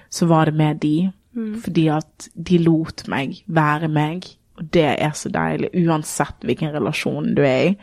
så 0.09 0.25
var 0.25 0.45
det 0.45 0.55
med 0.55 0.79
de. 0.81 1.11
Fordi 1.37 1.87
at 1.93 2.29
de 2.33 2.59
lot 2.63 3.05
meg 3.11 3.41
være 3.47 3.89
meg, 3.93 4.25
og 4.57 4.69
det 4.73 4.87
er 4.97 5.13
så 5.17 5.29
deilig, 5.29 5.69
uansett 5.85 6.45
hvilken 6.45 6.73
relasjon 6.73 7.35
du 7.37 7.43
er 7.45 7.71
i. 7.71 7.73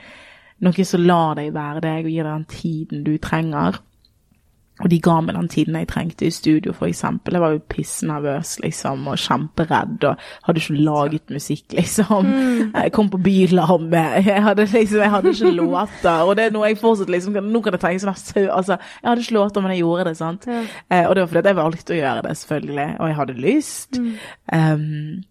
Noen 0.64 0.88
som 0.88 1.02
lar 1.04 1.36
deg 1.38 1.52
være 1.54 1.82
deg 1.84 2.06
og 2.08 2.14
gir 2.14 2.26
deg 2.26 2.32
den 2.32 2.48
tiden 2.50 3.04
du 3.06 3.14
trenger. 3.22 3.78
Og 4.82 4.90
de 4.90 4.96
ga 4.98 5.20
meg 5.22 5.36
den 5.36 5.48
tiden 5.48 5.76
jeg 5.78 5.86
trengte 5.86 6.26
i 6.26 6.32
studio, 6.34 6.72
for 6.74 6.88
eksempel. 6.88 7.36
Jeg 7.36 7.42
var 7.44 7.52
jo 7.54 7.60
pissnervøs, 7.70 8.56
liksom, 8.64 9.04
og 9.06 9.20
kjemperedd, 9.22 10.06
og 10.08 10.24
hadde 10.48 10.62
ikke 10.62 10.80
laget 10.88 11.30
musikk, 11.30 11.76
liksom. 11.78 12.32
Jeg 12.72 12.92
kom 12.96 13.10
på 13.10 13.20
Bylarm, 13.22 13.92
jeg 13.94 14.42
hadde 14.42 14.66
liksom, 14.72 14.98
jeg 15.04 15.12
hadde 15.12 15.30
ikke 15.30 15.52
låter, 15.60 16.24
og 16.26 16.34
det 16.36 16.48
er 16.48 16.56
noe 16.56 16.72
jeg 16.72 16.80
fortsatt 16.82 17.14
liksom, 17.14 17.38
nå 17.38 17.62
kan 17.62 17.78
jeg 17.78 17.84
tenke 17.84 18.02
sånn, 18.02 18.50
altså, 18.50 18.80
jeg 18.98 19.08
hadde 19.12 19.26
ikke 19.28 19.38
låter, 19.38 19.62
men 19.62 19.76
jeg 19.76 19.84
gjorde 19.84 20.08
det, 20.10 20.16
sant? 20.18 20.50
Eh, 20.50 21.06
og 21.06 21.14
det 21.14 21.22
var 21.22 21.30
fordi 21.30 21.52
jeg 21.52 21.60
valgte 21.60 21.94
å 21.94 22.00
gjøre 22.00 22.26
det, 22.26 22.36
selvfølgelig, 22.42 22.90
og 22.98 23.12
jeg 23.12 23.18
hadde 23.22 23.40
lyst. 23.46 24.02
Um, 24.50 25.24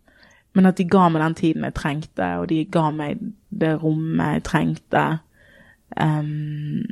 men 0.56 0.70
at 0.70 0.80
de 0.80 0.88
ga 0.88 1.10
meg 1.12 1.26
den 1.26 1.39
tiden 1.44 1.68
jeg 1.68 1.76
trengte, 1.76 2.34
og 2.39 2.48
de 2.54 2.64
ga 2.72 2.88
meg 2.96 3.20
det 3.52 3.76
rommet 3.84 4.38
jeg 4.38 4.50
trengte. 4.54 5.08
Um, 6.00 6.86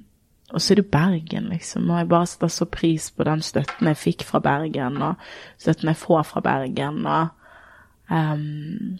og 0.51 0.61
så 0.61 0.73
er 0.73 0.81
det 0.81 0.91
Bergen, 0.91 1.49
liksom. 1.51 1.89
Og 1.89 2.01
jeg 2.01 2.09
bare 2.11 2.27
setter 2.27 2.51
så 2.51 2.67
pris 2.67 3.11
på 3.11 3.27
den 3.27 3.41
støtten 3.45 3.87
jeg 3.87 3.99
fikk 3.99 4.25
fra 4.27 4.41
Bergen, 4.43 4.99
og 5.01 5.15
støtten 5.61 5.91
jeg 5.91 5.99
får 6.01 6.25
fra 6.27 6.43
Bergen, 6.45 7.05
og 7.05 7.27
um, 8.11 8.99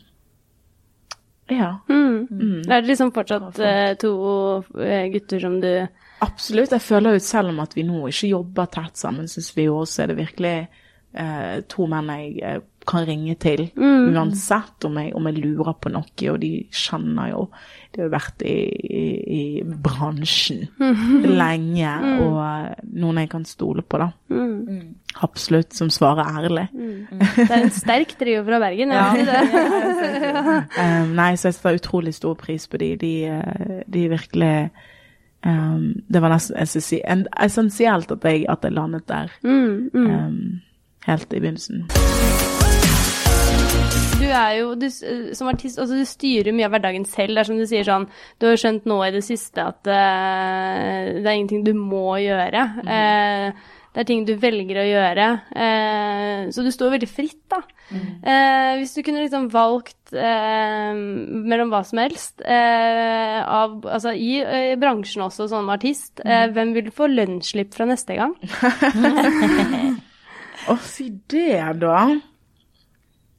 Ja. 1.52 1.82
Mm. 1.90 2.62
Er 2.70 2.80
det 2.80 2.88
liksom 2.88 3.12
fortsatt 3.12 3.60
eh, 3.60 3.98
to 4.00 4.12
eh, 4.80 5.10
gutter 5.12 5.40
som 5.40 5.58
du 5.62 5.88
Absolutt. 6.22 6.72
Jeg 6.72 6.82
føler 6.86 7.18
jo 7.18 7.20
selv 7.20 7.50
om 7.50 7.60
at 7.60 7.74
vi 7.76 7.84
nå 7.84 8.06
ikke 8.08 8.30
jobber 8.30 8.70
tett 8.72 8.98
sammen, 8.98 9.28
syns 9.28 9.50
vi 9.58 9.66
jo, 9.66 9.80
også 9.82 10.04
er 10.04 10.12
det 10.12 10.18
virkelig 10.20 10.56
uh, 11.18 11.58
to 11.68 11.88
menn 11.90 12.12
jeg 12.38 12.62
kan 12.88 13.06
ringe 13.08 13.36
til. 13.40 13.68
Uansett 13.78 14.86
om 14.88 14.96
jeg, 14.98 15.12
om 15.16 15.28
jeg 15.30 15.38
lurer 15.44 15.76
på 15.82 15.92
noe, 15.94 16.08
og 16.32 16.40
de 16.42 16.50
kjenner 16.74 17.30
jo 17.32 17.44
De 17.94 18.00
har 18.02 18.08
jo 18.08 18.12
vært 18.14 18.42
i, 18.48 18.56
i, 18.88 19.02
i 19.36 19.64
bransjen 19.64 20.62
lenge, 21.28 21.92
og 22.24 22.38
eh, 22.46 22.86
noen 23.02 23.20
jeg 23.22 23.30
kan 23.34 23.44
stole 23.46 23.84
på, 23.84 24.00
da. 24.00 24.08
Absolutt. 25.22 25.74
Som 25.76 25.90
svarer 25.92 26.24
ærlig. 26.40 26.68
Det 27.36 27.50
er 27.52 27.58
en 27.66 27.74
sterk 27.76 28.16
trio 28.20 28.46
fra 28.48 28.60
Bergen. 28.64 28.94
Ja. 28.96 29.12
Det. 29.12 30.72
Um, 30.80 31.12
nei, 31.20 31.34
så 31.36 31.50
jeg 31.52 31.58
setter 31.60 31.78
utrolig 31.82 32.14
stor 32.16 32.34
pris 32.40 32.66
på 32.72 32.80
de. 32.82 32.94
De, 33.02 33.12
eh, 33.28 33.82
de 33.92 34.06
virkelig 34.12 34.54
um, 35.46 35.92
Det 36.08 36.22
var 36.24 36.32
nesten 36.34 36.58
essensi- 36.64 37.04
en- 37.06 37.28
essensielt 37.44 38.12
at 38.16 38.24
jeg, 38.24 38.46
at 38.50 38.64
jeg 38.64 38.72
landet 38.80 39.08
der. 39.12 39.28
Mm, 39.44 39.90
mm. 39.94 40.08
Um, 40.16 40.62
helt 41.08 41.34
i 41.34 41.40
begynnelsen. 41.44 41.86
Er 44.32 44.56
jo 44.60 44.72
du, 44.80 44.88
som 44.90 45.52
artist 45.52 45.80
altså 45.82 46.00
Du 46.00 46.08
styrer 46.08 46.56
mye 46.56 46.70
av 46.70 46.76
hverdagen 46.76 47.06
selv. 47.10 47.36
Det 47.36 47.44
er 47.44 47.50
som 47.52 47.60
du 47.60 47.68
sier 47.70 47.88
sånn 47.88 48.08
Du 48.42 48.48
har 48.50 48.60
skjønt 48.62 48.88
nå 48.90 49.02
i 49.06 49.12
det 49.16 49.26
siste 49.28 49.68
at 49.74 49.82
uh, 49.86 51.12
det 51.20 51.28
er 51.28 51.36
ingenting 51.36 51.66
du 51.68 51.74
må 51.78 52.16
gjøre. 52.22 52.66
Eh, 52.86 53.70
det 53.92 54.06
er 54.06 54.08
ting 54.08 54.22
du 54.24 54.32
velger 54.40 54.78
å 54.80 54.88
gjøre. 54.88 55.26
Eh, 55.52 56.44
så 56.56 56.64
du 56.64 56.70
står 56.72 56.94
veldig 56.94 57.10
fritt, 57.12 57.42
da. 57.52 57.60
Eh, 57.92 58.78
hvis 58.80 58.94
du 58.96 59.02
kunne 59.04 59.26
liksom 59.26 59.50
valgt 59.52 60.14
eh, 60.16 60.96
mellom 60.96 61.74
hva 61.74 61.82
som 61.88 62.00
helst, 62.00 62.40
eh, 62.40 63.40
av, 63.44 63.82
altså 63.84 64.16
i 64.16 64.38
i, 64.40 64.78
bransjen 64.80 65.26
også 65.26 65.50
som 65.52 65.68
artist, 65.74 66.24
eh, 66.24 66.48
hvem 66.56 66.72
vil 66.78 66.88
få 66.96 67.10
lønnsslipp 67.12 67.76
fra 67.76 67.90
neste 67.90 68.16
gang? 68.16 68.38
Å, 70.72 70.78
si 70.86 71.10
det, 71.34 71.60
da. 71.82 72.06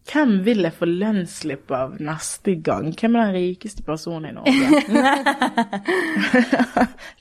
Hvem 0.02 0.32
vil 0.42 0.64
jeg 0.66 0.74
få 0.74 0.82
lønnsslipp 0.90 1.70
av 1.76 1.92
neste 2.02 2.56
gang? 2.66 2.88
Hvem 2.98 3.14
er 3.16 3.28
den 3.30 3.36
rikeste 3.36 3.84
personen 3.86 4.26
i 4.26 4.32
Norge? 4.34 4.52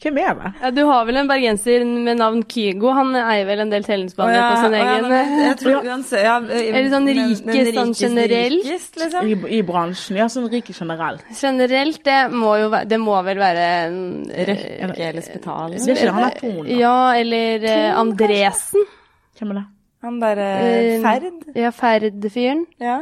Hvem 0.02 0.18
er 0.18 0.34
det? 0.40 0.50
Ja, 0.64 0.70
du 0.74 0.82
har 0.90 1.06
vel 1.06 1.18
en 1.22 1.28
bergenser 1.30 1.84
med 1.86 2.18
navn 2.18 2.42
Kygo. 2.50 2.90
Han 2.98 3.14
eier 3.20 3.46
vel 3.46 3.60
en 3.64 3.70
del 3.74 3.84
tennisbaner 3.86 4.42
på 4.48 4.56
sin 4.64 4.74
egen 4.80 5.06
jeg 5.42 5.58
tror 5.62 5.78
uansett 5.92 6.24
ja, 6.26 6.36
Eller 6.42 6.90
sånn 6.94 7.08
rikest 7.12 7.46
men 7.48 7.54
sånn 7.76 7.94
generelt? 8.00 8.66
Rikest, 8.66 8.94
liksom. 9.02 9.22
I, 9.30 9.32
I 9.58 9.60
bransjen? 9.68 10.16
Ja, 10.22 10.28
sånn 10.34 10.48
rik 10.52 10.68
generelt. 10.74 11.24
Generelt, 11.38 12.02
det 12.08 12.20
må 12.34 12.52
jo 12.64 12.68
være 12.74 12.86
Det 12.90 13.00
må 13.02 13.16
vel 13.28 13.38
være 13.42 13.64
en- 13.84 14.10
Røkke 14.32 15.04
eller 15.12 15.24
Spetalen. 15.26 15.78
Det 15.86 15.92
er 15.94 15.98
ikke 16.02 16.16
han 16.18 16.30
er 16.32 16.36
Ton. 16.42 16.66
Ja, 16.82 16.98
eller 17.20 17.58
eh, 17.76 17.92
Andresen. 18.02 18.82
Hvem 19.38 19.50
er 19.54 19.58
det? 19.62 19.68
Han 20.02 20.20
derre 20.22 20.46
Eh, 20.66 21.02
Ferd. 21.04 21.56
Ja, 21.56 21.72
Ferd-fyren. 21.76 22.66
Ja. 22.82 23.02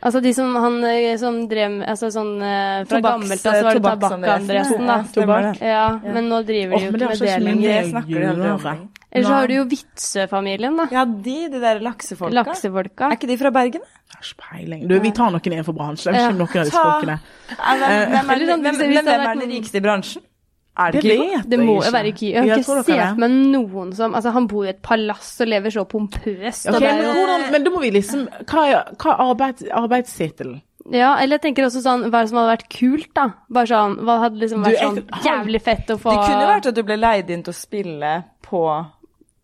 Altså 0.00 0.22
de 0.24 0.30
som 0.32 0.54
han 0.56 0.78
eh, 0.88 1.16
som 1.20 1.42
drev 1.48 1.74
med 1.74 1.88
Altså 1.92 2.08
sånn 2.14 2.38
eh, 2.40 2.86
Fra 2.88 3.02
gammelt 3.04 3.42
av 3.44 3.52
så 3.52 3.64
var 3.66 3.74
det. 3.76 3.82
Tabakk-Andresen, 3.84 4.86
da. 4.88 4.94
Ja, 4.96 5.08
stemmer. 5.10 5.48
Ja, 5.60 5.82
men 6.16 6.30
nå 6.32 6.38
driver 6.48 6.78
de 6.78 6.86
jo 6.86 6.94
ikke 6.94 7.10
med 7.10 7.20
det 7.20 7.34
lenger. 7.44 8.78
Eller 9.10 9.26
så 9.26 9.34
har 9.34 9.50
du 9.50 9.54
jo 9.58 9.64
Vitsø-familien, 9.68 10.76
da. 10.78 10.86
Ja, 10.94 11.04
de, 11.04 11.36
de 11.52 11.60
der 11.60 11.82
laksefolka. 11.84 12.32
Laksefolka. 12.38 13.10
Er 13.10 13.18
ikke 13.18 13.28
de 13.28 13.36
fra 13.42 13.50
Bergen? 13.52 13.84
Har 14.14 14.24
ikke 14.24 14.46
peiling. 14.46 14.88
Du, 14.88 14.96
vi 15.02 15.10
tar 15.12 15.34
noen 15.34 15.52
innenfor 15.52 15.76
bransjen. 15.76 16.14
Jeg 16.14 16.30
vet 16.30 16.38
noen 16.38 16.48
av 16.62 16.70
disse 16.70 16.84
folkene. 16.86 17.18
Hvem, 17.50 18.30
er, 18.30 18.44
sånn, 18.54 18.68
den 18.70 19.50
rikeste 19.50 19.82
i 19.82 19.84
bransjen? 19.84 20.24
Er 20.80 20.92
Det 20.96 21.02
det 21.04 21.16
ikke 21.18 21.42
Det 21.52 21.58
må 21.60 21.74
jo 21.84 21.90
være 21.92 22.12
Kygo. 22.16 22.30
Jeg 22.32 22.50
har 22.50 22.62
ikke 22.62 22.84
sett 22.88 23.18
meg 23.20 23.30
noen 23.52 23.92
som 23.96 24.14
Altså, 24.16 24.32
han 24.32 24.46
bor 24.48 24.64
i 24.64 24.70
et 24.72 24.80
palass 24.86 25.34
og 25.44 25.50
lever 25.52 25.74
så 25.74 25.84
pompøst. 25.90 26.66
og 26.70 26.74
Ok, 26.74 26.80
det 26.80 26.88
er 26.88 26.96
men, 26.96 27.04
jo- 27.04 27.12
hvordan, 27.20 27.46
men 27.52 27.64
da 27.64 27.70
må 27.74 27.80
vi 27.84 27.90
liksom 27.98 28.26
Hva 28.48 28.64
er, 28.70 28.94
hva 28.96 29.12
er 29.14 29.24
arbeids, 29.28 29.62
arbeidstittelen? 29.82 30.60
Ja, 30.90 31.10
eller 31.20 31.36
jeg 31.36 31.42
tenker 31.44 31.66
også 31.68 31.82
sånn 31.84 32.06
Hva 32.08 32.22
er 32.22 32.24
det 32.24 32.30
som 32.30 32.38
hadde 32.40 32.54
vært 32.56 32.68
kult, 32.72 33.10
da? 33.14 33.26
Bare 33.52 33.66
sånn 33.68 33.98
Hva 34.00 34.16
hadde 34.24 34.40
liksom 34.40 34.62
Du, 34.64 34.70
vært 34.70 34.80
jeg- 34.80 34.88
sånn 34.88 35.26
jævlig 35.28 35.60
fett 35.62 35.86
å 35.92 35.98
få 36.00 36.10
Det 36.16 36.24
kunne 36.30 36.48
vært 36.54 36.66
at 36.72 36.74
du 36.74 36.82
ble 36.82 36.96
leid 36.96 37.30
inn 37.30 37.42
til 37.44 37.52
å 37.52 37.56
spille 37.60 38.14
på 38.42 38.64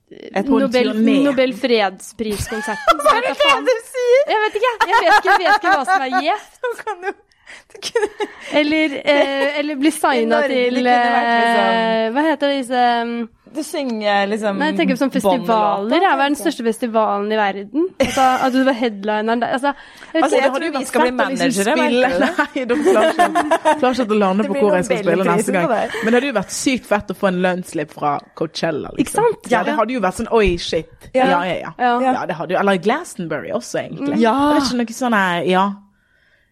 et 0.08 0.46
Nobel. 0.48 0.92
Nobel 1.26 1.52
fredspriskonserten. 1.52 2.98
Hva 3.02 3.14
er 3.18 3.24
det 3.26 3.32
du 3.66 3.80
sier! 3.90 4.20
Jeg 4.30 4.38
vet 4.44 4.58
ikke, 4.60 4.70
jeg 4.86 5.00
vet 5.02 5.16
ikke, 5.18 5.26
jeg 5.26 5.38
vet 5.42 5.56
ikke 5.56 5.72
hva 5.74 5.84
som 5.84 6.04
er 6.06 6.12
gjevt. 6.22 7.16
Eller, 8.60 8.94
eh, 9.04 9.58
eller 9.58 9.76
bli 9.76 9.90
signa 9.90 10.42
til 10.46 10.76
liksom- 10.78 11.18
eh, 11.18 12.10
Hva 12.14 12.22
heter 12.30 12.54
disse 12.56 12.84
um, 13.02 13.16
du 13.56 13.62
synger 13.64 14.26
liksom 14.28 14.58
Nei, 14.60 14.68
jeg 14.72 14.76
tenker 14.80 14.96
på 14.96 15.00
sånn 15.00 15.12
festivaler. 15.14 16.02
Ja, 16.04 16.12
Hva 16.18 16.26
er 16.26 16.32
den 16.32 16.38
største 16.38 16.64
festivalen 16.66 17.30
i 17.32 17.38
verden? 17.38 17.86
Altså, 18.02 18.24
at 18.46 18.52
du 18.52 18.58
var 18.66 18.76
headlineren 18.76 19.42
der. 19.42 19.54
Altså, 19.56 19.72
jeg 19.72 20.12
vet 20.12 20.26
Altså, 20.26 20.40
jeg 20.40 20.50
tror 20.56 20.74
vi 20.74 20.88
skal 20.90 21.04
bli 21.06 21.14
managere, 21.20 21.76
Nei, 22.26 22.64
du? 22.68 22.74
Klarer 22.82 23.94
ikke, 23.94 24.08
å 24.10 24.20
lande 24.20 24.44
Det 24.44 24.50
på 24.50 24.58
hvor 24.60 24.76
jeg 24.76 24.88
skal 24.90 25.02
spille 25.04 25.28
neste 25.30 25.56
gang. 25.56 25.70
Men 25.70 26.10
det 26.10 26.18
hadde 26.18 26.30
jo 26.32 26.36
vært 26.40 26.54
sykt 26.58 26.90
fett 26.90 27.14
å 27.14 27.16
få 27.16 27.30
en 27.30 27.40
lønnsslipp 27.46 27.96
fra 27.96 28.16
Coachella. 28.36 28.92
Liksom. 28.98 29.06
Ikke 29.06 29.16
sant? 29.22 29.50
Ja, 29.54 29.64
det 29.66 29.78
hadde 29.80 29.96
jo 29.96 30.04
vært 30.04 30.20
sånn 30.20 30.30
oi, 30.36 30.46
shit. 30.60 31.10
Ja. 31.14 31.30
Ja, 31.30 31.40
ja, 31.48 31.56
ja. 31.62 31.72
Ja. 31.80 31.96
ja. 32.10 32.26
det 32.28 32.36
hadde 32.36 32.56
jo, 32.56 32.60
eller 32.60 32.82
Glastonbury 32.82 33.54
også, 33.56 33.80
egentlig. 33.86 34.20
Ja. 34.20 34.36
Det 34.50 34.60
er 34.60 34.64
ikke 34.66 34.82
noe 34.82 35.00
sånn 35.00 35.16
her, 35.16 35.48
ja. 35.48 35.66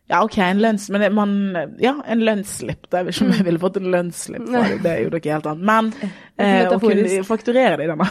Ja, 0.06 0.20
OK, 0.20 0.36
en 0.38 0.60
lønns... 0.60 0.90
Men 0.92 1.14
man 1.16 1.30
Ja, 1.80 1.94
en 2.06 2.20
lønnsslipp. 2.26 2.90
Det 2.90 2.98
er 2.98 3.08
ikke 3.08 3.24
om 3.24 3.32
jeg 3.32 3.46
ville 3.46 3.60
fått 3.62 3.78
en 3.80 3.88
lønnsslipp 3.92 4.44
for 4.44 4.68
det, 4.68 4.78
det 4.84 4.90
er 4.90 5.02
jo 5.06 5.12
noe 5.14 5.22
helt 5.24 5.46
annet. 5.48 5.64
Men 5.70 5.88
eh, 6.36 6.68
å 6.68 6.78
kunne 6.82 7.22
fakturere 7.28 7.80
det, 7.80 7.90
da. 7.92 8.08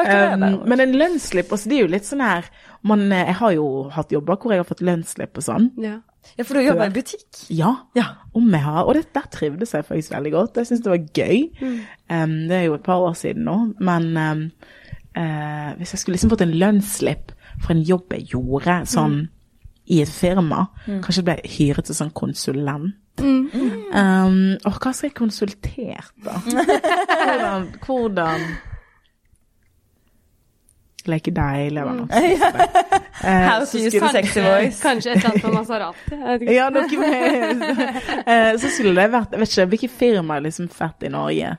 Um, 0.00 0.62
men 0.70 0.80
en 0.80 0.94
lønnsslipp, 0.96 1.50
altså 1.52 1.68
det 1.68 1.76
er 1.76 1.82
jo 1.82 1.90
litt 1.92 2.06
sånn 2.06 2.22
her 2.24 2.46
man, 2.88 3.02
eh, 3.12 3.26
Jeg 3.28 3.36
har 3.36 3.52
jo 3.52 3.64
hatt 3.92 4.14
jobber 4.14 4.38
hvor 4.40 4.54
jeg 4.54 4.62
har 4.62 4.68
fått 4.68 4.80
lønnsslipp 4.86 5.36
og 5.36 5.44
sånn. 5.44 5.66
Ja. 5.82 5.98
Ja, 6.38 6.44
for 6.46 6.56
du 6.56 6.64
jobber 6.64 6.88
i 6.88 6.94
butikk. 6.94 7.26
Ja, 7.52 7.74
om 8.36 8.48
jeg 8.54 8.62
har. 8.64 8.80
Og 8.86 8.96
det, 8.96 9.06
der 9.16 9.26
trivdes 9.32 9.74
jeg 9.76 9.86
faktisk 9.88 10.14
veldig 10.14 10.32
godt. 10.34 10.60
Jeg 10.60 10.70
syns 10.70 10.82
det 10.84 10.92
var 10.92 11.04
gøy. 11.20 11.42
Um, 12.08 12.36
det 12.48 12.56
er 12.56 12.64
jo 12.68 12.78
et 12.78 12.86
par 12.86 13.04
år 13.04 13.16
siden 13.18 13.44
nå, 13.48 13.58
men 13.82 14.08
um, 14.16 14.46
uh, 15.18 15.70
hvis 15.80 15.94
jeg 15.94 16.02
skulle 16.02 16.16
liksom 16.16 16.32
fått 16.32 16.46
en 16.46 16.56
lønnsslipp 16.62 17.34
for 17.60 17.74
en 17.74 17.84
jobb 17.84 18.16
jeg 18.16 18.32
gjorde 18.32 18.80
sånn 18.88 19.20
i 19.90 20.00
et 20.04 20.10
firma, 20.12 20.64
kanskje 20.86 21.24
ble 21.26 21.36
hyret 21.50 21.88
til 21.90 21.96
sånn 21.98 22.12
konsulent. 22.14 22.96
Um, 23.20 24.56
og 24.64 24.76
hva 24.80 24.92
skal 24.94 25.10
jeg 25.10 25.16
konsultert, 25.18 26.12
da? 26.24 26.38
Hvordan, 26.46 27.66
hvordan 27.84 28.44
Leke 31.08 31.32
deg, 31.32 31.66
eller 31.70 31.88
noe 31.88 32.06
sånt. 32.08 32.76
Eh, 33.20 33.42
How 33.44 33.66
så 33.68 33.76
to 33.76 33.80
use 33.84 34.10
sexy 34.14 34.40
voice. 34.40 34.78
Kanskje 34.80 35.10
et 35.12 35.18
eller 35.18 35.28
annet 35.28 35.42
på 35.44 35.50
Maserati. 35.52 36.46
Ja, 36.54 36.70
noe 36.72 36.86
med 36.96 37.60
Eh, 38.24 38.54
Så 38.56 38.70
skulle 38.72 38.94
det 38.96 39.10
vært 39.12 39.34
Jeg 39.36 39.42
vet 39.42 39.50
ikke 39.52 39.66
hvilke 39.74 39.90
firma 39.92 40.38
er 40.38 40.46
liksom 40.46 40.70
fett 40.72 41.04
i 41.04 41.10
Norge 41.12 41.50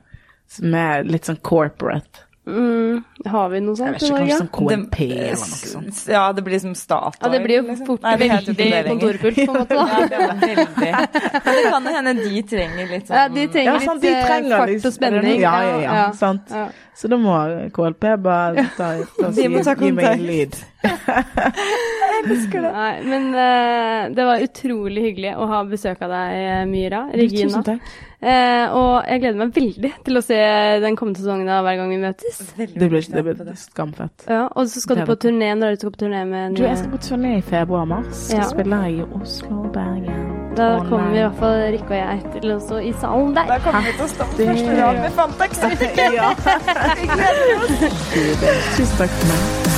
som 0.50 0.74
er 0.74 1.06
litt 1.06 1.28
sånn 1.30 1.38
corporate. 1.38 2.24
Mm, 2.42 3.04
har 3.30 3.48
vi 3.52 3.60
noe 3.62 3.76
sånt 3.78 4.02
i 4.02 4.08
Norge? 4.10 4.36
KNP 4.50 4.96
eller 5.14 5.36
noe 5.38 5.68
sånt. 5.72 6.00
Ja, 6.10 6.22
det 6.34 6.42
blir 6.42 6.58
som 6.58 6.72
Statoil. 6.74 7.20
Ja, 7.22 7.28
det 7.36 7.40
blir 7.44 7.60
jo 7.60 7.66
liksom. 7.68 7.86
fort 7.86 8.02
ikke 8.02 8.18
veldig 8.18 8.56
det 8.56 8.82
kontorpult, 8.88 9.36
på 9.36 9.44
en 9.46 9.58
måte. 9.60 9.76
da. 9.76 9.86
Ja, 9.92 10.06
det. 10.10 10.96
Men 11.44 11.54
det 11.54 11.62
kan 11.70 11.86
jo 11.86 11.94
hende 11.94 12.14
de 12.18 12.42
trenger 12.50 12.90
litt 12.90 13.06
sånn 13.06 13.16
Ja, 13.20 13.28
de 13.30 13.46
trenger 13.46 13.70
Ja, 13.70 13.76
litt 13.78 13.88
sant, 13.92 14.02
de 14.02 14.10
eh, 14.10 14.26
trenger 14.26 14.56
fart 14.56 14.72
liksom- 14.72 14.90
og 14.90 14.98
spenning. 14.98 15.40
Ja, 15.40 15.54
ja, 15.68 15.78
ja, 15.86 16.02
sant. 16.18 16.50
Ja. 16.50 16.66
Så 16.98 17.08
da 17.08 17.20
må 17.22 17.38
KLP 17.78 18.10
bare 18.26 18.66
ta, 18.74 18.90
ta, 18.90 18.90
ta, 19.22 19.30
ta, 19.30 19.62
ta 19.62 19.78
gi, 19.78 19.86
gi 19.86 19.96
meg 20.02 20.62
kontakt. 20.82 22.02
elsker 22.30 22.62
det. 22.62 22.72
Nei, 22.72 23.02
men 23.04 23.28
uh, 23.34 24.14
det 24.14 24.24
var 24.24 24.46
utrolig 24.46 25.02
hyggelig 25.08 25.34
å 25.36 25.48
ha 25.50 25.60
besøk 25.68 26.02
av 26.06 26.12
deg, 26.12 26.38
eh, 26.38 26.64
Myra. 26.70 27.04
Regina. 27.12 27.50
Tusen 27.50 27.68
takk. 27.68 27.92
Uh, 28.22 28.70
og 28.78 29.08
jeg 29.10 29.18
gleder 29.24 29.38
meg 29.40 29.56
veldig 29.56 29.88
til 30.06 30.18
å 30.20 30.20
se 30.22 30.36
den 30.84 30.94
kommende 30.98 31.18
sesongen 31.18 31.48
av 31.50 31.64
Hver 31.66 31.80
gang 31.80 31.88
vi 31.90 31.96
møtes. 32.04 32.38
Det 32.54 32.68
blir, 32.78 33.02
det 33.02 33.24
blir 33.26 33.56
skamfett. 33.58 34.28
Ja, 34.30 34.44
og 34.46 34.70
så 34.70 34.82
skal 34.84 35.00
du 35.00 35.08
på 35.08 35.16
turné. 35.24 35.50
Når 35.58 35.74
du 35.74 35.82
skal 35.82 35.94
på 35.96 36.04
turné 36.04 36.22
med 36.28 36.54
Du, 36.54 36.62
jeg 36.62 36.78
skal 36.78 36.92
på 36.94 37.02
turné 37.02 37.34
i 37.40 37.42
februar-mars. 37.42 38.28
Ja. 38.30 38.44
Så 38.44 38.54
spiller 38.54 38.86
jeg 38.86 39.02
i 39.02 39.08
Oslo, 39.18 39.64
Bergen, 39.74 40.22
Da 40.54 40.70
kommer 40.86 41.10
i 41.16 41.24
hvert 41.24 41.42
fall 41.42 41.58
Rikke 41.74 41.90
og 41.90 41.98
jeg 41.98 42.32
til 42.36 42.54
også 42.54 42.78
i 42.78 42.94
salen 43.02 43.34
der. 43.34 43.50
Da 43.50 43.58
kommer 43.66 43.90
vi 43.90 43.98
til 43.98 44.06
å 44.06 44.12
stå 44.14 44.30
på 44.30 44.48
første 44.52 44.78
rad 44.78 45.02
med 45.02 45.18
Fantax. 45.18 45.52
Ja. 46.12 46.32
Tusen 48.76 48.98
takk 48.98 49.10
for 49.18 49.30
meg. 49.32 49.71